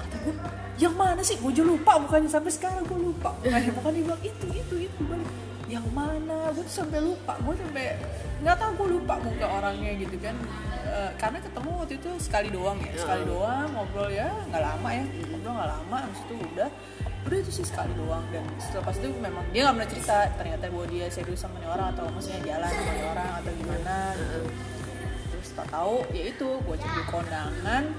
kata 0.00 0.16
gue 0.24 0.34
yang 0.76 0.94
mana 0.96 1.20
sih? 1.24 1.36
Gue 1.40 1.52
juga 1.52 1.66
lupa 1.76 1.92
bukannya 2.00 2.30
sampai 2.32 2.52
sekarang 2.52 2.84
gue 2.84 3.00
lupa 3.00 3.30
bukannya 3.40 3.72
bukan 3.76 3.90
dia 3.92 4.04
bilang 4.08 4.22
itu 4.24 4.46
itu 4.52 4.74
itu. 4.88 5.00
Balik 5.04 5.30
yang 5.66 5.86
mana? 5.92 6.54
Gue 6.56 6.64
tuh 6.64 6.76
sampai 6.84 6.98
lupa. 7.04 7.32
Gue 7.44 7.54
sampai 7.58 7.84
nggak 8.40 8.56
tahu 8.56 8.70
gue 8.80 8.88
lupa 9.00 9.14
muka 9.20 9.46
orangnya 9.48 9.92
gitu 10.00 10.16
kan. 10.20 10.36
Eh, 10.86 11.10
karena 11.20 11.38
ketemu 11.42 11.70
waktu 11.76 11.94
itu 12.00 12.10
sekali 12.22 12.48
doang 12.48 12.78
ya. 12.80 12.92
Sekali 12.96 13.22
doang 13.28 13.68
ngobrol 13.76 14.08
ya. 14.08 14.30
Nggak 14.48 14.62
lama 14.62 14.88
ya. 14.88 15.04
Ngobrol 15.04 15.52
nggak 15.52 15.70
lama. 15.74 15.96
Habis 16.00 16.20
itu 16.24 16.34
udah 16.54 16.70
udah 17.26 17.38
itu 17.42 17.50
sih 17.50 17.66
sekali 17.66 17.90
doang 17.98 18.22
dan 18.30 18.46
setelah 18.62 18.86
pas 18.86 18.96
itu 19.02 19.10
memang 19.18 19.42
dia 19.50 19.66
nggak 19.66 19.74
pernah 19.74 19.90
cerita 19.90 20.16
ternyata 20.38 20.64
bahwa 20.70 20.86
dia 20.86 21.06
serius 21.10 21.40
sama 21.42 21.58
nih 21.58 21.68
orang 21.74 21.86
atau 21.90 22.04
maksudnya 22.14 22.40
jalan 22.46 22.70
sama 22.70 22.92
nih 22.94 23.06
orang 23.10 23.30
atau 23.42 23.52
gimana. 23.58 23.96
Terus 25.34 25.48
tak 25.58 25.68
tahu 25.74 25.96
ya 26.14 26.22
itu 26.30 26.48
gue 26.62 26.76
cek 26.78 26.92
di 26.94 27.04
kondangan. 27.10 27.82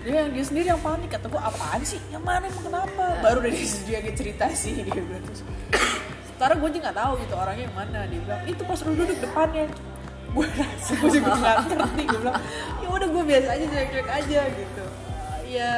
Dia 0.00 0.24
yang 0.24 0.32
dia 0.32 0.40
sendiri 0.40 0.72
yang 0.72 0.80
panik. 0.80 1.12
Kata 1.12 1.28
gue 1.28 1.36
apaan 1.36 1.84
sih? 1.84 2.00
Yang 2.08 2.24
mana? 2.24 2.48
Emang 2.48 2.64
kenapa? 2.64 3.20
Baru 3.20 3.44
dari 3.44 3.60
dia 3.84 4.00
cerita 4.16 4.48
sih 4.56 4.80
dia 4.80 4.96
bilang. 4.96 5.20
Terus 5.28 5.44
sekarang 6.40 6.56
gue 6.56 6.70
juga 6.72 6.88
nggak 6.88 6.96
tahu 7.04 7.12
gitu 7.20 7.34
orangnya 7.36 7.64
yang 7.68 7.76
mana 7.76 7.98
dia 8.08 8.20
bilang. 8.24 8.42
Itu 8.48 8.64
pas 8.64 8.80
lu 8.80 8.96
duduk 8.96 9.20
depannya. 9.20 9.68
Gue 10.32 10.46
rasa 10.56 10.92
gue 10.96 11.10
juga 11.20 11.36
nggak 11.36 11.56
ngerti 11.68 12.02
gue 12.08 12.18
bilang 12.22 12.38
ya 12.80 12.86
udah 12.86 13.08
gue 13.10 13.24
biasa 13.28 13.48
aja 13.50 13.64
cuek-cuek 13.66 14.08
aja 14.08 14.40
gitu 14.46 14.79
ya 15.50 15.74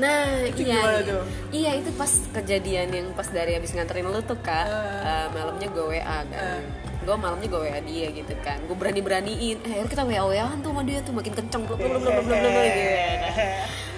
Nah, 0.00 0.48
Itu 0.48 0.64
iya, 0.64 0.80
gimana 0.80 0.98
iya. 1.02 1.10
tuh? 1.10 1.22
Iya, 1.50 1.70
itu 1.82 1.90
pas 1.98 2.12
kejadian 2.40 2.88
yang 2.94 3.06
pas 3.12 3.28
dari 3.28 3.52
habis 3.58 3.74
nganterin 3.76 4.08
lu 4.08 4.20
tuh, 4.24 4.38
Kak. 4.40 4.64
Eh, 5.04 5.26
malamnya 5.36 5.68
gue 5.68 5.84
WA 5.84 6.18
kan. 6.24 6.62
Gue 7.04 7.16
malamnya 7.16 7.48
gue 7.50 7.60
WA 7.60 7.80
dia 7.84 8.08
gitu 8.14 8.34
kan. 8.40 8.56
Gue 8.64 8.76
berani-beraniin. 8.78 9.60
Eh, 9.60 9.70
akhirnya 9.76 9.90
kita 9.92 10.04
WA-WAan 10.08 10.56
tuh 10.64 10.70
sama 10.72 10.82
dia 10.86 10.98
tuh 11.04 11.12
makin 11.12 11.32
kenceng 11.36 11.62
blub 11.68 11.76
blub 11.76 12.00
blub 12.00 12.02
blub 12.06 12.24
blub 12.24 12.40
blub 12.40 12.66
gitu. 12.72 12.92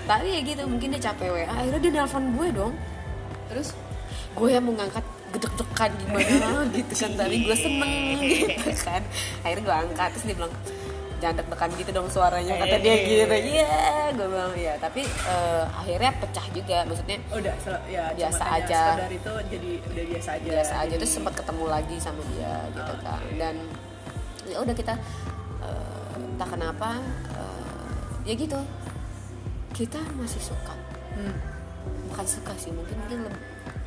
Tapi 0.02 0.26
ya 0.34 0.40
gitu, 0.42 0.62
mungkin 0.66 0.88
dia 0.98 1.00
capek 1.12 1.28
WA. 1.30 1.46
Akhirnya 1.46 1.80
dia 1.80 1.92
nelpon 1.94 2.24
gue 2.34 2.48
dong. 2.50 2.74
Terus 3.52 3.68
gue 4.32 4.48
yang 4.48 4.64
mau 4.64 4.74
ngangkat 4.74 5.04
gedek-dekan 5.32 5.90
gimana 5.96 6.48
gitu 6.76 6.92
kan 6.92 7.12
tadi 7.16 7.36
gue 7.40 7.56
seneng 7.56 7.92
gitu 8.20 8.72
kan 8.84 9.02
akhirnya 9.40 9.64
gue 9.64 9.76
angkat 9.88 10.08
terus 10.12 10.24
dia 10.28 10.36
bilang 10.36 10.52
jangan 11.22 11.38
deg-degan 11.38 11.70
gitu 11.78 11.90
dong 11.92 12.08
suaranya 12.08 12.58
kata 12.58 12.76
dia 12.76 12.94
gitu. 12.98 13.30
iya 13.30 13.70
gue 14.10 14.26
bilang 14.26 14.52
iya. 14.52 14.74
Tapi 14.76 15.06
eh, 15.06 15.64
akhirnya 15.70 16.10
pecah 16.18 16.46
juga 16.50 16.76
maksudnya 16.82 17.16
udah 17.30 17.54
sel- 17.56 17.84
ya 17.86 18.04
Biasa 18.12 18.42
aja. 18.52 18.82
sekedar 18.90 19.12
itu 19.12 19.32
jadi 19.48 19.70
udah 19.86 20.04
biasa 20.10 20.28
aja. 20.34 20.48
Biasa 20.50 20.74
aja 20.82 20.94
terus 20.98 21.12
sempat 21.12 21.32
ketemu 21.32 21.64
lagi 21.64 21.96
sama 21.96 22.20
dia 22.34 22.54
gitu 22.68 22.94
kan. 23.00 23.22
dan 23.38 23.54
ya 24.42 24.56
udah 24.58 24.74
kita 24.74 24.94
eh, 25.62 26.12
entah 26.18 26.48
kenapa 26.50 26.88
eh, 27.32 28.26
ya 28.26 28.34
gitu. 28.34 28.58
Kita 29.72 30.02
masih 30.14 30.42
suka. 30.42 30.74
Hmm. 31.12 31.36
bukan 32.08 32.24
suka 32.24 32.52
sih 32.56 32.70
mungkin 32.70 32.94
mungkin 32.96 33.18
lebih 33.24 33.40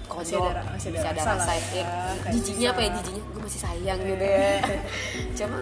Masih 0.05 0.37
ada 0.37 0.61
masih 0.67 0.93
ada 0.93 0.97
masih 0.97 1.09
ada 1.09 1.17
rasa 1.17 1.31
rasa 1.33 1.45
lah 1.45 1.57
ya, 1.57 1.65
ya, 1.73 1.85
jijinya 2.31 2.67
apa 2.69 2.79
ya 2.79 2.89
jijinya 2.95 3.21
gue 3.25 3.41
masih 3.41 3.61
sayang 3.61 3.99
gitu 3.99 4.25
ya. 4.25 4.49
Cuma 5.37 5.57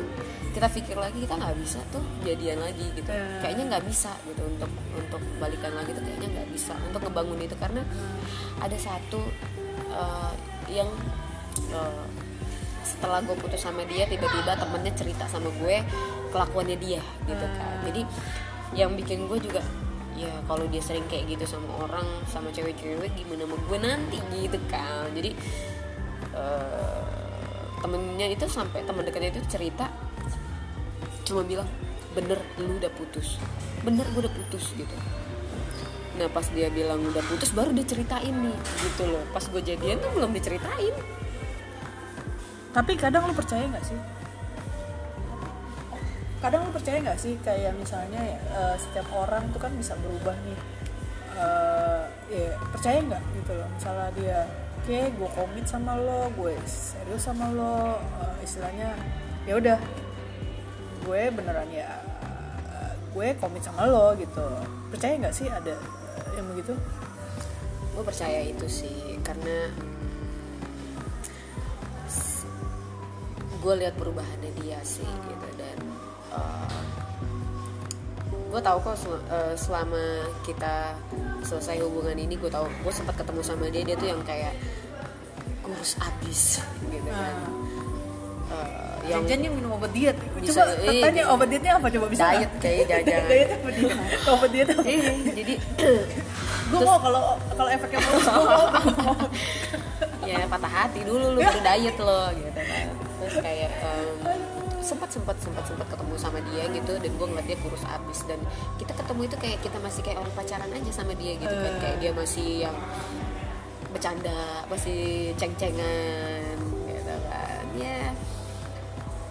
kita 0.53 0.67
pikir 0.69 0.95
lagi 0.95 1.17
kita 1.25 1.33
nggak 1.33 1.57
bisa 1.57 1.81
tuh 1.89 2.05
jadian 2.21 2.61
lagi 2.61 2.85
gitu. 2.93 3.09
Eh. 3.09 3.41
kayaknya 3.41 3.73
nggak 3.73 3.83
bisa 3.89 4.13
gitu 4.29 4.41
untuk 4.45 4.71
untuk 4.93 5.21
balikan 5.41 5.73
lagi 5.73 5.97
tuh 5.97 6.03
kayaknya 6.05 6.29
nggak 6.29 6.49
bisa 6.53 6.77
untuk 6.85 7.01
ngebangun 7.01 7.41
itu. 7.41 7.55
Karena 7.57 7.81
ada 8.61 8.77
satu 8.77 9.21
eh, 9.89 10.33
yang 10.69 10.89
eh, 11.73 12.05
setelah 12.85 13.25
gue 13.25 13.35
putus 13.39 13.65
sama 13.65 13.81
dia 13.89 14.05
tiba-tiba 14.05 14.53
temennya 14.53 14.93
cerita 14.93 15.25
sama 15.25 15.49
gue 15.57 15.81
kelakuannya 16.29 16.77
dia 16.77 17.01
gitu 17.25 17.45
kan. 17.57 17.81
Jadi 17.89 18.01
yang 18.77 18.93
bikin 18.93 19.25
gue 19.25 19.41
juga 19.41 19.65
ya 20.13 20.29
kalau 20.45 20.69
dia 20.69 20.77
sering 20.77 21.09
kayak 21.09 21.25
gitu 21.33 21.57
sama 21.57 21.89
orang 21.89 22.05
sama 22.29 22.53
cewek-cewek 22.53 23.09
gimana 23.17 23.49
sama 23.49 23.57
gue 23.57 23.77
nanti 23.81 24.17
gitu 24.37 24.59
kan. 24.69 25.09
Jadi 25.17 25.33
eh, 26.37 27.22
temennya 27.83 28.31
itu 28.31 28.47
sampai 28.47 28.87
teman 28.87 29.03
dekatnya 29.03 29.35
itu 29.35 29.43
cerita 29.51 29.91
cuma 31.27 31.43
bilang 31.43 31.67
bener 32.15 32.39
lu 32.55 32.79
udah 32.79 32.91
putus. 32.95 33.41
Bener 33.83 34.07
gue 34.15 34.21
udah 34.23 34.33
putus 34.33 34.71
gitu. 34.79 34.95
Nah 36.15 36.29
pas 36.29 36.45
dia 36.53 36.69
bilang 36.69 37.01
udah 37.03 37.25
putus 37.25 37.51
baru 37.51 37.73
dia 37.75 37.83
ceritain 37.83 38.31
nih 38.31 38.57
gitu 38.87 39.03
loh. 39.09 39.23
Pas 39.35 39.43
gue 39.43 39.59
jadian 39.59 39.99
tuh 39.99 40.11
belum 40.15 40.31
diceritain. 40.31 40.95
Tapi 42.73 42.91
kadang 42.97 43.27
lu 43.27 43.33
percaya 43.35 43.65
nggak 43.67 43.85
sih? 43.85 43.99
Kadang 46.39 46.69
lu 46.69 46.71
percaya 46.71 46.97
nggak 47.01 47.19
sih 47.19 47.33
kayak 47.41 47.73
misalnya 47.75 48.21
ya 48.21 48.39
eh, 48.39 48.75
setiap 48.79 49.07
orang 49.11 49.49
tuh 49.51 49.59
kan 49.59 49.73
bisa 49.75 49.97
berubah 49.99 50.37
nih? 50.47 50.59
Eh, 51.33 52.03
ya 52.29 52.55
percaya 52.71 52.97
nggak 53.01 53.23
gitu 53.41 53.51
loh? 53.57 53.67
Misalnya 53.73 54.09
dia 54.15 54.39
oke 54.83 54.99
gue 55.15 55.29
komit 55.31 55.63
sama 55.63 55.95
lo 55.95 56.27
gue 56.35 56.59
serius 56.67 57.23
sama 57.23 57.47
lo 57.55 57.95
eh, 58.19 58.43
istilahnya 58.43 58.91
ya 59.47 59.55
udah. 59.55 59.79
Gue 61.07 61.31
beneran 61.31 61.71
ya 61.71 61.87
gue 63.15 63.27
komit 63.39 63.63
sama 63.63 63.87
lo 63.87 64.11
gitu. 64.19 64.43
Percaya 64.91 65.15
nggak 65.23 65.31
sih 65.31 65.47
ada 65.47 65.79
eh, 66.19 66.29
yang 66.35 66.51
begitu? 66.51 66.75
Gue 67.95 68.03
percaya 68.03 68.43
itu 68.43 68.67
sih 68.67 69.15
karena 69.23 69.71
gue 73.63 73.73
lihat 73.79 73.95
perubahannya 73.95 74.51
dia 74.59 74.83
sih 74.83 75.07
gitu. 75.07 75.47
Dan 75.55 75.79
gue 78.53 78.61
tahu 78.61 78.77
kok 78.79 78.95
sel- 78.95 79.25
eh, 79.27 79.53
selama 79.57 80.03
kita 80.45 80.93
selesai 81.41 81.81
hubungan 81.81 82.13
ini 82.15 82.37
gue 82.37 82.47
tahu 82.47 82.69
gue 82.69 82.93
sempat 82.93 83.17
ketemu 83.17 83.41
sama 83.41 83.65
dia 83.67 83.81
dia 83.81 83.97
tuh 83.97 84.05
yang 84.07 84.21
kayak 84.21 84.53
kurus 85.59 85.97
abis 85.97 86.61
gitu 86.85 87.09
kan 87.09 87.35
Eh, 88.43 89.09
yang 89.09 89.25
Jangan 89.25 89.49
yang 89.49 89.55
minum 89.55 89.71
obat 89.73 89.89
diet. 89.89 90.13
Bisa, 90.37 90.61
Coba 90.61 90.85
eh, 90.85 91.01
tanya 91.01 91.23
obat 91.33 91.47
dietnya 91.49 91.73
apa 91.73 91.87
coba 91.89 92.05
bisa? 92.05 92.21
Diet 92.29 92.51
kayaknya 92.61 92.85
jangan-jangan. 92.85 93.29
diet 93.33 93.49
apa 93.49 93.69
diet? 93.71 93.97
obat 94.29 94.49
diet 94.53 94.67
apa? 94.69 94.81
Iya, 94.83 95.11
jadi 95.33 95.53
gue 96.69 96.79
mau 96.79 96.97
kalau 96.99 97.21
kalau 97.49 97.69
efeknya 97.71 97.97
mau 97.97 98.11
gue 98.13 98.21
mau. 98.21 98.37
gua 98.37 98.57
mau. 99.01 99.15
ya 100.29 100.45
patah 100.45 100.71
hati 100.71 101.01
dulu 101.01 101.25
lu 101.33 101.39
baru 101.41 101.61
diet 101.67 101.97
lo 101.97 102.21
gitu 102.31 102.61
kan 102.61 102.85
terus 103.17 103.35
kayak 103.41 103.71
em, 103.73 104.07
sempat 104.83 105.09
sempat 105.09 105.35
sempat 105.39 105.63
sempat 105.63 105.87
ketemu 105.87 106.15
sama 106.19 106.39
dia 106.51 106.63
gitu 106.69 106.93
dan 106.99 107.11
gue 107.15 107.27
ngeliat 107.31 107.47
dia 107.47 107.57
kurus 107.63 107.83
abis 107.87 108.27
dan 108.27 108.39
kita 108.75 108.91
ketemu 108.91 109.21
itu 109.31 109.35
kayak 109.39 109.59
kita 109.63 109.77
masih 109.79 110.01
kayak 110.03 110.17
orang 110.19 110.33
pacaran 110.35 110.69
aja 110.69 110.91
sama 110.91 111.13
dia 111.15 111.33
gitu 111.39 111.55
kan 111.55 111.73
kayak 111.79 111.97
dia 112.03 112.11
masih 112.11 112.49
yang 112.67 112.75
bercanda 113.95 114.67
masih 114.67 115.31
ceng-cengan 115.39 116.57
gitu 116.89 117.15
kan. 117.29 117.63
Ya 117.79 118.11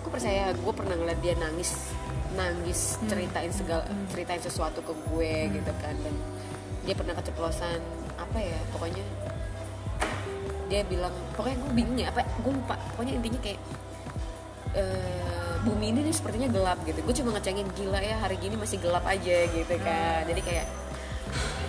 gue 0.03 0.11
percaya 0.11 0.51
gue 0.51 0.73
pernah 0.75 0.97
ngeliat 0.99 1.21
dia 1.23 1.35
nangis 1.39 1.93
nangis 2.33 2.97
ceritain 3.07 3.53
segala 3.53 3.85
ceritain 4.09 4.41
sesuatu 4.41 4.81
ke 4.81 4.93
gue 5.13 5.35
gitu 5.53 5.73
kan 5.85 5.95
dan 6.01 6.15
dia 6.83 6.95
pernah 6.97 7.15
keceplosan 7.15 7.79
apa 8.17 8.39
ya 8.41 8.59
pokoknya 8.75 9.05
dia 10.73 10.83
bilang 10.89 11.13
pokoknya 11.37 11.57
gue 11.61 11.73
bingung 11.77 11.99
ya 12.01 12.09
apa 12.09 12.25
gue 12.25 12.53
lupa 12.53 12.75
pokoknya 12.97 13.21
intinya 13.21 13.41
kayak 13.45 13.61
eh, 14.73 15.42
bumi 15.63 15.95
ini 15.95 16.01
nih 16.11 16.15
sepertinya 16.15 16.49
gelap 16.51 16.79
gitu. 16.83 16.99
Gue 17.03 17.15
cuma 17.15 17.31
ngecengin 17.39 17.69
gila 17.79 18.01
ya 18.03 18.19
hari 18.19 18.37
gini 18.39 18.59
masih 18.59 18.83
gelap 18.83 19.07
aja 19.07 19.37
gitu 19.47 19.75
kan. 19.79 20.27
Jadi 20.27 20.41
kayak 20.43 20.67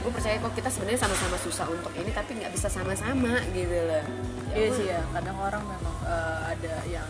gue 0.04 0.12
percaya 0.12 0.36
kok 0.36 0.52
kita 0.52 0.68
sebenarnya 0.68 1.00
sama-sama 1.08 1.38
susah 1.39 1.66
untuk 1.72 1.94
ini 1.96 2.12
tapi 2.12 2.36
nggak 2.36 2.52
bisa 2.52 2.68
sama-sama 2.68 3.39
gitu 3.54 3.72
loh. 3.72 4.04
Ya 4.52 4.56
Iya 4.58 4.70
sih 4.76 4.86
ya, 4.91 5.02
kadang 5.14 5.38
orang 5.39 5.64
memang 5.64 5.96
eh, 6.06 6.39
ada 6.58 6.76
yang 6.89 7.08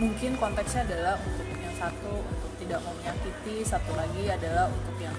mungkin 0.00 0.34
konteksnya 0.40 0.82
adalah 0.88 1.14
untuk 1.20 1.46
yang 1.46 1.74
satu 1.78 2.12
untuk 2.26 2.50
tidak 2.58 2.78
mau 2.82 2.94
menyakiti, 2.96 3.62
satu 3.62 3.92
lagi 3.94 4.24
adalah 4.30 4.66
untuk 4.70 4.96
yang 4.98 5.14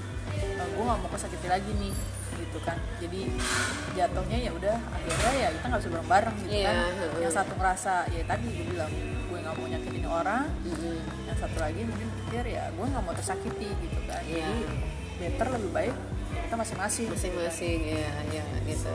gue 0.64 0.84
nggak 0.84 1.00
mau 1.04 1.10
kesakiti 1.12 1.48
lagi 1.52 1.72
nih 1.78 1.94
gitu 2.40 2.58
kan. 2.66 2.80
Jadi 2.98 3.30
jatuhnya 3.94 4.38
ya 4.40 4.52
udah 4.56 4.76
akhirnya 4.90 5.32
ya 5.38 5.48
kita 5.54 5.66
nggak 5.70 5.82
bisa 5.84 5.92
bareng-bareng 5.94 6.36
gitu 6.48 6.56
Iya, 6.56 6.72
kan. 6.72 7.22
Yang 7.22 7.34
satu 7.38 7.54
ngerasa 7.60 7.94
ya 8.10 8.24
tadi 8.26 8.48
gue 8.50 8.66
bilang 8.74 8.92
nggak 9.54 9.62
mau 9.62 9.70
nyakitin 9.70 10.06
orang, 10.10 10.46
Mm-mm. 10.66 10.98
yang 11.30 11.38
satu 11.38 11.58
lagi 11.62 11.86
mungkin 11.86 12.10
pikir 12.26 12.44
ya 12.50 12.74
gue 12.74 12.86
nggak 12.90 13.04
mau 13.06 13.14
tersakiti 13.14 13.70
gitu 13.70 14.00
kan. 14.10 14.26
Iya. 14.26 14.50
Jadi 14.50 14.62
better 15.22 15.48
lebih 15.62 15.70
baik 15.70 15.96
kita 16.34 16.56
masing-masing. 16.58 17.06
gitu 17.06 17.14
kan. 17.14 17.22
masing-masing 17.22 17.80
ya 17.86 18.10
ya 18.34 18.46
gitu 18.66 18.94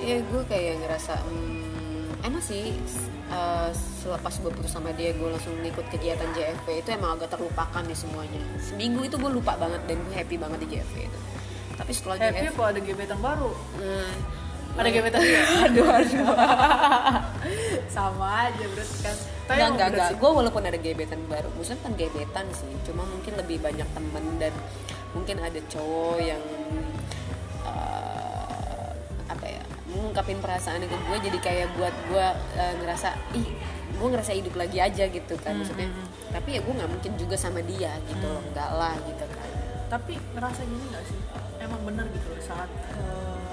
ya 0.00 0.16
gue 0.24 0.42
kayak 0.48 0.74
ngerasa 0.80 1.14
hmm, 1.20 2.24
enak 2.24 2.42
sih 2.44 2.72
eh, 3.28 3.70
selepas 4.00 4.32
gue 4.40 4.50
putus 4.52 4.72
sama 4.72 4.96
dia 4.96 5.12
gue 5.12 5.28
langsung 5.28 5.52
ngikut 5.60 5.86
kegiatan 5.92 6.28
JFP 6.32 6.84
itu 6.84 6.88
emang 6.96 7.20
agak 7.20 7.36
terlupakan 7.36 7.84
nih 7.84 7.96
semuanya 7.96 8.40
seminggu 8.60 9.04
itu 9.04 9.16
gue 9.20 9.30
lupa 9.30 9.60
banget 9.60 9.84
dan 9.84 10.00
gue 10.00 10.14
happy 10.16 10.36
banget 10.40 10.58
di 10.64 10.68
JFP 10.76 10.96
itu 11.04 11.18
tapi 11.76 11.92
setelah 11.92 12.16
Happy 12.16 12.48
JFP 12.48 12.56
kok 12.56 12.66
ada 12.72 12.80
gebetan 12.80 13.20
baru. 13.20 13.52
nah, 13.52 14.12
ada 14.82 14.90
gebetan? 14.92 15.20
Dia 15.20 15.42
aduh 15.68 15.88
aduh. 15.88 16.26
Sama 17.96 18.26
aja 18.50 18.64
berarti 18.68 18.96
kan 19.00 19.16
Tapi 19.46 19.58
bener 19.62 19.68
enggak. 19.72 20.08
sih. 20.12 20.16
Gue 20.20 20.30
walaupun 20.32 20.62
ada 20.66 20.78
gebetan 20.78 21.20
baru, 21.30 21.48
maksudnya 21.56 21.80
kan 21.80 21.92
gebetan 21.96 22.46
sih. 22.52 22.72
Cuma 22.84 23.02
mungkin 23.08 23.32
lebih 23.40 23.58
banyak 23.62 23.88
temen 23.88 24.24
dan 24.36 24.52
mungkin 25.16 25.36
ada 25.40 25.60
cowok 25.72 26.18
yang 26.20 26.42
eh, 27.64 28.90
apa 29.26 29.46
ya 29.48 29.62
mengungkapin 29.88 30.38
perasaan 30.44 30.84
ke 30.84 30.92
gue 30.92 31.18
jadi 31.24 31.38
kayak 31.40 31.68
buat 31.80 31.94
gue 32.12 32.26
eh, 32.60 32.74
ngerasa 32.84 33.16
ih 33.32 33.48
gue 33.96 34.08
ngerasa 34.12 34.36
hidup 34.36 34.60
lagi 34.60 34.76
aja 34.76 35.08
gitu 35.08 35.34
kan 35.40 35.56
maksudnya. 35.56 35.88
tapi 36.28 36.52
ya 36.52 36.60
gue 36.60 36.74
nggak 36.74 36.90
mungkin 36.90 37.12
juga 37.16 37.36
sama 37.38 37.64
dia 37.64 37.96
gitu 38.12 38.26
loh. 38.28 38.42
Enggak 38.44 38.70
lah 38.76 38.92
gitu 39.08 39.24
kan. 39.24 39.50
Tapi 39.88 40.20
ngerasa 40.36 40.60
gini 40.68 40.84
nggak 40.92 41.04
sih? 41.08 41.20
Emang 41.64 41.80
bener 41.86 42.04
gitu 42.12 42.28
loh 42.28 42.42
saat 42.44 42.68
eh, 42.92 43.45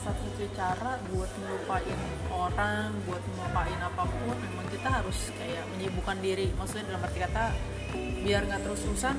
satu 0.00 0.26
cara 0.50 0.92
buat 1.08 1.28
ngelupain 1.36 1.98
orang 2.30 2.88
buat 3.04 3.20
ngelupain 3.20 3.78
apa 3.78 4.02
pun 4.02 4.36
memang 4.36 4.66
kita 4.68 4.88
harus 4.90 5.18
kayak 5.34 5.62
menyibukkan 5.70 6.16
diri. 6.18 6.48
Maksudnya 6.54 6.84
dalam 6.88 7.02
arti 7.02 7.18
kata 7.18 7.44
biar 8.20 8.40
nggak 8.44 8.60
terus 8.62 8.80
terusan 8.80 9.16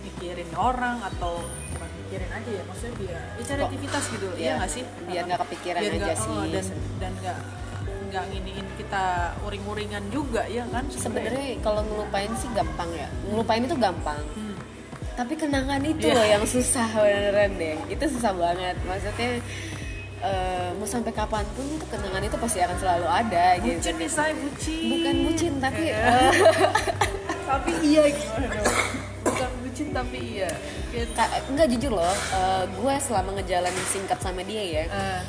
mikirin 0.00 0.50
orang 0.54 0.98
atau 1.04 1.40
bukan 1.70 1.88
mikirin 2.02 2.30
aja 2.32 2.50
ya 2.50 2.62
maksudnya 2.64 2.94
biar 2.96 3.22
ya 3.30 3.42
cari 3.44 3.62
aktivitas 3.62 4.04
gitu 4.08 4.26
Iya, 4.30 4.38
iya 4.38 4.52
nggak 4.56 4.70
sih? 4.70 4.84
biar 5.04 5.22
nggak 5.24 5.40
kepikiran 5.46 5.80
Biar 5.80 5.94
aja 5.94 6.14
sih. 6.16 6.30
oh, 6.32 6.44
dan 6.48 6.64
dan 6.98 7.12
nggak 7.18 7.38
nggak 8.08 8.24
nginiin 8.26 8.66
kita 8.74 9.04
uring-uringan 9.42 10.04
juga 10.08 10.42
ya 10.48 10.64
kan? 10.66 10.84
Sebenarnya 10.88 11.60
kalau 11.60 11.80
ngelupain 11.82 12.32
sih 12.34 12.48
gampang 12.50 12.88
ya. 12.92 13.08
Ngelupain 13.26 13.62
itu 13.62 13.76
gampang. 13.76 14.20
Hmm. 14.34 14.46
tapi 15.12 15.34
kenangan 15.34 15.82
itu 15.82 16.06
Iya. 16.06 16.14
loh 16.14 16.26
yang 16.30 16.44
susah 16.46 16.86
beneran 16.94 17.50
deh. 17.58 17.74
Itu 17.90 18.06
susah 18.08 18.30
banget. 18.32 18.78
Maksudnya 18.86 19.42
eh, 20.20 20.70
mau 20.72 20.84
sampai 20.84 21.10
kapan 21.10 21.44
pun 21.52 21.66
itu 21.68 21.86
kenangan 21.86 22.20
itu 22.20 22.36
pasti 22.36 22.58
akan 22.58 22.76
selalu 22.76 23.06
ada 23.06 23.44
gitu 23.58 23.78
bucin 23.78 23.94
nih 23.96 24.10
saya 24.10 24.32
bucin. 24.32 24.82
Bukan 24.88 25.14
bucin 25.24 25.52
tapi 25.58 25.84
Eh, 25.84 25.96
eh, 25.96 26.32
tapi 27.48 27.70
iya 27.82 28.02
gimana 28.08 28.46
dong? 28.50 28.66
Bukan 29.24 29.50
bucin 29.60 29.88
tapi 29.90 30.18
iya. 30.34 30.50
Kayak- 30.88 31.12
ka- 31.14 31.44
enggak 31.46 31.66
jujur 31.68 31.92
loh 31.94 32.08
eh, 32.32 32.64
gue 32.66 32.94
selama 32.98 33.30
ngejalanin 33.34 33.86
singkat 33.86 34.18
sama 34.18 34.40
dia 34.42 34.62
ya 34.64 34.84
Eh, 34.88 35.20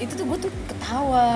itu 0.00 0.12
tuh 0.14 0.24
gue 0.24 0.38
tuh 0.40 0.52
ketawa 0.66 1.28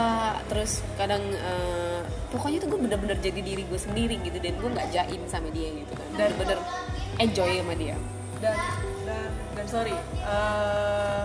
terus 0.46 0.80
kadang 0.94 1.20
eh, 1.22 2.00
pokoknya 2.28 2.58
tuh 2.58 2.72
gue 2.72 2.80
bener-bener 2.80 3.14
jadi 3.18 3.38
diri 3.38 3.62
gue 3.62 3.76
sendiri 3.76 4.16
gitu 4.18 4.40
dan 4.40 4.56
gue 4.56 4.70
nggak 4.70 4.88
jaim 4.90 5.22
sama 5.24 5.48
dia 5.48 5.68
gitu 5.70 5.92
kan. 5.92 6.08
Dan 6.16 6.30
bener 6.34 6.58
enjoy 7.16 7.50
sama 7.54 7.74
dia. 7.74 7.96
Dan 8.40 8.56
dan 9.04 9.28
dan 9.54 9.66
sorry 9.68 9.94
eh, 10.18 11.24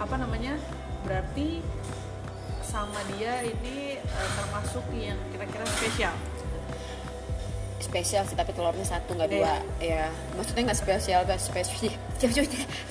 apa 0.00 0.14
namanya 0.16 0.56
berarti 1.02 1.60
sama 2.62 3.00
dia 3.12 3.44
ini 3.44 3.98
eh, 3.98 4.28
termasuk 4.34 4.84
yang 4.94 5.18
kira-kira 5.30 5.64
spesial? 5.68 6.14
Spesial 7.80 8.22
sih 8.24 8.36
tapi 8.36 8.52
telurnya 8.52 8.84
satu 8.84 9.12
nggak 9.12 9.30
dua. 9.30 9.54
Ya 9.78 10.08
maksudnya 10.36 10.70
nggak 10.70 10.78
spesial 10.78 11.20
nggak 11.24 11.40
spesial. 11.40 11.92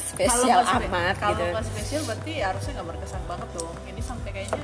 Spesial 0.10 0.60
Kalau 0.66 0.82
amat 0.86 1.16
kalau 1.16 1.38
gitu. 1.38 1.44
nggak 1.50 1.66
spesial 1.66 2.02
berarti 2.04 2.34
harusnya 2.40 2.72
nggak 2.76 2.88
berkesan 2.90 3.22
banget 3.26 3.50
dong. 3.54 3.76
Ini 3.86 4.02
sampai 4.02 4.30
kayaknya 4.32 4.62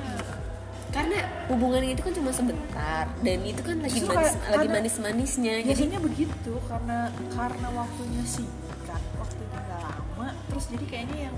karena 0.90 1.20
hubungan 1.52 1.84
itu 1.84 2.00
kan 2.00 2.14
cuma 2.16 2.32
sebentar 2.32 3.04
dan 3.20 3.40
itu 3.44 3.60
kan 3.60 3.76
lagi 3.84 4.00
Justru 4.00 4.16
manis 4.16 4.32
kayak- 4.32 4.48
lagi 4.48 4.56
karena- 4.64 4.76
manis 4.80 4.96
manisnya 4.96 5.56
jadi 5.60 5.68
biasanya 5.76 6.00
begitu 6.00 6.54
karena 6.72 6.98
karena 7.36 7.68
waktunya 7.76 8.24
singkat 8.24 9.02
waktunya 9.20 9.60
nggak 9.60 9.82
lama 9.84 10.28
terus 10.48 10.66
jadi 10.72 10.86
kayaknya 10.88 11.18
yang 11.28 11.36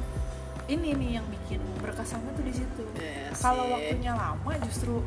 ini 0.68 0.90
nih 0.94 1.10
yang 1.16 1.26
bikin 1.28 1.60
berkesannya 1.78 2.32
tuh 2.32 2.44
di 2.44 2.54
situ 2.54 2.84
Iya 2.94 3.32
kalau 3.34 3.64
sih. 3.64 3.74
waktunya 3.74 4.12
lama 4.14 4.52
justru 4.62 5.00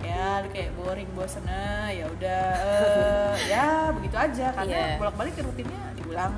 ya 0.00 0.44
kayak 0.46 0.70
boring 0.74 1.08
bosen 1.12 1.44
ah, 1.44 1.88
ya 1.88 2.04
udah 2.06 2.44
eh, 2.68 3.32
ya 3.46 3.66
begitu 3.90 4.16
aja 4.16 4.46
karena 4.52 4.76
Iya. 4.86 4.96
bolak 4.96 5.14
balik 5.16 5.36
rutinnya 5.36 5.82
diulang 5.94 6.34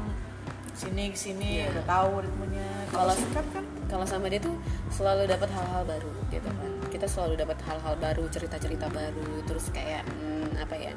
sini 0.72 1.10
sini 1.12 1.48
Iya. 1.60 1.70
udah 1.72 1.84
tahu 1.84 2.10
ritmenya 2.20 2.68
kalau 2.88 3.10
Kalau- 3.10 3.18
singkat 3.18 3.46
kan 3.50 3.64
kalau 3.86 4.04
sama 4.04 4.26
dia 4.26 4.38
tuh 4.38 4.54
selalu 4.88 5.26
dapat 5.26 5.48
hal-hal 5.48 5.82
baru 5.84 6.10
gitu 6.28 6.48
kan 6.48 6.70
kita 6.88 7.06
selalu 7.06 7.34
dapat 7.36 7.58
hal-hal 7.62 7.94
baru 7.96 8.24
cerita-cerita 8.28 8.86
baru 8.88 9.42
terus 9.44 9.70
kayak 9.70 10.02
hmm, 10.04 10.54
apa 10.56 10.74
ya 10.74 10.92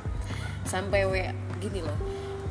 sampai 0.64 1.06
we 1.06 1.24
gini 1.58 1.82
loh 1.82 1.98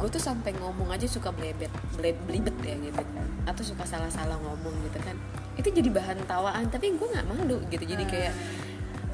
gue 0.00 0.08
tuh 0.08 0.22
sampai 0.22 0.56
ngomong 0.56 0.88
aja 0.88 1.04
suka 1.04 1.28
blebet 1.28 1.68
ble, 2.00 2.16
belibet 2.24 2.56
ya 2.64 2.76
gitu. 2.80 3.02
Atau 3.44 3.62
suka 3.62 3.84
salah-salah 3.84 4.40
ngomong 4.40 4.74
gitu 4.88 4.98
kan. 5.04 5.16
Itu 5.60 5.68
jadi 5.68 5.92
bahan 5.92 6.24
tawaan 6.24 6.72
tapi 6.72 6.96
gue 6.96 7.08
nggak 7.08 7.26
malu 7.28 7.60
gitu. 7.68 7.84
Jadi 7.84 8.04
kayak 8.08 8.32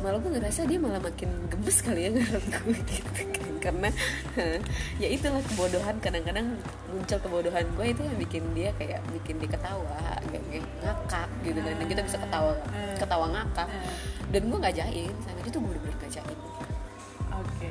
malah 0.05 0.20
gue 0.22 0.30
ngerasa 0.39 0.68
dia 0.68 0.78
malah 0.78 1.01
makin 1.01 1.26
gemes 1.51 1.80
kali 1.82 2.07
ya 2.07 2.11
gue 2.14 2.78
gitu 2.87 3.11
kan. 3.11 3.26
Karena 3.59 3.89
ya 5.03 5.09
itulah 5.11 5.43
kebodohan. 5.51 5.99
Kadang-kadang 5.99 6.47
muncul 6.95 7.18
kebodohan 7.18 7.66
gue 7.74 7.87
itu 7.91 8.03
yang 8.07 8.18
bikin 8.22 8.45
dia 8.55 8.70
kayak 8.78 9.03
bikin 9.11 9.43
dia 9.43 9.51
ketawa 9.51 9.99
kayak 10.30 10.62
ngakak 10.87 11.28
gitu 11.43 11.59
kan. 11.59 11.74
Dan 11.74 11.87
kita 11.91 12.03
bisa 12.07 12.16
ketawa 12.22 12.55
ketawa 12.95 13.26
ngakak. 13.34 13.68
Dan 14.30 14.43
gue 14.47 14.59
nggak 14.62 14.76
jaim 14.78 15.14
sama 15.26 15.43
dia 15.43 15.53
tuh 15.55 15.62
bener-bener 15.62 15.95
gak 16.03 16.12
jaim 16.18 16.39
oke 17.37 17.68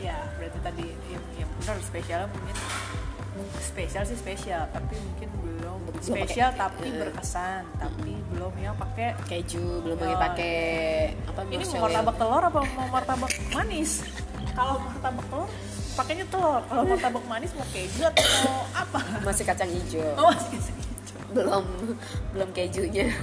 ya 0.00 0.16
berarti 0.40 0.58
tadi 0.64 0.86
yang, 1.40 1.50
benar 1.60 1.76
spesialnya 1.80 2.28
mungkin 2.30 2.56
spesial 3.60 4.02
sih 4.04 4.18
spesial 4.18 4.68
tapi 4.70 4.94
mungkin 5.00 5.28
belum 5.40 5.78
Belum 5.90 6.02
spesial 6.02 6.50
tapi 6.54 6.86
eh. 6.86 6.96
berkesan 7.00 7.62
tapi 7.80 8.12
belum 8.30 8.52
yang 8.60 8.76
pakai 8.76 9.16
keju 9.26 9.80
belum 9.84 9.96
pakai 9.96 10.12
Oh, 10.14 10.20
pakai 10.20 10.54
apa 11.26 11.40
ini 11.48 11.64
mau 11.66 11.88
martabak 11.88 12.16
telur 12.20 12.42
apa 12.44 12.60
mau 12.76 12.88
martabak 12.92 13.32
manis? 13.52 13.90
Kalau 14.52 14.76
martabak 14.80 15.24
telur 15.28 15.50
pakainya 15.98 16.24
telur. 16.30 16.60
Kalau 16.64 16.82
martabak 16.86 17.24
manis 17.26 17.50
mau 17.56 17.66
keju 17.74 18.02
atau 18.06 18.24
mau 18.46 18.58
apa? 18.72 19.00
Masih 19.26 19.44
kacang 19.44 19.70
hijau. 19.70 20.14
Oh 20.16 20.30
masih 20.30 20.50
keju. 20.56 21.14
belum 21.30 21.64
belum 22.34 22.48
kejunya. 22.50 23.06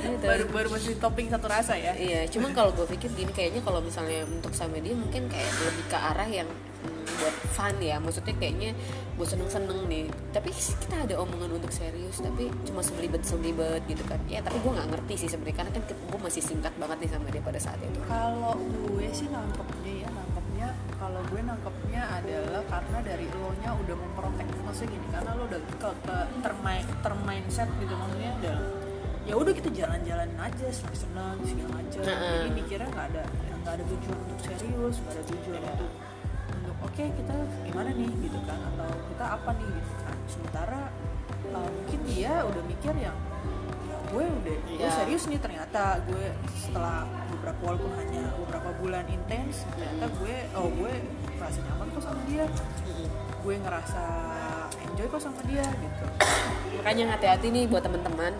Gitu. 0.00 0.24
baru 0.24 0.44
baru 0.48 0.68
masih 0.72 0.96
topping 0.96 1.28
satu 1.28 1.48
rasa 1.48 1.76
ya? 1.76 1.92
Iya, 1.92 2.24
cuma 2.32 2.48
kalau 2.56 2.72
gue 2.72 2.88
pikir 2.88 3.12
gini 3.12 3.32
kayaknya 3.36 3.60
kalau 3.60 3.84
misalnya 3.84 4.24
untuk 4.24 4.52
sama 4.56 4.80
dia 4.80 4.96
mungkin 4.96 5.28
kayak 5.28 5.50
lebih 5.60 5.84
ke 5.92 5.98
arah 5.98 6.28
yang 6.28 6.48
buat 7.20 7.34
fun 7.52 7.76
ya. 7.78 7.96
Maksudnya 8.00 8.34
kayaknya 8.40 8.70
buat 9.14 9.28
seneng-seneng 9.28 9.86
nih. 9.86 10.08
Tapi 10.32 10.50
kita 10.50 10.96
ada 11.04 11.14
omongan 11.20 11.60
untuk 11.60 11.70
serius, 11.70 12.18
tapi 12.18 12.48
cuma 12.64 12.80
selibet-selibet 12.80 13.84
gitu 13.86 14.02
kan. 14.08 14.18
Ya, 14.26 14.40
tapi 14.40 14.58
gue 14.58 14.72
nggak 14.72 14.88
ngerti 14.96 15.14
sih 15.26 15.28
sebenarnya 15.28 15.56
karena 15.62 15.70
kan 15.76 15.82
gue 15.86 16.20
masih 16.20 16.42
singkat 16.42 16.72
banget 16.80 16.96
nih 17.04 17.10
sama 17.12 17.28
dia 17.28 17.42
pada 17.44 17.60
saat 17.60 17.78
itu. 17.84 18.00
kalau 18.08 18.56
gue 18.56 19.06
sih 19.12 19.28
nangkepnya 19.28 19.92
ya 20.06 20.08
nangkepnya 20.10 20.68
kalau 20.96 21.20
gue 21.28 21.40
nangkepnya 21.40 22.02
adalah 22.20 22.62
karena 22.68 22.98
dari 23.04 23.26
lo 23.30 23.50
nya 23.60 23.70
udah 23.76 23.96
memprotek 23.96 24.46
maksudnya 24.64 24.96
gini 24.96 25.06
karena 25.12 25.30
lo 25.36 25.42
udah 25.48 25.60
ke, 25.60 25.90
ke 26.06 26.16
termain 26.40 26.84
termindset 27.04 27.68
gitu 27.80 27.94
maksudnya 27.94 28.30
udah 28.40 28.56
ya 29.28 29.34
udah 29.36 29.52
kita 29.52 29.70
jalan-jalan 29.70 30.30
aja 30.40 30.66
senang 30.72 30.96
senang 30.96 31.36
segala 31.44 31.70
macam 31.78 32.00
jadi 32.02 32.50
mikirnya 32.50 32.88
nggak 32.88 33.06
ada 33.14 33.22
nggak 33.60 33.74
ada 33.76 33.84
tujuan 33.84 34.18
untuk 34.26 34.38
serius 34.42 34.96
nggak 35.04 35.14
ada 35.14 35.24
tujuan 35.28 35.62
untuk 35.62 35.90
oke 36.90 37.04
kita 37.06 37.34
gimana 37.70 37.90
nih 37.94 38.10
gitu 38.26 38.38
kan? 38.44 38.58
Atau 38.74 38.90
kita 39.14 39.24
apa 39.38 39.50
nih 39.54 39.68
gitu 39.78 39.92
kan? 40.02 40.16
Sementara 40.26 40.80
uh, 41.54 41.70
mungkin 41.70 42.00
dia 42.10 42.32
udah 42.42 42.62
mikir 42.66 42.94
yang 42.98 43.14
ya 43.90 43.96
gue 44.10 44.24
udah 44.26 44.56
gue 44.66 44.74
Iya. 44.74 44.90
serius 44.90 45.30
nih 45.30 45.38
ternyata 45.38 46.02
gue 46.02 46.34
setelah 46.58 47.06
beberapa 47.30 47.60
walaupun 47.62 47.94
hanya 47.94 48.26
beberapa 48.42 48.70
bulan 48.82 49.06
intens 49.06 49.62
ternyata 49.70 50.10
gue 50.18 50.36
oh 50.58 50.66
gue 50.66 50.92
merasa 51.38 51.58
nyaman 51.62 51.86
kok 51.94 52.02
sama 52.02 52.20
dia. 52.26 52.44
Gue 53.40 53.54
ngerasa 53.56 54.04
enjoy 54.90 55.06
kok 55.08 55.22
sama 55.22 55.40
dia 55.46 55.64
gitu. 55.64 56.04
Makanya 56.82 57.16
hati-hati 57.16 57.46
nih 57.54 57.64
buat 57.70 57.86
teman-teman 57.86 58.34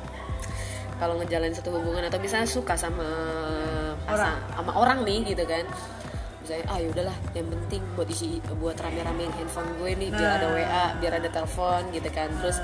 kalau 1.00 1.16
ngejalanin 1.16 1.56
satu 1.56 1.72
hubungan 1.72 2.04
atau 2.04 2.20
misalnya 2.20 2.44
suka 2.44 2.76
sama 2.76 3.08
pasang, 4.04 4.36
sama 4.52 4.72
orang 4.76 5.00
nih 5.08 5.32
gitu 5.32 5.48
kan 5.48 5.64
misalnya 6.40 6.64
ah 6.72 6.78
yaudahlah 6.80 7.16
yang 7.36 7.46
penting 7.52 7.82
buat 7.94 8.08
isi 8.08 8.40
buat 8.56 8.76
rame-ramein 8.80 9.32
handphone 9.36 9.70
gue 9.76 9.90
nih 9.96 10.08
biar 10.08 10.30
ada 10.40 10.46
Nah. 10.50 10.56
WA 10.56 10.84
biar 10.98 11.12
ada 11.20 11.28
telepon 11.28 11.82
gitu 11.92 12.08
kan. 12.10 12.28
Terus 12.40 12.58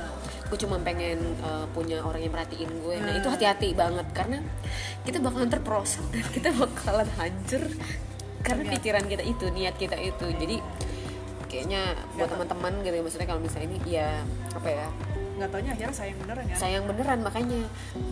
gue 0.47 0.59
cuma 0.63 0.77
pengen 0.81 1.19
uh, 1.43 1.67
punya 1.75 2.01
orang 2.03 2.23
yang 2.23 2.33
perhatiin 2.33 2.71
gue. 2.83 2.97
Nah 3.03 3.13
itu 3.19 3.29
hati-hati 3.29 3.75
banget 3.77 4.07
karena 4.15 4.39
kita 5.05 5.19
bakalan 5.21 5.51
terperosok 5.51 6.05
dan 6.15 6.27
kita 6.33 6.51
bakalan 6.55 7.09
hancur 7.21 7.63
karena 8.47 8.63
Niat. 8.63 8.73
pikiran 8.79 9.05
kita 9.11 9.23
itu 9.27 9.45
niat 9.51 9.75
kita 9.75 9.97
itu. 9.99 10.27
Jadi 10.39 10.57
kayaknya 11.51 11.95
buat 12.19 12.31
teman-teman 12.31 12.73
gitu 12.83 12.95
ya, 12.95 13.03
maksudnya 13.03 13.29
kalau 13.29 13.43
misalnya 13.43 13.69
ini 13.71 13.79
ya 13.87 14.09
apa 14.55 14.69
ya 14.71 14.87
nggak 15.37 15.51
taunya 15.53 15.71
akhirnya 15.77 15.93
sayang 15.93 16.19
beneran 16.25 16.45
ya 16.49 16.57
sayang 16.57 16.85
beneran 16.89 17.19
makanya 17.21 17.61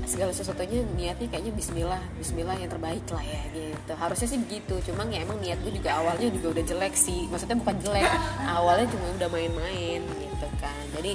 segala 0.05 0.31
sesuatunya 0.37 0.85
niatnya 0.93 1.27
kayaknya 1.33 1.53
Bismillah 1.57 2.03
Bismillah 2.21 2.57
yang 2.61 2.71
terbaik 2.71 3.05
lah 3.09 3.25
ya 3.25 3.43
gitu. 3.57 3.93
Harusnya 3.97 4.29
sih 4.29 4.39
begitu 4.45 4.75
cuma 4.93 5.09
ya 5.09 5.25
emang 5.25 5.41
niat 5.41 5.59
gue 5.65 5.73
juga 5.73 5.91
awalnya 5.97 6.29
juga 6.29 6.61
udah 6.61 6.65
jelek 6.69 6.95
sih. 6.95 7.25
Maksudnya 7.33 7.57
bukan 7.57 7.77
jelek 7.81 8.13
awalnya 8.45 8.87
cuma 8.93 9.07
udah 9.17 9.29
main-main 9.33 10.01
gitu 10.05 10.47
kan. 10.61 10.85
Jadi 11.01 11.13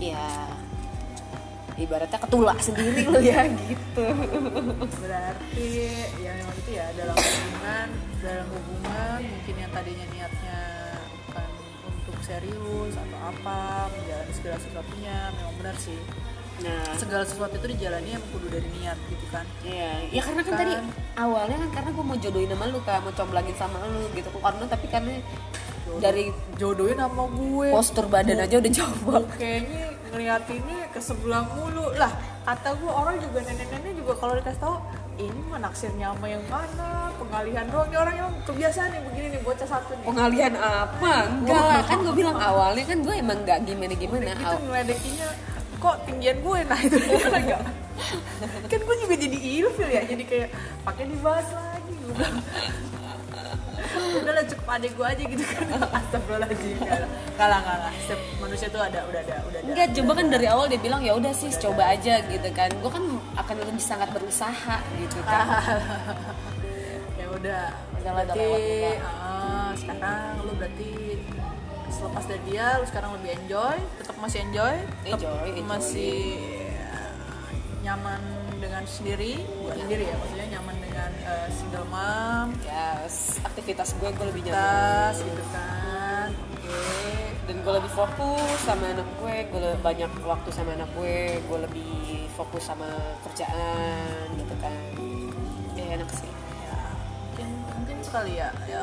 ya 0.00 0.28
ibaratnya 1.74 2.18
ketulak 2.22 2.58
sendiri 2.60 3.02
lo 3.08 3.18
ya 3.18 3.48
gitu. 3.64 4.06
Berarti 5.00 5.68
ya 6.20 6.30
memang 6.36 6.56
itu 6.60 6.70
ya 6.76 6.86
dalam 6.94 7.16
hubungan 7.16 7.88
dalam 8.20 8.46
hubungan 8.52 9.18
mungkin 9.24 9.54
yang 9.56 9.70
tadinya 9.72 10.06
niatnya 10.12 10.53
serius 12.24 12.92
atau 12.96 13.18
apa 13.20 13.92
menjalani 13.92 14.32
segala 14.32 14.56
sesuatunya 14.56 15.16
memang 15.36 15.54
benar 15.60 15.76
sih. 15.76 16.00
Nah. 16.54 16.86
Segala 16.94 17.24
sesuatu 17.26 17.54
itu 17.58 17.66
dijalani 17.76 18.14
emang 18.14 18.30
kudu 18.30 18.46
dari 18.46 18.68
niat 18.78 18.96
gitu 19.10 19.26
kan. 19.28 19.44
Iya, 19.66 19.90
ya 20.08 20.20
karena 20.22 20.42
kan 20.46 20.54
Kan. 20.54 20.60
tadi 20.62 20.74
awalnya 21.18 21.56
kan 21.66 21.70
karena 21.76 21.90
gue 21.92 22.04
mau 22.06 22.16
jodohin 22.16 22.50
sama 22.54 22.64
lu 22.70 22.80
kan, 22.86 22.98
mau 23.02 23.12
comblangin 23.12 23.56
sama 23.58 23.76
lu 23.84 24.06
gitu 24.14 24.28
karena 24.38 24.64
tapi 24.70 24.86
karena 24.86 25.12
dari 25.98 26.24
jodohin 26.56 26.96
sama 26.96 27.26
gue. 27.28 27.68
postur 27.74 28.06
badan 28.08 28.38
aja 28.40 28.54
udah 28.62 28.72
coba 28.72 29.14
kayaknya 29.36 29.84
ngeliatinnya 30.14 30.80
ke 30.94 31.00
sebelah 31.02 31.42
mulu. 31.52 31.90
Lah 31.98 32.14
kata 32.46 32.70
gue 32.78 32.92
orang 32.92 33.16
juga 33.18 33.42
nenek-nenek 33.42 33.92
juga 33.98 34.12
kalau 34.14 34.32
dikasih 34.38 34.60
tahu 34.62 34.76
ini 35.14 35.40
mah 35.46 35.60
naksirnya 35.62 36.10
sama 36.10 36.26
yang 36.26 36.44
mana? 36.50 37.10
Pengalihan 37.14 37.64
doang. 37.70 37.86
Ini 37.86 37.98
orang 38.02 38.16
yang 38.18 38.30
kebiasaan 38.42 38.88
nih 38.90 39.00
begini 39.06 39.26
nih 39.38 39.40
bocah 39.46 39.68
satu 39.68 39.92
nih. 39.94 40.06
Pengalihan 40.10 40.54
apa? 40.58 41.12
Enggak. 41.30 41.62
Lah 41.62 41.82
kan 41.86 41.98
gue 42.02 42.14
bilang 42.14 42.36
awalnya 42.38 42.84
kan 42.86 42.98
gue 43.02 43.14
emang 43.14 43.38
nggak 43.46 43.58
gimana 43.66 43.94
gimana 43.94 44.30
itu 44.34 44.56
ngeledekinya 44.66 45.28
kok 45.84 45.96
tinggian 46.08 46.36
gue 46.40 46.58
nah 46.64 46.80
itu 46.80 46.96
enggak 46.96 47.60
kan 48.72 48.80
gue 48.88 48.96
juga 49.04 49.14
jadi 49.20 49.36
ilfil 49.36 49.90
ya 49.92 50.02
jadi 50.08 50.24
kayak 50.24 50.48
pakai 50.82 51.04
dibahas 51.06 51.48
lagi. 51.52 51.94
Gue 52.00 52.93
udah 53.92 54.32
lah 54.32 54.44
cukup 54.48 54.66
adek 54.78 54.92
gue 54.96 55.06
aja 55.06 55.22
gitu 55.28 55.44
kan. 55.44 55.66
Astagfirullahaladzim. 56.00 56.76
Kalah 56.80 57.08
kalah 57.34 57.60
kalah 57.62 57.92
setiap 58.04 58.20
manusia 58.40 58.66
tuh 58.70 58.82
ada 58.82 59.00
udah 59.08 59.20
ada 59.20 59.34
udah 59.44 59.58
ada. 59.60 59.68
Enggak, 59.68 59.88
coba 59.98 60.12
kan 60.16 60.26
dari 60.32 60.46
awal 60.48 60.66
dia 60.70 60.80
bilang 60.80 61.00
ya 61.04 61.12
udah 61.14 61.32
sih 61.36 61.50
coba 61.60 61.82
aja 61.92 62.22
gitu 62.26 62.48
kan. 62.54 62.70
Gue 62.78 62.90
kan 62.90 63.04
akan 63.38 63.54
lebih 63.60 63.82
sangat 63.82 64.08
berusaha 64.14 64.76
gitu 65.00 65.18
kan. 65.26 65.46
ya 67.20 67.26
udah. 67.30 67.64
Berarti 68.04 68.52
ah, 69.00 69.72
sekarang 69.72 70.44
lu 70.44 70.52
berarti 70.60 70.92
selepas 71.88 72.24
dari 72.28 72.42
dia 72.52 72.66
lu 72.76 72.84
sekarang 72.84 73.10
lebih 73.16 73.30
enjoy? 73.40 73.76
Tetap 73.96 74.16
masih 74.20 74.38
enjoy? 74.44 74.74
Tetap 75.08 75.18
Enjoy, 75.24 75.48
enjoy. 75.48 75.64
masih 75.64 76.16
ya, 76.60 77.00
nyaman 77.80 78.20
dengan 78.64 78.84
sendiri 78.88 79.32
bukan 79.60 79.76
sendiri 79.76 80.04
ya 80.08 80.16
maksudnya 80.16 80.46
nyaman 80.56 80.76
dengan 80.80 81.10
eh, 81.20 81.48
single 81.52 81.86
mom 81.92 82.48
Yes, 82.64 83.36
aktivitas 83.40 83.92
gue 83.94 84.08
gue 84.08 84.26
lebih 84.26 84.42
nyaman. 84.48 84.56
tas 84.56 85.16
gitu 85.20 85.44
kan 85.52 86.28
oke 86.32 86.80
Dan 87.44 87.56
gue 87.60 87.72
lebih 87.76 87.92
fokus 87.92 88.56
sama 88.64 88.88
anak 88.88 89.04
gue, 89.20 89.36
gue 89.52 89.60
banyak 89.78 90.08
waktu 90.24 90.48
sama 90.48 90.72
anak 90.72 90.88
gue, 90.96 91.16
gue 91.44 91.58
lebih 91.60 91.92
fokus 92.32 92.64
sama 92.64 92.88
kerjaan 93.20 94.32
gitu 94.32 94.54
kan. 94.56 94.72
Ya 95.76 95.84
enak 95.92 96.08
sih. 96.08 96.24
ya 96.64 96.80
mungkin 97.20 97.48
mungkin 97.68 97.96
sekali 98.00 98.40
ya, 98.40 98.48
ya 98.64 98.80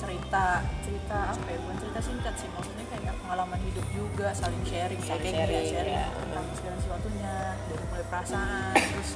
cerita 0.00 0.44
cerita 0.80 1.18
apa 1.28 1.46
ya 1.46 1.58
bukan 1.60 1.76
cerita 1.78 2.00
singkat 2.00 2.34
sih 2.34 2.48
maksudnya 2.50 2.84
kayak 2.88 3.14
pengalaman 3.20 3.60
hidup 3.60 3.86
juga 3.92 4.28
saling 4.32 4.64
sharing 4.64 5.00
Saling 5.00 5.20
kayak 5.20 5.34
gini 5.36 5.36
ya, 5.36 5.44
sharing, 5.44 5.68
sharing 5.70 5.94
ya. 5.94 6.06
tentang 6.16 6.44
segala 6.56 6.76
sesuatunya 6.80 7.34
dari 7.68 7.84
mulai 7.86 8.04
perasaan 8.08 8.72
terus 8.74 9.10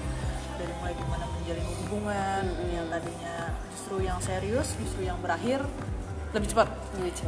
dari 0.55 0.73
mulai 0.79 0.95
gimana 0.95 1.25
menjalin 1.27 1.67
hubungan 1.81 2.43
yang 2.69 2.87
tadinya 2.87 3.37
justru 3.73 3.97
yang 4.01 4.19
serius 4.21 4.69
justru 4.77 5.01
yang 5.03 5.19
berakhir 5.19 5.61
lebih 6.35 6.49
cepat 6.51 6.69
Lucu. 6.95 7.27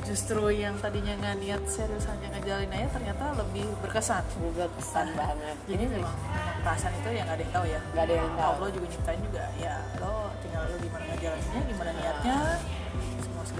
justru 0.00 0.42
yang 0.50 0.74
tadinya 0.76 1.14
nggak 1.14 1.36
niat 1.38 1.62
serius 1.66 2.02
hanya 2.04 2.34
ngejalin 2.34 2.66
aja 2.68 2.88
ternyata 2.90 3.24
lebih 3.38 3.62
berkesan 3.78 4.22
Gue 4.40 4.66
pesan 4.74 5.14
banget. 5.14 5.54
jadi 5.66 5.84
memang, 5.86 6.10
memang 6.10 6.58
perasaan 6.60 6.94
itu 6.94 7.10
yang 7.14 7.24
nggak 7.26 7.36
ada 7.38 7.44
yang 7.46 7.52
tahu 7.54 7.66
ya 7.66 7.80
Gak 7.90 8.04
ada 8.04 8.14
yang 8.18 8.30
tahu. 8.34 8.50
Allah 8.58 8.68
juga 8.70 8.86
nyiptain 8.90 9.20
juga 9.22 9.44
ya 9.56 9.74
lo 10.02 10.14
tinggal 10.42 10.62
lo 10.66 10.76
gimana 10.78 11.04
ngejalaninnya 11.06 11.60
gimana 11.64 11.90
niatnya 11.94 12.38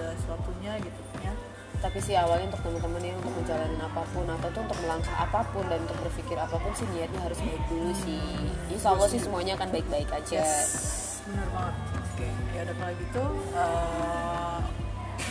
segala 0.01 0.17
sesuatunya 0.17 0.73
gitu 0.81 1.01
ya. 1.21 1.33
Tapi 1.81 1.99
sih 2.01 2.17
awalnya 2.17 2.49
untuk 2.53 2.61
teman-teman 2.65 3.03
yang 3.05 3.17
untuk 3.21 3.35
menjalani 3.37 3.77
apa 3.81 4.03
pun 4.13 4.25
atau 4.25 4.49
tuh 4.53 4.63
untuk 4.65 4.79
melangkah 4.81 5.17
apa 5.17 5.41
pun 5.53 5.65
dan 5.69 5.81
untuk 5.85 5.99
berpikir 6.09 6.37
apa 6.41 6.57
pun 6.57 6.73
sih 6.73 6.89
niatnya 6.97 7.21
harus 7.21 7.41
baik 7.41 7.63
dulu 7.69 7.93
sih. 7.93 8.25
Insya 8.73 8.97
Allah 8.97 9.09
sih 9.13 9.21
semuanya 9.21 9.53
akan 9.61 9.69
baik-baik 9.69 10.09
aja. 10.09 10.41
yes. 10.41 11.21
Benar 11.29 11.49
banget. 11.53 11.75
Oke 12.01 12.29
ya 12.57 12.61
udah 12.69 12.77
kalau 12.77 12.95
gitu 13.01 13.25
eh, 13.57 14.59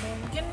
mungkin 0.01 0.45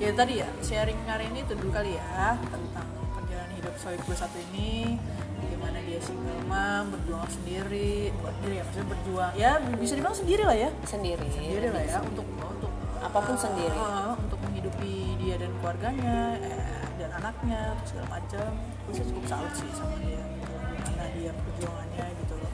ya 0.00 0.10
tadi 0.16 0.34
ya 0.40 0.48
sharing 0.64 1.00
hari 1.04 1.24
ini 1.28 1.44
itu 1.44 1.52
dulu 1.56 1.70
kali 1.72 1.96
ya 1.96 2.40
tentang 2.48 2.88
perjalanan 3.12 3.52
hidup 3.56 3.74
soal 3.76 3.96
gue 4.00 4.16
satu 4.16 4.38
ini 4.52 4.96
gimana 5.44 5.78
dia 5.84 6.00
single 6.00 6.40
mom 6.48 6.84
berjuang 6.92 7.28
sendiri 7.28 8.12
sendiri 8.12 8.54
ya 8.56 8.62
maksudnya 8.64 8.88
berjuang 8.88 9.32
ya 9.36 9.52
bisa 9.80 9.92
dibilang 9.96 10.16
sendiri 10.16 10.42
lah 10.44 10.56
ya. 10.56 10.70
Sendiri. 10.84 11.26
sendiri 11.32 11.68
lah 11.72 11.84
ya 11.84 11.98
untuk 12.00 12.26
untuk 12.36 12.72
Apa 13.04 13.18
pun 13.20 13.36
sendiri. 13.36 13.76
eh, 13.76 14.12
untuk 14.16 14.38
menghidupi 14.48 15.20
dia 15.20 15.36
dan 15.36 15.52
keluarganya 15.60 16.40
eh, 16.40 16.84
dan 16.96 17.10
anaknya 17.20 17.76
terus 17.78 17.88
segala 17.92 18.08
macam. 18.16 18.48
Gue 18.88 18.92
sih 18.96 19.04
cukup 19.12 19.24
salut 19.28 19.52
sih 19.52 19.70
sama 19.76 19.96
dia 20.00 20.20
gitu 20.24 20.52
karena 20.88 21.06
dia 21.12 21.30
perjuangannya 21.36 22.06
gitu 22.24 22.34
loh. 22.40 22.52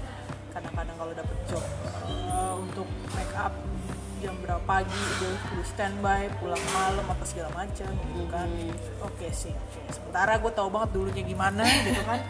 Kadang-kadang 0.50 0.96
kalau 0.98 1.12
dapet 1.14 1.36
job 1.46 1.64
eh, 2.10 2.52
untuk 2.58 2.88
make 3.14 3.34
up 3.38 3.54
jam 4.20 4.36
berapa 4.44 4.60
pagi 4.68 4.92
udah 4.92 5.32
kudu 5.48 5.64
standby 5.64 6.28
pulang 6.44 6.60
malam 6.76 7.06
apa 7.08 7.24
segala 7.24 7.48
macam 7.56 7.88
gitu 7.88 8.24
kan. 8.28 8.48
Oke 9.06 9.30
sih 9.32 9.54
oke. 9.54 9.80
Sementara 9.94 10.36
gue 10.36 10.52
tahu 10.52 10.68
banget 10.68 10.90
dulunya 10.92 11.22
gimana 11.24 11.62
gitu 11.86 12.02
kan. 12.04 12.20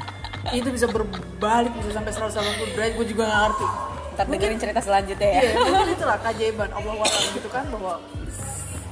Itu 0.55 0.69
bisa 0.73 0.87
berbalik 0.89 1.73
bisa 1.77 1.97
sampai 1.97 2.13
180 2.13 2.77
derajat 2.77 2.95
gue 2.97 3.07
juga 3.13 3.23
gak 3.29 3.41
ngerti 3.49 3.90
Ntar 4.21 4.37
dengerin 4.37 4.61
cerita 4.61 4.81
selanjutnya 4.85 5.31
ya. 5.33 5.41
Iya, 5.41 5.53
mungkin 5.65 5.89
itulah 5.97 6.19
keajaiban 6.21 6.71
Allah 6.77 6.93
Ta'ala 7.01 7.29
gitu 7.33 7.49
kan 7.49 7.65
bahwa 7.73 7.95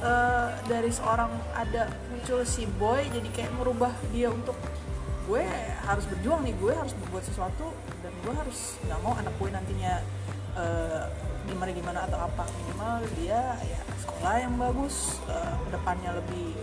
eh, 0.01 0.47
dari 0.65 0.89
seorang 0.89 1.29
ada 1.53 1.85
muncul 2.09 2.41
si 2.49 2.65
boy 2.81 3.05
jadi 3.13 3.29
kayak 3.29 3.51
merubah 3.53 3.93
dia 4.09 4.33
untuk 4.33 4.57
gue 5.29 5.45
harus 5.85 6.09
berjuang 6.09 6.41
nih 6.41 6.57
gue 6.57 6.73
harus 6.73 6.97
berbuat 6.97 7.21
sesuatu 7.21 7.69
dan 8.01 8.09
gue 8.25 8.33
harus 8.33 8.81
nggak 8.89 8.99
mau 9.05 9.13
anak 9.13 9.29
gue 9.37 9.49
nantinya 9.53 9.93
eh, 10.57 11.05
gimana 11.45 11.69
gimana 11.77 11.99
atau 12.09 12.25
apa. 12.25 12.49
Minimal 12.65 13.05
dia 13.21 13.53
ya 13.61 13.81
sekolah 14.01 14.33
yang 14.41 14.57
bagus 14.57 15.21
eh, 15.29 15.53
ke 15.61 15.69
depannya 15.77 16.09
lebih 16.17 16.57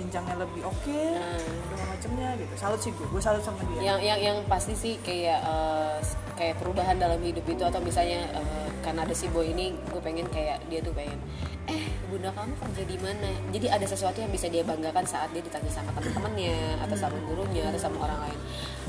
jenjangnya 0.00 0.48
lebih 0.48 0.64
oke 0.64 1.00
segala 1.44 1.84
macamnya 1.92 2.28
gitu. 2.40 2.54
Salut 2.56 2.80
sih 2.80 2.88
gue 2.96 3.04
gue 3.04 3.20
salut 3.20 3.44
sama 3.44 3.60
dia. 3.68 3.92
Yang 3.92 4.00
yang 4.00 4.18
yang 4.32 4.38
pasti 4.48 4.72
sih 4.72 4.96
kayak 5.04 5.44
eh, 5.44 6.00
kayak 6.38 6.54
perubahan 6.62 6.94
dalam 6.94 7.18
hidup 7.18 7.42
itu 7.50 7.62
atau 7.66 7.82
misalnya 7.82 8.30
eh, 8.30 8.68
karena 8.86 9.02
ada 9.02 9.10
si 9.10 9.26
boy 9.34 9.50
ini 9.50 9.74
gue 9.90 9.98
pengen 9.98 10.30
kayak 10.30 10.62
dia 10.70 10.78
tuh 10.78 10.94
pengen 10.94 11.18
eh 11.66 11.84
bunda 12.08 12.32
kamu 12.32 12.54
kerja 12.56 12.82
di 12.88 12.96
mana? 13.02 13.30
Jadi 13.52 13.66
ada 13.68 13.84
sesuatu 13.84 14.16
yang 14.22 14.32
bisa 14.32 14.48
dia 14.48 14.64
banggakan 14.64 15.04
saat 15.04 15.28
dia 15.34 15.44
ditanya 15.44 15.68
sama 15.68 15.90
teman-temannya 15.92 16.80
atau 16.80 16.96
sama 16.96 17.18
gurunya 17.26 17.68
atau 17.68 17.76
sama 17.76 18.08
orang 18.08 18.30
lain. 18.30 18.38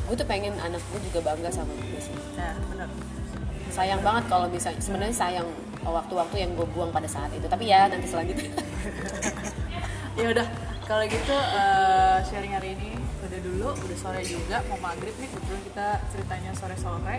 Gue 0.08 0.16
tuh 0.16 0.28
pengen 0.30 0.56
anak 0.62 0.80
gue 0.94 1.00
juga 1.12 1.20
bangga 1.34 1.50
sama 1.52 1.74
gue 1.76 2.00
sih. 2.00 2.16
Nah 2.40 2.56
benar. 2.72 2.88
Sayang 3.74 4.00
banget 4.00 4.24
kalau 4.32 4.48
misalnya 4.48 4.80
sebenarnya 4.80 5.16
sayang 5.18 5.48
waktu-waktu 5.84 6.36
yang 6.40 6.52
gue 6.56 6.68
buang 6.72 6.94
pada 6.96 7.10
saat 7.10 7.34
itu. 7.36 7.50
Tapi 7.50 7.68
ya 7.68 7.90
nanti 7.90 8.08
selanjutnya. 8.08 8.54
Ya 10.20 10.36
udah 10.36 10.44
kalau 10.84 11.08
gitu 11.08 11.32
eh, 11.32 12.18
sharing 12.28 12.52
hari 12.52 12.76
ini 12.76 13.00
udah 13.20 13.40
dulu 13.44 13.68
udah 13.76 13.98
sore 14.00 14.22
juga 14.24 14.64
mau 14.72 14.80
maghrib 14.80 15.16
nih 15.20 15.28
kebetulan 15.28 15.62
kita 15.68 15.88
ceritanya 16.16 16.52
sore 16.56 16.78
sore 16.80 17.18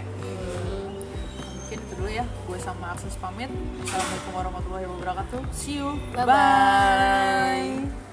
mungkin 1.70 1.86
itu 1.86 1.94
dulu 1.94 2.10
ya 2.10 2.26
gue 2.26 2.58
sama 2.58 2.98
Akses 2.98 3.14
pamit. 3.14 3.46
Assalamualaikum 3.86 4.32
warahmatullahi 4.34 4.86
wabarakatuh. 4.90 5.40
See 5.54 5.78
you. 5.78 6.02
Bye-bye. 6.18 6.26
bye 7.86 8.09